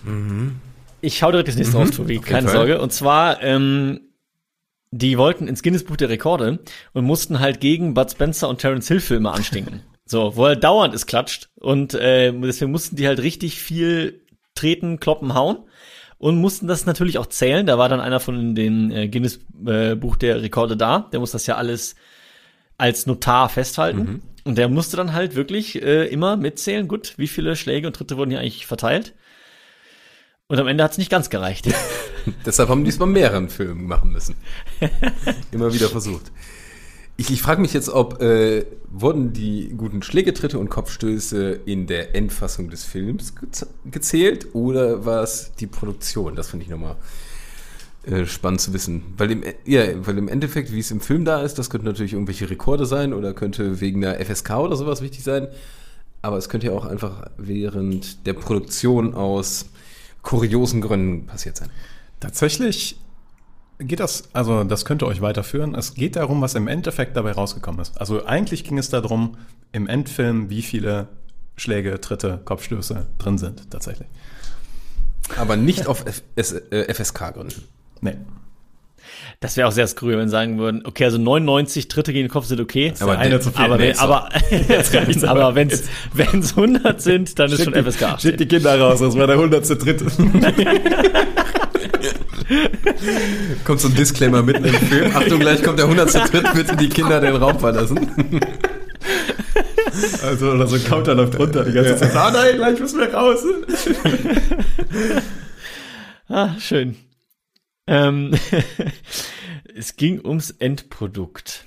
Ich 1.00 1.22
hau 1.22 1.30
direkt 1.30 1.48
das 1.48 1.56
nächste 1.56 1.78
auf, 1.78 1.90
Tobi, 1.90 2.18
keine 2.18 2.48
Fall. 2.48 2.56
Sorge. 2.56 2.80
Und 2.80 2.92
zwar, 2.92 3.42
ähm, 3.42 4.00
die 4.90 5.18
wollten 5.18 5.46
ins 5.48 5.62
Guinness 5.62 5.84
Buch 5.84 5.96
der 5.96 6.08
Rekorde 6.08 6.58
und 6.92 7.04
mussten 7.04 7.40
halt 7.40 7.60
gegen 7.60 7.94
Bud 7.94 8.10
Spencer 8.10 8.48
und 8.48 8.58
Terence 8.58 8.88
Hill 8.88 9.00
Filme 9.00 9.30
anstinken. 9.30 9.82
So, 10.06 10.34
wo 10.34 10.46
er 10.46 10.56
dauernd 10.56 10.92
es 10.92 11.06
klatscht. 11.06 11.50
Und 11.54 11.94
äh, 11.94 12.32
deswegen 12.32 12.72
mussten 12.72 12.96
die 12.96 13.06
halt 13.06 13.20
richtig 13.20 13.60
viel 13.60 14.26
treten, 14.56 14.98
kloppen, 14.98 15.34
hauen. 15.34 15.58
Und 16.18 16.36
mussten 16.36 16.66
das 16.66 16.84
natürlich 16.84 17.16
auch 17.16 17.26
zählen. 17.26 17.64
Da 17.64 17.78
war 17.78 17.88
dann 17.88 18.00
einer 18.00 18.18
von 18.18 18.56
den 18.56 18.90
äh, 18.90 19.06
Guinness 19.06 19.38
äh, 19.64 19.94
Buch 19.94 20.16
der 20.16 20.42
Rekorde 20.42 20.76
da. 20.76 21.08
Der 21.12 21.20
muss 21.20 21.30
das 21.30 21.46
ja 21.46 21.54
alles 21.54 21.94
als 22.76 23.06
Notar 23.06 23.48
festhalten. 23.48 23.98
Mhm. 23.98 24.22
Und 24.42 24.58
der 24.58 24.68
musste 24.68 24.96
dann 24.96 25.12
halt 25.12 25.36
wirklich 25.36 25.80
äh, 25.80 26.06
immer 26.06 26.36
mitzählen, 26.36 26.88
gut, 26.88 27.14
wie 27.16 27.28
viele 27.28 27.54
Schläge 27.54 27.86
und 27.86 27.94
Tritte 27.94 28.16
wurden 28.16 28.30
hier 28.30 28.40
eigentlich 28.40 28.66
verteilt. 28.66 29.14
Und 30.48 30.58
am 30.58 30.66
Ende 30.66 30.82
hat 30.82 30.90
es 30.90 30.98
nicht 30.98 31.10
ganz 31.10 31.30
gereicht. 31.30 31.68
Deshalb 32.46 32.68
haben 32.68 32.84
die 32.84 32.90
es 32.90 32.98
bei 32.98 33.06
mehreren 33.06 33.48
Filmen 33.48 33.86
machen 33.86 34.12
müssen. 34.12 34.34
Immer 35.52 35.72
wieder 35.72 35.88
versucht. 35.88 36.30
Ich, 37.16 37.30
ich 37.30 37.42
frage 37.42 37.60
mich 37.60 37.74
jetzt, 37.74 37.90
ob 37.90 38.22
äh, 38.22 38.64
wurden 38.90 39.32
die 39.34 39.74
guten 39.76 40.02
Schlägetritte 40.02 40.58
und 40.58 40.70
Kopfstöße 40.70 41.60
in 41.66 41.86
der 41.86 42.14
Endfassung 42.14 42.70
des 42.70 42.84
Films 42.84 43.34
gez- 43.36 43.66
gezählt 43.90 44.48
oder 44.54 45.04
war 45.04 45.22
es 45.22 45.52
die 45.60 45.66
Produktion? 45.66 46.34
Das 46.34 46.48
finde 46.48 46.64
ich 46.64 46.70
nochmal 46.70 46.96
äh, 48.06 48.24
spannend 48.24 48.62
zu 48.62 48.72
wissen. 48.72 49.02
Weil 49.18 49.32
im, 49.32 49.42
ja, 49.66 49.82
weil 50.06 50.16
im 50.16 50.28
Endeffekt, 50.28 50.72
wie 50.72 50.78
es 50.78 50.90
im 50.90 51.02
Film 51.02 51.26
da 51.26 51.42
ist, 51.42 51.58
das 51.58 51.68
könnte 51.68 51.86
natürlich 51.86 52.14
irgendwelche 52.14 52.48
Rekorde 52.48 52.86
sein 52.86 53.12
oder 53.12 53.34
könnte 53.34 53.82
wegen 53.82 54.00
der 54.00 54.24
FSK 54.24 54.52
oder 54.56 54.76
sowas 54.76 55.02
wichtig 55.02 55.22
sein. 55.22 55.48
Aber 56.22 56.38
es 56.38 56.48
könnte 56.48 56.68
ja 56.68 56.72
auch 56.72 56.86
einfach 56.86 57.26
während 57.36 58.26
der 58.26 58.32
Produktion 58.32 59.12
aus 59.14 59.66
kuriosen 60.22 60.80
Gründen 60.80 61.26
passiert 61.26 61.58
sein. 61.58 61.68
Tatsächlich 62.20 63.00
geht 63.78 64.00
das, 64.00 64.28
also 64.34 64.62
das 64.64 64.84
könnte 64.84 65.06
euch 65.06 65.20
weiterführen. 65.20 65.74
Es 65.74 65.94
geht 65.94 66.16
darum, 66.16 66.40
was 66.42 66.54
im 66.54 66.68
Endeffekt 66.68 67.16
dabei 67.16 67.32
rausgekommen 67.32 67.80
ist. 67.80 67.98
Also 67.98 68.26
eigentlich 68.26 68.64
ging 68.64 68.78
es 68.78 68.90
darum, 68.90 69.38
im 69.72 69.88
Endfilm, 69.88 70.50
wie 70.50 70.62
viele 70.62 71.08
Schläge, 71.56 72.00
Tritte, 72.00 72.40
Kopfstöße 72.44 73.06
drin 73.18 73.38
sind, 73.38 73.70
tatsächlich. 73.70 74.08
Aber 75.36 75.56
nicht 75.56 75.86
auf 75.86 76.06
F 76.06 76.22
S 76.36 76.52
äh, 76.52 76.92
FSK-Gründen. 76.92 77.62
Nee. 78.00 78.16
Das 79.40 79.56
wäre 79.56 79.68
auch 79.68 79.72
sehr 79.72 79.86
skurril, 79.86 80.18
wenn 80.18 80.28
sie 80.28 80.32
sagen 80.32 80.58
würden, 80.58 80.82
okay, 80.84 81.04
also 81.04 81.18
99 81.18 81.88
Tritte 81.88 82.12
gegen 82.12 82.28
den 82.28 82.32
Kopf 82.32 82.46
sind 82.46 82.60
okay. 82.60 82.92
Aber 83.00 83.18
eine 83.18 83.40
zu 83.40 83.50
viel. 83.50 83.64
aber 83.64 83.78
Nee, 83.78 83.88
wenn, 83.88 83.98
aber, 83.98 84.28
aber. 85.22 85.28
aber 85.28 85.54
wenn's, 85.54 85.84
wenn's 86.12 86.50
100 86.56 87.00
sind, 87.00 87.38
dann 87.38 87.50
ist 87.50 87.64
schon 87.64 87.74
FSK. 87.74 88.20
Schick 88.20 88.36
die 88.38 88.46
Kinder 88.46 88.78
raus, 88.78 89.00
das 89.00 89.16
war 89.16 89.26
der 89.26 89.38
hundertste 89.38 89.76
Dritte. 89.76 90.06
Kommt 93.64 93.80
so 93.80 93.88
ein 93.88 93.94
Disclaimer 93.94 94.42
mitten 94.42 94.64
im 94.64 94.74
Film. 94.74 95.14
Achtung, 95.14 95.38
gleich 95.38 95.62
kommt 95.62 95.78
der 95.78 95.86
100. 95.86 96.10
Tritt, 96.10 96.52
bitte 96.52 96.76
die 96.76 96.88
Kinder 96.88 97.20
den 97.20 97.36
Raum 97.36 97.58
verlassen. 97.60 98.10
Also, 100.22 100.50
oder 100.50 100.66
so 100.66 100.74
ein 100.76 100.84
Counter 100.84 101.14
läuft 101.14 101.38
runter 101.38 101.64
die 101.64 101.72
ganze 101.72 101.96
Zeit. 101.96 102.14
Ah 102.16 102.30
nein, 102.32 102.56
gleich 102.56 102.80
müssen 102.80 102.98
wir 102.98 103.14
raus. 103.14 103.44
Ah, 106.28 106.50
schön. 106.58 106.96
Ähm, 107.90 108.32
es 109.74 109.96
ging 109.96 110.24
ums 110.24 110.52
Endprodukt. 110.52 111.64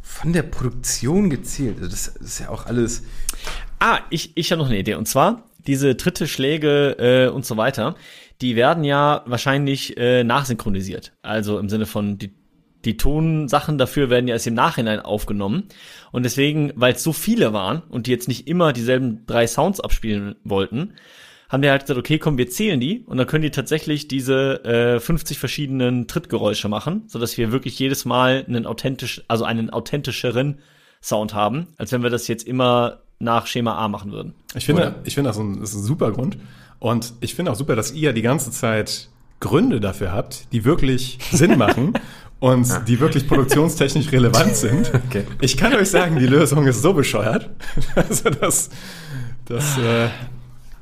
Von 0.00 0.32
der 0.32 0.44
Produktion 0.44 1.28
gezählt. 1.28 1.78
Also 1.78 1.90
das 1.90 2.06
ist 2.06 2.38
ja 2.38 2.48
auch 2.48 2.66
alles. 2.66 3.02
Ah, 3.80 3.98
ich, 4.10 4.32
ich 4.36 4.52
habe 4.52 4.62
noch 4.62 4.68
eine 4.68 4.78
Idee. 4.78 4.94
Und 4.94 5.08
zwar, 5.08 5.50
diese 5.66 5.96
dritte 5.96 6.28
Schläge 6.28 6.96
äh, 6.98 7.28
und 7.28 7.44
so 7.44 7.56
weiter, 7.56 7.96
die 8.40 8.54
werden 8.54 8.84
ja 8.84 9.22
wahrscheinlich 9.26 9.96
äh, 9.96 10.22
nachsynchronisiert. 10.22 11.12
Also 11.22 11.58
im 11.58 11.68
Sinne 11.68 11.86
von, 11.86 12.18
die, 12.18 12.32
die 12.84 12.96
Tonsachen 12.96 13.78
dafür 13.78 14.08
werden 14.08 14.28
ja 14.28 14.34
erst 14.34 14.46
im 14.46 14.54
Nachhinein 14.54 15.00
aufgenommen. 15.00 15.64
Und 16.12 16.22
deswegen, 16.22 16.72
weil 16.76 16.94
es 16.94 17.02
so 17.02 17.12
viele 17.12 17.52
waren 17.52 17.82
und 17.88 18.06
die 18.06 18.12
jetzt 18.12 18.28
nicht 18.28 18.46
immer 18.46 18.72
dieselben 18.72 19.26
drei 19.26 19.48
Sounds 19.48 19.80
abspielen 19.80 20.36
wollten, 20.44 20.94
haben 21.52 21.60
die 21.60 21.68
halt 21.68 21.82
gesagt, 21.82 21.98
okay, 21.98 22.18
komm, 22.18 22.38
wir 22.38 22.48
zählen 22.48 22.80
die 22.80 23.04
und 23.06 23.18
dann 23.18 23.26
können 23.26 23.42
die 23.42 23.50
tatsächlich 23.50 24.08
diese 24.08 24.64
äh, 24.64 25.00
50 25.00 25.38
verschiedenen 25.38 26.08
Trittgeräusche 26.08 26.70
machen, 26.70 27.02
sodass 27.08 27.36
wir 27.36 27.52
wirklich 27.52 27.78
jedes 27.78 28.06
Mal 28.06 28.44
einen 28.48 28.64
authentisch, 28.64 29.22
also 29.28 29.44
einen 29.44 29.68
authentischeren 29.68 30.60
Sound 31.02 31.34
haben, 31.34 31.66
als 31.76 31.92
wenn 31.92 32.02
wir 32.02 32.08
das 32.08 32.26
jetzt 32.26 32.48
immer 32.48 33.00
nach 33.18 33.46
Schema 33.46 33.76
A 33.76 33.88
machen 33.88 34.12
würden. 34.12 34.34
Ich 34.54 34.64
finde, 34.64 34.82
Oder? 34.82 34.94
ich 35.04 35.14
finde 35.14 35.28
das, 35.28 35.38
ein, 35.38 35.60
das 35.60 35.70
ist 35.70 35.76
ein 35.76 35.82
super 35.82 36.10
Grund. 36.10 36.38
Und 36.78 37.12
ich 37.20 37.34
finde 37.34 37.52
auch 37.52 37.56
super, 37.56 37.76
dass 37.76 37.92
ihr 37.92 38.14
die 38.14 38.22
ganze 38.22 38.50
Zeit 38.50 39.10
Gründe 39.38 39.78
dafür 39.78 40.10
habt, 40.10 40.50
die 40.52 40.64
wirklich 40.64 41.18
Sinn 41.30 41.58
machen 41.58 41.92
und 42.40 42.88
die 42.88 42.98
wirklich 42.98 43.28
produktionstechnisch 43.28 44.10
relevant 44.10 44.56
sind. 44.56 44.90
Okay. 45.06 45.24
Ich 45.42 45.58
kann 45.58 45.74
euch 45.74 45.90
sagen, 45.90 46.18
die 46.18 46.26
Lösung 46.26 46.66
ist 46.66 46.80
so 46.80 46.94
bescheuert. 46.94 47.50
Also 47.94 48.30
das, 48.30 48.70
das 49.44 49.76
äh, 49.76 50.08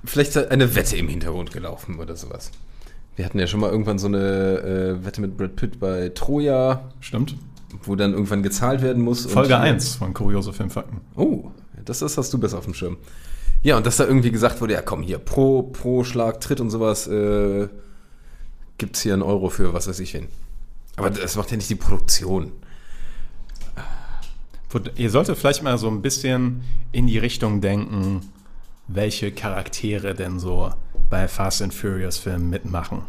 Vielleicht 0.04 0.36
ist 0.36 0.50
eine 0.50 0.74
Wette 0.74 0.96
im 0.96 1.08
Hintergrund 1.08 1.52
gelaufen 1.52 1.98
oder 1.98 2.16
sowas. 2.16 2.50
Wir 3.16 3.24
hatten 3.24 3.38
ja 3.38 3.46
schon 3.46 3.60
mal 3.60 3.70
irgendwann 3.70 3.98
so 3.98 4.06
eine 4.06 4.98
äh, 4.98 5.04
Wette 5.04 5.20
mit 5.20 5.36
Brad 5.36 5.56
Pitt 5.56 5.78
bei 5.78 6.08
Troja, 6.10 6.90
stimmt. 7.00 7.36
wo 7.82 7.94
dann 7.94 8.12
irgendwann 8.12 8.42
gezahlt 8.42 8.82
werden 8.82 9.02
muss. 9.02 9.26
Folge 9.26 9.58
1 9.58 9.96
von 9.96 10.14
Kuriose 10.14 10.52
Filmfakten. 10.52 11.00
Oh, 11.16 11.50
das, 11.84 11.98
das 11.98 12.16
hast 12.16 12.32
du 12.32 12.38
besser 12.38 12.58
auf 12.58 12.64
dem 12.64 12.74
Schirm. 12.74 12.96
Ja, 13.62 13.76
und 13.76 13.84
dass 13.84 13.98
da 13.98 14.06
irgendwie 14.06 14.30
gesagt 14.30 14.60
wurde, 14.60 14.72
ja 14.72 14.80
komm 14.80 15.02
hier, 15.02 15.18
pro, 15.18 15.62
pro 15.62 16.02
Schlag, 16.02 16.40
Tritt 16.40 16.60
und 16.60 16.70
sowas, 16.70 17.06
äh, 17.08 17.68
gibt's 18.78 19.02
hier 19.02 19.12
einen 19.12 19.22
Euro 19.22 19.50
für 19.50 19.74
was 19.74 19.86
weiß 19.86 20.00
ich 20.00 20.14
wen. 20.14 20.28
Aber 20.96 21.10
das 21.10 21.36
macht 21.36 21.50
ja 21.50 21.56
nicht 21.56 21.68
die 21.68 21.74
Produktion. 21.74 22.52
Ihr 24.96 25.10
solltet 25.10 25.36
vielleicht 25.36 25.62
mal 25.62 25.76
so 25.78 25.88
ein 25.88 26.00
bisschen 26.00 26.62
in 26.92 27.06
die 27.06 27.18
Richtung 27.18 27.60
denken, 27.60 28.20
welche 28.92 29.32
Charaktere 29.32 30.14
denn 30.14 30.38
so 30.38 30.70
bei 31.08 31.28
Fast 31.28 31.62
and 31.62 31.74
Furious 31.74 32.18
Filmen 32.18 32.50
mitmachen. 32.50 33.02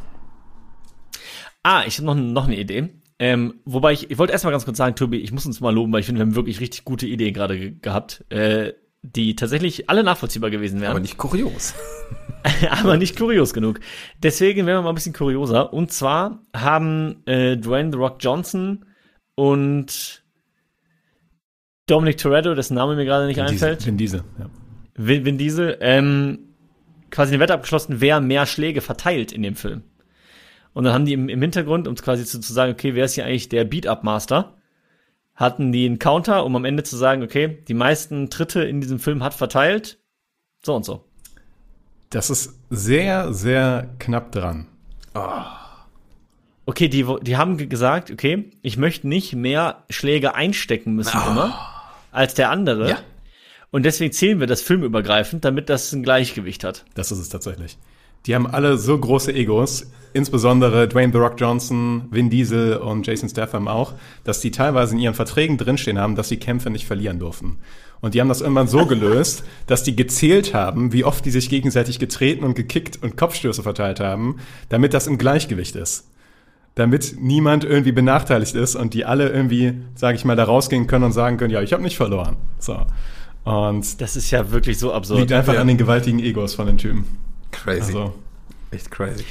Ah, 1.64 1.84
ich 1.86 1.98
habe 1.98 2.06
noch, 2.08 2.16
noch 2.16 2.46
eine 2.46 2.58
Idee. 2.58 2.90
Ähm, 3.20 3.60
wobei 3.66 3.94
ich, 3.94 4.10
ich 4.10 4.18
wollte 4.18 4.34
erstmal 4.34 4.52
ganz 4.52 4.66
kurz 4.66 4.78
sagen, 4.78 4.96
Tobi, 4.96 5.18
ich 5.18 5.32
muss 5.32 5.46
uns 5.46 5.60
mal 5.60 5.74
loben, 5.74 5.94
weil 5.94 6.00
ich 6.00 6.08
finde, 6.08 6.20
wir 6.20 6.26
haben 6.26 6.36
wirklich 6.36 6.60
richtig 6.60 6.86
gute 6.86 7.06
Ideen 7.06 7.34
gerade 7.34 7.58
ge 7.58 7.76
gehabt, 7.80 8.26
äh, 8.30 8.74
die 9.04 9.36
tatsächlich 9.36 9.90
alle 9.90 10.04
nachvollziehbar 10.04 10.50
gewesen 10.50 10.82
wären. 10.82 10.92
Aber 10.92 11.00
nicht 11.00 11.18
kurios. 11.18 11.76
aber 12.72 12.98
nicht 12.98 13.18
kurios 13.18 13.54
genug. 13.54 13.80
Deswegen 14.24 14.66
werden 14.66 14.80
wir 14.80 14.82
mal 14.84 14.90
ein 14.90 14.96
bisschen 14.96 15.14
kurioser. 15.14 15.72
Und 15.72 15.92
zwar 15.92 16.42
haben 16.56 17.26
äh, 17.28 17.58
Dwayne 17.58 17.92
The 17.92 17.98
Rock 17.98 18.18
Johnson 18.20 18.86
und 19.36 20.24
Dominic 21.86 22.18
Toretto, 22.18 22.56
dessen 22.56 22.74
Name 22.76 22.96
mir 22.96 23.06
gerade 23.06 23.28
nicht 23.28 23.40
einfällt, 23.40 23.86
Vin 23.86 23.98
Diesel, 23.98 24.24
ja. 24.40 24.50
Vin, 25.08 25.26
Vin 25.26 25.38
Diesel, 25.38 25.78
ähm, 25.82 26.40
quasi 27.10 27.34
eine 27.34 27.42
Wette 27.42 27.54
abgeschlossen, 27.54 28.02
wer 28.02 28.22
mehr 28.22 28.46
Schläge 28.46 28.82
verteilt 28.82 29.32
in 29.32 29.44
dem 29.44 29.56
Film. 29.56 29.84
Und 30.74 30.86
dann 30.86 30.94
haben 30.94 31.06
die 31.06 31.14
im, 31.14 31.28
im 31.28 31.42
Hintergrund, 31.42 31.88
um 31.88 31.96
quasi 31.96 32.26
zu, 32.26 32.40
zu 32.40 32.54
sagen, 32.54 32.72
okay, 32.72 32.96
wer 32.96 33.06
ist 33.06 33.16
hier 33.16 33.26
eigentlich 33.26 33.50
der 33.50 33.66
Beat-Up-Master, 33.66 34.56
hatten 35.36 35.72
die 35.72 35.86
einen 35.86 36.00
Counter, 36.00 36.46
um 36.46 36.56
am 36.56 36.66
Ende 36.66 36.84
zu 36.84 36.96
sagen, 36.96 37.24
okay, 37.24 37.64
die 37.68 37.74
meisten 37.74 38.30
Tritte 38.30 38.64
in 38.64 38.80
diesem 38.80 39.00
Film 39.00 39.24
hat 39.24 39.34
verteilt, 39.34 40.00
so 40.64 40.76
und 40.76 40.86
so. 40.86 41.06
Das 42.10 42.30
ist 42.30 42.60
sehr, 42.70 43.34
sehr 43.34 43.90
knapp 44.00 44.32
dran. 44.32 44.68
Okay, 46.66 46.88
die, 46.88 47.06
die 47.22 47.38
haben 47.38 47.58
ge- 47.58 47.68
gesagt, 47.68 48.12
okay, 48.12 48.52
ich 48.62 48.78
möchte 48.78 49.08
nicht 49.08 49.34
mehr 49.34 49.84
Schläge 49.90 50.36
einstecken 50.36 50.94
müssen 50.94 51.18
immer 51.28 51.58
als 52.12 52.34
der 52.34 52.50
andere. 52.50 52.90
Ja. 52.90 52.98
Und 53.72 53.84
deswegen 53.84 54.12
zählen 54.12 54.40
wir 54.40 54.48
das 54.48 54.62
filmübergreifend, 54.62 55.46
damit 55.46 55.70
das 55.70 55.94
ein 55.94 56.04
Gleichgewicht 56.04 56.64
hat. 56.64 56.86
Das 56.94 57.12
ist 57.12 57.20
es 57.20 57.30
tatsächlich. 57.30 57.78
Die 58.26 58.36
haben 58.36 58.46
alle 58.46 58.78
so 58.78 58.98
große 58.98 59.34
Egos, 59.34 59.90
insbesondere 60.14 60.88
Dwayne 60.88 61.12
The 61.12 61.18
Rock 61.18 61.40
Johnson, 61.40 62.04
Vin 62.12 62.30
Diesel 62.30 62.78
und 62.78 63.08
Jason 63.08 63.30
Statham 63.30 63.68
auch, 63.68 63.94
dass 64.24 64.42
die 64.42 64.52
teilweise 64.52 64.94
in 64.94 65.00
ihren 65.00 65.16
Verträgen 65.16 65.58
drinstehen 65.58 65.98
haben, 65.98 66.16
dass 66.16 66.30
sie 66.30 66.38
Kämpfe 66.38 66.70
nicht 66.70 66.86
verlieren 66.86 67.18
dürfen. 67.18 67.58
Und 68.02 68.14
die 68.14 68.22
haben 68.22 68.30
das 68.30 68.42
irgendwann 68.42 68.68
so 68.68 68.86
gelöst, 68.86 69.44
dass 69.68 69.84
die 69.84 69.96
gezählt 69.96 70.54
haben, 70.54 70.94
wie 70.94 71.04
oft 71.04 71.26
die 71.26 71.32
sich 71.32 71.50
gegenseitig 71.50 71.98
getreten 71.98 72.44
und 72.44 72.56
gekickt 72.56 73.02
und 73.02 73.18
Kopfstöße 73.18 73.64
verteilt 73.64 74.00
haben, 74.00 74.38
damit 74.70 74.94
das 74.94 75.08
im 75.08 75.18
Gleichgewicht 75.18 75.76
ist. 75.76 76.08
Damit 76.76 77.16
niemand 77.20 77.64
irgendwie 77.64 77.92
benachteiligt 77.92 78.56
ist 78.56 78.76
und 78.76 78.94
die 78.94 79.04
alle 79.04 79.30
irgendwie, 79.30 79.74
sage 79.96 80.16
ich 80.16 80.26
mal, 80.26 80.36
da 80.36 80.44
rausgehen 80.44 80.88
können 80.88 81.06
und 81.06 81.12
sagen 81.12 81.38
können, 81.38 81.52
ja, 81.52 81.62
ich 81.62 81.74
habe 81.74 81.84
nicht 81.84 81.98
verloren. 81.98 82.38
So. 82.60 82.86
Und 83.44 84.00
Das 84.02 84.16
ist 84.16 84.30
ja 84.32 84.52
wirklich 84.52 84.78
so 84.78 84.94
absurd. 84.94 85.20
liegt 85.22 85.32
einfach 85.34 85.54
Ja. 85.56 85.62
an 85.62 85.68
den 85.68 85.78
gewaltigen 85.78 86.20
Egos 86.20 86.54
von 86.54 86.68
den 86.68 86.78
Typen. 86.78 87.06
Crazy. 87.52 87.80
Also, 87.82 88.14
Echt 88.72 88.90
crazy. 88.92 89.26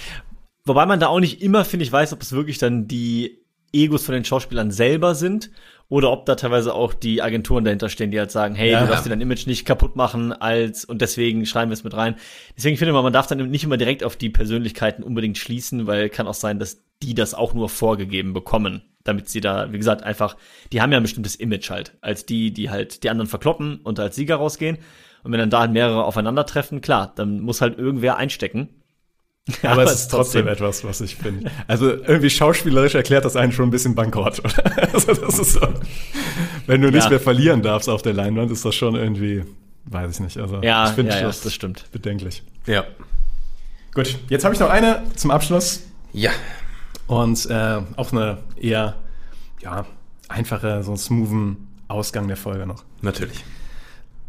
Wobei 0.64 0.84
man 0.86 1.00
da 1.00 1.06
auch 1.08 1.20
nicht 1.20 1.42
immer, 1.42 1.64
finde 1.64 1.84
ich, 1.84 1.92
weiß, 1.92 2.12
ob 2.12 2.20
es 2.22 2.32
wirklich 2.32 2.58
dann 2.58 2.86
die 2.86 3.38
Egos 3.72 4.04
von 4.04 4.14
den 4.14 4.24
Schauspielern 4.24 4.70
selber 4.70 5.14
sind 5.14 5.50
oder 5.88 6.10
ob 6.10 6.26
da 6.26 6.34
teilweise 6.34 6.74
auch 6.74 6.92
die 6.92 7.22
Agenturen 7.22 7.64
dahinter 7.64 7.88
stehen, 7.88 8.10
die 8.10 8.18
halt 8.18 8.30
sagen, 8.30 8.54
hey, 8.54 8.72
Ja. 8.72 8.80
du 8.82 8.88
darfst 8.88 9.06
dir 9.06 9.10
dein 9.10 9.20
Image 9.20 9.46
nicht 9.46 9.64
kaputt 9.64 9.96
machen 9.96 10.32
als 10.32 10.84
und 10.84 11.00
deswegen 11.00 11.46
schreiben 11.46 11.70
wir 11.70 11.74
es 11.74 11.84
mit 11.84 11.94
rein. 11.96 12.16
Deswegen 12.56 12.76
finde 12.76 12.90
ich 12.90 12.94
mal, 12.94 13.02
man 13.02 13.12
darf 13.12 13.26
dann 13.28 13.50
nicht 13.50 13.64
immer 13.64 13.76
direkt 13.76 14.04
auf 14.04 14.16
die 14.16 14.28
Persönlichkeiten 14.28 15.02
unbedingt 15.02 15.38
schließen, 15.38 15.86
weil 15.86 16.08
kann 16.10 16.26
auch 16.26 16.34
sein, 16.34 16.58
dass 16.58 16.82
die 17.02 17.14
das 17.14 17.32
auch 17.32 17.54
nur 17.54 17.68
vorgegeben 17.68 18.32
bekommen, 18.34 18.82
damit 19.10 19.28
sie 19.28 19.40
da, 19.40 19.72
wie 19.72 19.78
gesagt, 19.78 20.02
einfach, 20.02 20.36
die 20.72 20.80
haben 20.80 20.92
ja 20.92 20.98
ein 20.98 21.02
bestimmtes 21.02 21.34
Image 21.36 21.70
halt, 21.70 21.92
als 22.00 22.26
die, 22.26 22.52
die 22.52 22.70
halt 22.70 23.02
die 23.02 23.10
anderen 23.10 23.28
verkloppen 23.28 23.80
und 23.82 23.98
als 24.00 24.16
Sieger 24.16 24.36
rausgehen. 24.36 24.78
Und 25.22 25.32
wenn 25.32 25.38
dann 25.40 25.50
da 25.50 25.60
halt 25.60 25.72
mehrere 25.72 26.04
aufeinandertreffen, 26.04 26.80
klar, 26.80 27.12
dann 27.14 27.40
muss 27.40 27.60
halt 27.60 27.78
irgendwer 27.78 28.16
einstecken. 28.16 28.68
Aber 29.62 29.82
es 29.84 29.92
ist 29.92 30.08
trotzdem 30.10 30.46
etwas, 30.48 30.84
was 30.84 31.00
ich 31.00 31.16
finde. 31.16 31.50
Also 31.66 31.90
irgendwie 31.90 32.30
schauspielerisch 32.30 32.94
erklärt 32.94 33.24
das 33.24 33.36
einen 33.36 33.52
schon 33.52 33.68
ein 33.68 33.70
bisschen 33.70 33.94
bankrott. 33.94 34.38
Oder? 34.40 34.92
Also 34.94 35.12
das 35.14 35.38
ist 35.38 35.52
so, 35.54 35.60
wenn 36.66 36.80
du 36.80 36.90
nicht 36.90 37.04
Ja. 37.04 37.10
mehr 37.10 37.20
verlieren 37.20 37.62
darfst 37.62 37.88
auf 37.88 38.02
der 38.02 38.12
Leinwand, 38.14 38.50
ist 38.50 38.64
das 38.64 38.74
schon 38.74 38.94
irgendwie, 38.94 39.44
weiß 39.86 40.14
ich 40.14 40.20
nicht. 40.20 40.36
Also 40.38 40.62
Ja, 40.62 40.86
ich 40.88 40.92
finde 40.94 41.12
ja, 41.12 41.20
ja, 41.20 41.26
das, 41.26 41.40
das 41.42 41.52
stimmt. 41.54 41.84
bedenklich. 41.92 42.42
Ja. 42.66 42.84
Gut, 43.92 44.16
jetzt 44.28 44.44
habe 44.44 44.54
ich 44.54 44.60
noch 44.60 44.70
eine 44.70 45.02
zum 45.16 45.30
Abschluss 45.32 45.82
Ja. 46.12 46.30
Und 47.10 47.50
äh, 47.50 47.82
auch 47.96 48.12
eine 48.12 48.38
eher 48.56 48.94
ja 49.60 49.84
einfache, 50.28 50.84
so 50.84 50.92
einen 50.92 50.98
smoothen 50.98 51.68
Ausgang 51.88 52.28
der 52.28 52.36
Folge 52.36 52.66
noch. 52.66 52.84
Natürlich. 53.02 53.44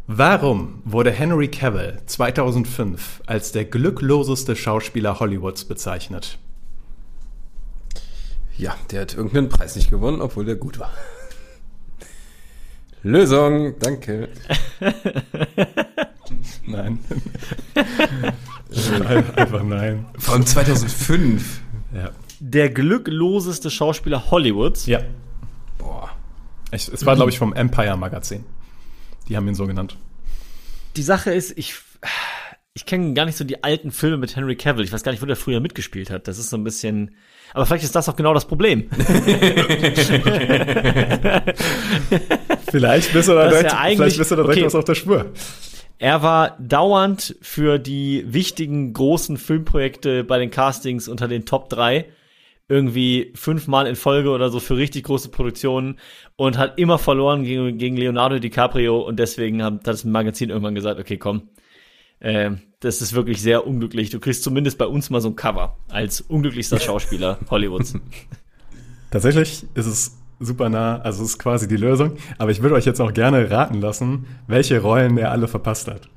Warum 0.08 0.82
wurde 0.84 1.12
Henry 1.12 1.46
Cavill 1.46 2.00
2005 2.06 3.22
als 3.26 3.52
der 3.52 3.66
glückloseste 3.66 4.56
Schauspieler 4.56 5.20
Hollywoods 5.20 5.64
bezeichnet? 5.64 6.38
Ja, 8.58 8.74
der 8.90 9.02
hat 9.02 9.14
irgendeinen 9.14 9.48
Preis 9.48 9.76
nicht 9.76 9.88
gewonnen, 9.88 10.20
obwohl 10.20 10.44
der 10.44 10.56
gut 10.56 10.80
war. 10.80 10.90
Lösung, 13.04 13.78
danke. 13.78 14.28
Nein. 16.66 16.98
Einfach 19.36 19.62
nein. 19.62 20.06
Von 20.18 20.46
2005. 20.46 21.60
Ja. 21.94 22.10
Der 22.44 22.70
glückloseste 22.70 23.70
Schauspieler 23.70 24.32
Hollywoods. 24.32 24.86
ja. 24.86 24.98
Boah. 25.78 26.10
Ich, 26.72 26.88
es 26.88 27.06
war, 27.06 27.14
glaube 27.14 27.30
ich, 27.30 27.38
vom 27.38 27.52
Empire 27.52 27.96
Magazin. 27.96 28.44
Die 29.28 29.36
haben 29.36 29.46
ihn 29.46 29.54
so 29.54 29.68
genannt. 29.68 29.96
Die 30.96 31.04
Sache 31.04 31.30
ist, 31.32 31.56
ich, 31.56 31.76
ich 32.74 32.84
kenne 32.84 33.14
gar 33.14 33.26
nicht 33.26 33.38
so 33.38 33.44
die 33.44 33.62
alten 33.62 33.92
Filme 33.92 34.16
mit 34.16 34.34
Henry 34.34 34.56
Cavill. 34.56 34.84
Ich 34.84 34.92
weiß 34.92 35.04
gar 35.04 35.12
nicht, 35.12 35.22
wo 35.22 35.26
der 35.26 35.36
früher 35.36 35.60
mitgespielt 35.60 36.10
hat. 36.10 36.26
Das 36.26 36.40
ist 36.40 36.50
so 36.50 36.56
ein 36.56 36.64
bisschen, 36.64 37.14
aber 37.54 37.64
vielleicht 37.64 37.84
ist 37.84 37.94
das 37.94 38.08
auch 38.08 38.16
genau 38.16 38.34
das 38.34 38.46
Problem. 38.46 38.90
Vielleicht 42.72 43.12
bist 43.12 43.28
du 43.28 43.34
da 43.34 43.48
direkt, 43.48 43.70
ja 43.70 43.84
vielleicht 43.94 44.18
bist 44.18 44.30
du 44.32 44.36
da 44.36 44.42
direkt 44.42 44.58
okay. 44.58 44.66
was 44.66 44.74
auf 44.74 44.84
der 44.84 44.94
Spur. 44.96 45.30
Er 45.98 46.22
war 46.22 46.56
dauernd 46.58 47.36
für 47.40 47.78
die 47.78 48.24
wichtigen 48.26 48.92
großen 48.94 49.36
Filmprojekte 49.36 50.24
bei 50.24 50.38
den 50.38 50.50
Castings 50.50 51.06
unter 51.06 51.28
den 51.28 51.44
Top 51.44 51.68
3 51.68 52.06
irgendwie 52.72 53.32
fünfmal 53.34 53.86
in 53.86 53.96
Folge 53.96 54.30
oder 54.30 54.48
so 54.48 54.58
für 54.58 54.78
richtig 54.78 55.04
große 55.04 55.28
Produktionen 55.28 55.98
und 56.36 56.56
hat 56.56 56.78
immer 56.78 56.98
verloren 56.98 57.44
gegen, 57.44 57.76
gegen 57.76 57.98
Leonardo 57.98 58.38
DiCaprio 58.38 58.98
und 58.98 59.18
deswegen 59.18 59.62
hat 59.62 59.86
das 59.86 60.06
Magazin 60.06 60.48
irgendwann 60.48 60.74
gesagt, 60.74 60.98
okay, 60.98 61.18
komm, 61.18 61.50
äh, 62.20 62.52
das 62.80 63.02
ist 63.02 63.12
wirklich 63.12 63.42
sehr 63.42 63.66
unglücklich. 63.66 64.08
Du 64.08 64.20
kriegst 64.20 64.42
zumindest 64.42 64.78
bei 64.78 64.86
uns 64.86 65.10
mal 65.10 65.20
so 65.20 65.28
ein 65.28 65.36
Cover 65.36 65.76
als 65.90 66.22
unglücklichster 66.22 66.80
Schauspieler 66.80 67.38
Hollywoods. 67.50 67.92
Tatsächlich 69.10 69.66
ist 69.74 69.86
es 69.86 70.18
super 70.40 70.70
nah, 70.70 70.98
also 71.02 71.22
es 71.24 71.32
ist 71.32 71.38
quasi 71.38 71.68
die 71.68 71.76
Lösung. 71.76 72.16
Aber 72.38 72.52
ich 72.52 72.62
würde 72.62 72.74
euch 72.74 72.86
jetzt 72.86 73.00
auch 73.02 73.12
gerne 73.12 73.50
raten 73.50 73.82
lassen, 73.82 74.24
welche 74.46 74.80
Rollen 74.80 75.18
er 75.18 75.30
alle 75.30 75.46
verpasst 75.46 75.88
hat. 75.88 76.08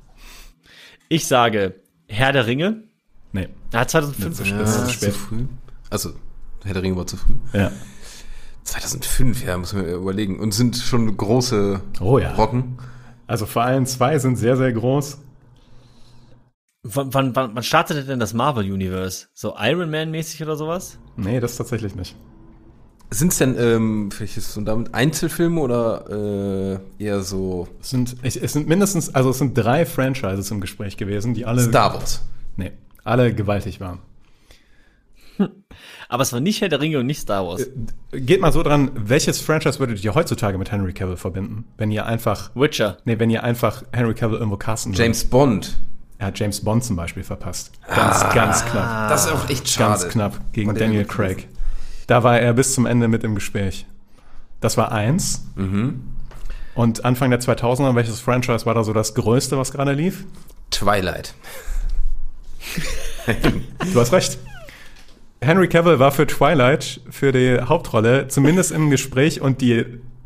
Ich 1.10 1.26
sage 1.26 1.74
Herr 2.08 2.32
der 2.32 2.46
Ringe. 2.46 2.84
Nee. 3.32 3.48
Er 3.72 3.80
hat 3.80 3.90
2005 3.90 4.38
gespielt. 4.38 4.60
Das 4.62 4.76
ist 4.76 4.86
zu 4.86 4.92
spät. 4.92 5.12
früh. 5.12 5.44
Also, 5.90 6.14
Herr 6.66 6.74
der 6.74 6.82
Ringe 6.82 6.96
war 6.96 7.06
zu 7.06 7.16
früh. 7.16 7.34
Ja. 7.52 7.70
2005, 8.64 9.44
ja, 9.44 9.56
muss 9.56 9.72
man 9.72 9.86
überlegen. 9.86 10.38
Und 10.38 10.52
sind 10.52 10.76
schon 10.76 11.16
große 11.16 11.80
Oh 12.00 12.18
ja. 12.18 12.32
Brocken. 12.32 12.78
Also 13.26 13.46
vor 13.46 13.62
allem 13.62 13.86
zwei 13.86 14.18
sind 14.18 14.36
sehr, 14.36 14.56
sehr 14.56 14.72
groß. 14.72 15.18
Wann, 16.82 17.12
wann, 17.14 17.34
wann, 17.34 17.50
wann 17.54 17.62
startete 17.62 18.04
denn 18.04 18.20
das 18.20 18.32
Marvel 18.34 18.70
Universe? 18.70 19.26
So 19.34 19.54
Iron 19.58 19.90
Man 19.90 20.10
mäßig 20.10 20.42
oder 20.42 20.56
sowas? 20.56 20.98
Nee, 21.16 21.40
das 21.40 21.56
tatsächlich 21.56 21.96
nicht. 21.96 22.14
Sind 23.10 23.32
es 23.32 23.38
denn, 23.38 23.56
ähm, 23.58 24.10
vielleicht 24.10 24.36
ist 24.36 24.48
es 24.48 24.54
so 24.54 24.60
damit 24.60 24.92
Einzelfilme 24.94 25.60
oder 25.60 26.80
äh, 26.98 27.04
eher 27.04 27.22
so 27.22 27.68
Es 27.80 27.90
sind, 27.90 28.16
es 28.22 28.36
es 28.36 28.52
sind 28.52 28.68
mindestens, 28.68 29.14
also 29.14 29.30
es 29.30 29.38
sind 29.38 29.56
drei 29.56 29.86
Franchises 29.86 30.50
im 30.50 30.60
Gespräch 30.60 30.96
gewesen, 30.96 31.32
die 31.32 31.44
alle, 31.44 31.62
Star 31.62 31.94
Wars? 31.94 32.22
nee, 32.56 32.72
alle 33.04 33.32
gewaltig 33.32 33.80
waren. 33.80 34.00
Aber 36.08 36.22
es 36.22 36.32
war 36.32 36.40
nicht 36.40 36.60
Herr 36.60 36.68
der 36.68 36.80
Ringe 36.80 36.98
und 37.00 37.06
nicht 37.06 37.20
Star 37.20 37.46
Wars. 37.46 37.66
Geht 38.12 38.40
mal 38.40 38.52
so 38.52 38.62
dran, 38.62 38.90
welches 38.94 39.40
Franchise 39.40 39.78
würdet 39.78 40.02
ihr 40.04 40.14
heutzutage 40.14 40.56
mit 40.58 40.70
Henry 40.70 40.92
Cavill 40.92 41.16
verbinden? 41.16 41.64
Wenn 41.76 41.90
ihr 41.90 42.06
einfach, 42.06 42.50
Witcher. 42.54 42.98
nee, 43.04 43.18
wenn 43.18 43.30
ihr 43.30 43.42
einfach 43.42 43.82
Henry 43.92 44.14
Cavill 44.14 44.38
irgendwo 44.38 44.56
casten 44.56 44.92
würdet? 44.92 45.04
James 45.04 45.24
Bond. 45.24 45.78
Er 46.18 46.28
hat 46.28 46.38
James 46.38 46.62
Bond 46.62 46.84
zum 46.84 46.96
Beispiel 46.96 47.24
verpasst. 47.24 47.72
Ganz, 47.88 48.20
ganz 48.32 48.64
knapp. 48.64 49.10
Das 49.10 49.26
ist 49.26 49.32
auch 49.32 49.50
echt 49.50 49.68
schade. 49.68 50.00
Ganz 50.00 50.08
knapp 50.12 50.40
gegen 50.52 50.74
Daniel 50.74 51.04
Craig. 51.04 51.48
Da 52.06 52.22
war 52.22 52.38
er 52.38 52.52
bis 52.54 52.74
zum 52.74 52.86
Ende 52.86 53.08
mit 53.08 53.24
im 53.24 53.34
Gespräch. 53.34 53.86
Das 54.60 54.76
war 54.76 54.92
eins. 54.92 55.44
Mhm. 55.56 56.02
Und 56.74 57.04
Anfang 57.04 57.30
der 57.30 57.40
2000er, 57.40 57.94
welches 57.94 58.20
Franchise 58.20 58.64
war 58.64 58.74
da 58.74 58.84
so 58.84 58.92
das 58.92 59.14
größte, 59.14 59.58
was 59.58 59.72
gerade 59.72 59.92
lief? 59.92 60.24
Twilight. 60.70 61.34
Du 63.92 64.00
hast 64.00 64.12
recht. 64.12 64.38
Henry 65.40 65.68
Cavill 65.68 65.98
war 65.98 66.12
für 66.12 66.26
Twilight, 66.26 67.00
für 67.10 67.32
die 67.32 67.58
Hauptrolle, 67.60 68.28
zumindest 68.28 68.72
im 68.72 68.90
Gespräch 68.90 69.40
und 69.40 69.60
die, 69.60 69.84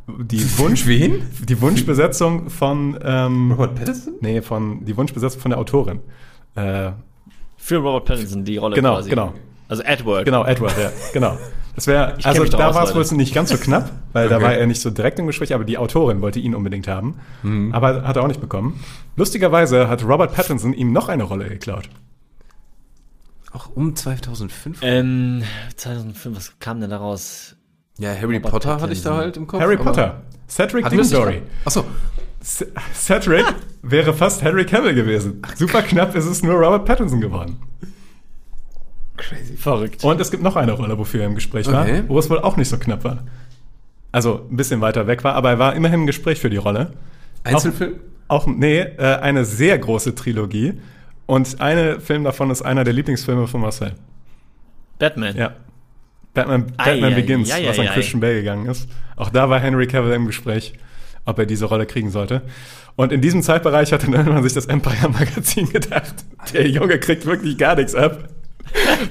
die 0.09 0.43
Wunsch, 0.59 0.87
wen? 0.87 1.23
die 1.49 1.61
Wunschbesetzung 1.61 2.49
von, 2.51 2.99
ähm, 3.05 3.53
Robert 3.53 3.75
Pattinson? 3.75 4.15
nee, 4.21 4.41
von, 4.43 4.85
die 4.85 4.97
Wunschbesetzung 4.97 5.41
von 5.41 5.51
der 5.51 5.59
Autorin. 5.59 6.01
Äh, 6.55 6.93
Für 7.57 7.77
Robert 7.79 8.05
Pattinson 8.07 8.45
die 8.45 8.57
Rolle 8.57 8.77
Genau, 8.77 8.95
quasi. 8.95 9.11
genau. 9.11 9.35
Also 9.69 9.83
Edward. 9.85 10.25
Genau, 10.25 10.45
Edward, 10.45 10.77
ja, 10.79 10.91
genau. 11.13 11.37
Das 11.77 11.87
wäre, 11.87 12.17
also 12.25 12.45
da 12.45 12.59
da 12.59 12.75
war 12.75 12.83
es 12.85 12.95
wohl 12.95 13.17
nicht 13.17 13.33
ganz 13.33 13.51
so 13.51 13.57
knapp, 13.57 13.91
weil 14.13 14.29
da 14.29 14.37
Okay. 14.37 14.45
war 14.45 14.55
er 14.55 14.67
nicht 14.67 14.81
so 14.81 14.91
direkt 14.91 15.19
im 15.21 15.27
Gespräch, 15.29 15.55
aber 15.55 15.65
die 15.65 15.79
Autorin 15.79 16.21
wollte 16.21 16.41
ihn 16.41 16.55
unbedingt 16.57 16.89
haben. 16.89 17.15
Mhm. 17.45 17.73
Aber 17.73 18.03
hat 18.03 18.17
er 18.17 18.23
auch 18.25 18.29
nicht 18.29 18.41
bekommen. 18.41 18.81
Lustigerweise 19.17 19.89
hat 19.89 20.05
Robert 20.05 20.35
Pattinson 20.35 20.75
ihm 20.75 20.93
noch 20.93 21.09
eine 21.09 21.23
Rolle 21.23 21.49
geklaut. 21.49 21.89
Auch 23.53 23.71
um 23.75 23.97
2005? 23.97 24.79
Ähm, 24.83 25.43
2005, 25.77 26.37
was 26.37 26.59
kam 26.61 26.81
denn 26.81 26.91
da 26.91 26.99
raus? 26.99 27.57
ja, 27.99 28.11
Harry 28.15 28.37
Robert 28.37 28.51
Potter 28.53 28.81
hatte 28.81 28.93
ich 28.93 29.03
da 29.03 29.17
halt 29.17 29.37
im 29.37 29.47
Kopf. 29.47 29.61
Harry 29.61 29.77
Potter. 29.77 30.23
Cedric 30.49 30.89
Diggory. 30.89 31.43
Achso. 31.65 31.85
Cedric 32.95 33.45
wäre 33.83 34.15
fast 34.15 34.43
Henry 34.43 34.65
Cavill 34.65 34.95
gewesen. 34.95 35.43
Super 35.57 35.83
knapp 35.83 36.15
ist 36.15 36.25
es 36.25 36.43
nur 36.43 36.55
Robert 36.55 36.87
Pattinson 36.87 37.21
geworden. 37.21 37.59
Crazy. 39.17 39.57
Verrückt. 39.57 40.03
Und 40.03 40.21
es 40.21 40.31
gibt 40.31 40.43
noch 40.43 40.57
eine 40.57 40.73
Rolle, 40.73 40.97
wofür 40.97 41.21
er 41.21 41.27
im 41.27 41.35
Gespräch 41.35 41.67
war, 41.71 41.83
Okay. 41.83 42.05
wo 42.09 42.19
es 42.19 42.31
wohl 42.31 42.39
auch 42.39 42.57
nicht 42.57 42.69
so 42.69 42.79
knapp 42.79 43.05
war. 43.05 43.25
Also 44.13 44.47
ein 44.51 44.57
bisschen 44.57 44.81
weiter 44.81 45.07
weg 45.07 45.23
war, 45.25 45.35
aber 45.35 45.51
er 45.51 45.59
war 45.59 45.75
immerhin 45.77 46.01
im 46.01 46.07
Gespräch 46.07 46.41
für 46.41 46.51
die 46.51 46.57
Rolle. 46.57 46.93
Einzelfilm? 47.45 48.01
Auch, 48.29 48.47
nee, 48.47 48.79
äh, 48.79 49.17
eine 49.21 49.45
sehr 49.45 49.79
große 49.79 50.15
Trilogie. 50.15 50.81
Und 51.31 51.61
ein 51.61 52.01
Film 52.01 52.25
davon 52.25 52.51
ist 52.51 52.61
einer 52.63 52.83
der 52.83 52.93
Lieblingsfilme 52.93 53.47
von 53.47 53.61
Marcel. 53.61 53.93
Batman. 54.99 55.37
Ja. 55.37 55.53
Batman, 56.35 56.73
Batman 56.77 57.13
ei, 57.13 57.15
Begins, 57.15 57.53
ei, 57.53 57.69
was 57.69 57.79
ei, 57.79 57.87
an. 57.87 57.95
Christian 57.95 58.21
Bale 58.21 58.35
gegangen 58.35 58.67
ist. 58.67 58.89
Auch 59.15 59.31
da 59.31 59.49
war 59.49 59.61
Henry 59.61 59.87
Cavill 59.87 60.13
im 60.13 60.27
Gespräch, 60.27 60.73
ob 61.27 61.39
er 61.39 61.47
diese 61.47 61.67
Rolle 61.67 61.87
kriegen 61.87 62.11
sollte. 62.11 62.43
Und 62.97 63.13
in 63.13 63.21
diesem 63.21 63.43
Zeitbereich 63.43 63.93
hat 63.93 64.03
dann 64.03 64.13
irgendwann 64.13 64.43
sich 64.43 64.55
das 64.55 64.67
Empire 64.67 65.09
Magazin 65.09 65.69
gedacht, 65.73 66.17
der 66.53 66.67
Junge 66.67 66.99
kriegt 66.99 67.25
wirklich 67.27 67.57
gar 67.57 67.77
nichts 67.77 67.95
ab. 67.95 68.29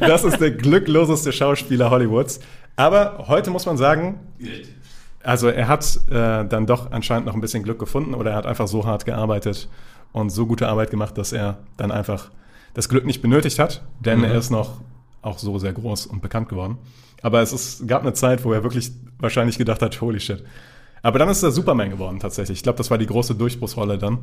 Das 0.02 0.26
ist 0.26 0.42
der 0.42 0.52
glückloseste 0.52 1.32
Schauspieler 1.32 1.90
Hollywoods. 1.90 2.42
Aber 2.76 3.28
heute 3.30 3.50
muss 3.50 3.66
man 3.66 3.78
sagen, 3.78 4.20
also 5.24 5.48
er 5.48 5.70
hat 5.70 5.86
äh, 6.10 6.44
dann 6.44 6.66
doch 6.66 6.92
anscheinend 6.92 7.28
noch 7.28 7.34
ein 7.34 7.40
bisschen 7.40 7.64
Glück 7.64 7.80
gefunden 7.80 8.14
oder 8.14 8.32
er 8.32 8.36
hat 8.36 8.46
einfach 8.46 8.68
so 8.68 8.86
hart 8.86 9.06
gearbeitet 9.06 9.70
und 10.12 10.30
so 10.30 10.46
gute 10.46 10.68
Arbeit 10.68 10.92
gemacht, 10.92 11.18
dass 11.18 11.32
er 11.32 11.60
dann 11.78 11.92
einfach 11.92 12.32
das 12.74 12.90
Glück 12.90 13.06
nicht 13.06 13.22
benötigt 13.22 13.60
hat, 13.60 13.84
denn 14.00 14.24
er 14.24 14.36
ist 14.36 14.50
noch 14.50 14.82
auch 15.22 15.38
so 15.38 15.58
sehr 15.60 15.74
groß 15.74 16.06
und 16.06 16.22
bekannt 16.22 16.50
geworden. 16.50 16.78
Aber 17.22 17.42
es 17.42 17.52
ist, 17.52 17.88
gab 17.88 18.02
eine 18.04 18.14
Zeit, 18.14 18.46
wo 18.46 18.54
er 18.54 18.64
wirklich 18.64 18.92
wahrscheinlich 19.20 19.58
gedacht 19.58 19.82
hat, 19.82 20.00
holy 20.00 20.20
shit. 20.20 20.44
Aber 21.02 21.20
dann 21.20 21.30
ist 21.30 21.44
er 21.44 21.52
Superman 21.52 21.90
geworden 21.90 22.20
tatsächlich. 22.20 22.60
Ich 22.60 22.64
glaube, 22.64 22.78
das 22.78 22.92
war 22.92 22.98
die 22.98 23.06
große 23.06 23.36
Durchbruchsrolle 23.36 23.98
dann. 23.98 24.20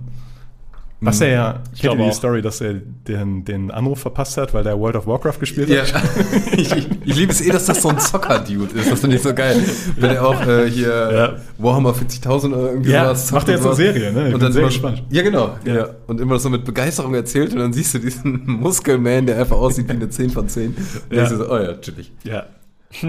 Was 1.01 1.20
er 1.20 1.28
ja, 1.28 1.61
ich 1.74 1.82
glaube 1.82 2.03
die. 2.05 2.12
Story, 2.12 2.40
dass 2.40 2.61
er 2.62 2.72
den, 2.74 3.44
den 3.44 3.70
Anruf 3.70 4.01
verpasst 4.01 4.38
hat, 4.38 4.55
weil 4.55 4.66
er 4.66 4.78
World 4.80 4.97
of 4.97 5.07
Warcraft 5.07 5.38
gespielt 5.40 5.68
Ja, 5.68 5.82
hat. 5.82 6.03
ich, 6.57 6.74
ich, 6.74 6.88
ich 7.05 7.16
liebe 7.16 7.32
es 7.32 7.42
eh, 7.42 7.51
dass 7.51 7.66
das 7.66 7.82
so 7.82 7.90
ein 7.90 7.99
Zocker-Dude 8.01 8.78
ist. 8.80 8.90
Das 8.90 9.01
finde 9.01 9.16
ich 9.16 9.22
so 9.22 9.34
geil. 9.34 9.62
Wenn 9.97 10.11
er 10.12 10.26
auch 10.26 10.47
äh, 10.47 10.70
hier 10.70 10.88
Ja. 10.88 11.36
Warhammer 11.59 11.90
40.000 11.90 12.55
oder 12.55 12.70
irgendwie 12.70 12.90
Ja, 12.92 13.14
sowas 13.14 13.30
macht 13.32 13.49
er 13.49 13.57
jetzt 13.57 13.66
eine. 13.66 13.74
Serie, 13.74 14.12
ne? 14.12 14.28
Ich 14.28 14.34
und 14.34 14.42
dann 14.42 14.53
sehr 14.53 14.61
immer, 14.62 14.70
gespannt. 14.70 15.03
Ja, 15.11 15.22
genau. 15.22 15.57
Ja. 15.66 15.74
Ja. 15.74 15.88
Und 16.07 16.18
immer 16.18 16.38
so 16.38 16.49
mit 16.49 16.64
Begeisterung 16.64 17.14
erzählt 17.14 17.53
und 17.53 17.59
dann 17.59 17.74
siehst 17.74 17.92
du 17.92 17.99
diesen 17.99 18.42
Muskelman, 18.47 19.26
der 19.26 19.38
einfach 19.38 19.57
aussieht 19.57 19.88
wie 19.88 19.92
eine 19.92 20.09
10 20.09 20.30
von 20.30 20.49
10. 20.49 20.68
Und 20.68 20.76
Ja. 21.14 21.24
ja. 21.24 21.26
so, 21.28 21.51
oh 21.51 21.59
ja, 21.59 21.74
chillig. 21.74 22.11
Ja. 22.24 22.47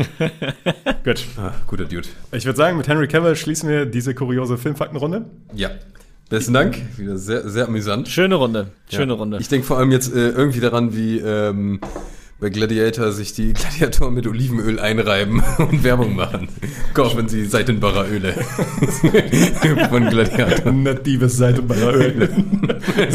Gut. 1.05 1.25
Ah, 1.37 1.51
guter 1.67 1.85
Dude. 1.85 2.07
Ich 2.33 2.45
würde 2.45 2.57
sagen, 2.57 2.77
mit 2.77 2.87
Henry 2.87 3.07
Cavill 3.07 3.35
schließen 3.35 3.69
wir 3.69 3.85
diese 3.85 4.13
kuriose 4.13 4.57
Filmfaktenrunde. 4.57 5.25
Ja. 5.53 5.69
Besten 6.29 6.53
Dank. 6.53 6.77
Wieder 6.97 7.17
sehr, 7.17 7.47
sehr 7.49 7.67
amüsant. 7.67 8.09
Schöne 8.09 8.35
Runde. 8.35 8.67
Schöne 8.91 9.13
Ja. 9.13 9.19
Runde. 9.19 9.37
Ich 9.39 9.47
denke 9.47 9.65
vor 9.65 9.77
allem 9.77 9.91
jetzt 9.91 10.13
äh, 10.13 10.29
irgendwie 10.29 10.59
daran, 10.59 10.93
wie 10.95 11.19
ähm, 11.19 11.79
bei 12.39 12.49
Gladiator 12.49 13.13
sich 13.13 13.33
die 13.33 13.53
Gladiatoren 13.79 14.13
mit 14.13 14.27
Olivenöl 14.27 14.77
einreiben 14.79 15.41
und 15.57 15.83
Werbung 15.85 16.15
machen. 16.15 16.49
Kaufen 16.93 17.29
Sie 17.29 17.45
Seitenbacher 17.45 18.05
Öle 18.11 18.33
von 19.89 20.09
Gladiator. 20.09 20.71
Natives 20.73 21.37
Seitenbacher 21.37 21.93
Öl. 21.95 22.29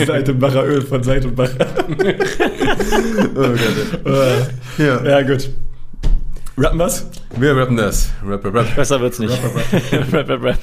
Seitenbacher 0.07 0.65
Öl 0.65 0.81
von 0.83 1.03
Seitenbacher. 1.03 1.67
Oh 3.35 3.35
Gott. 3.35 4.07
Äh, 4.07 4.83
Ja. 4.83 5.05
ja, 5.05 5.23
gut. 5.23 5.51
Rappen 6.57 6.79
wir's? 6.79 7.07
Wir 7.39 7.57
rappen 7.57 7.77
das. 7.77 8.11
Rap, 8.27 8.45
rap, 8.45 8.55
rap. 8.55 8.75
Besser 8.77 9.01
wird's 9.01 9.19
nicht. 9.19 9.33
rap, 10.13 10.29
rap, 10.29 10.43
rap. 10.43 10.59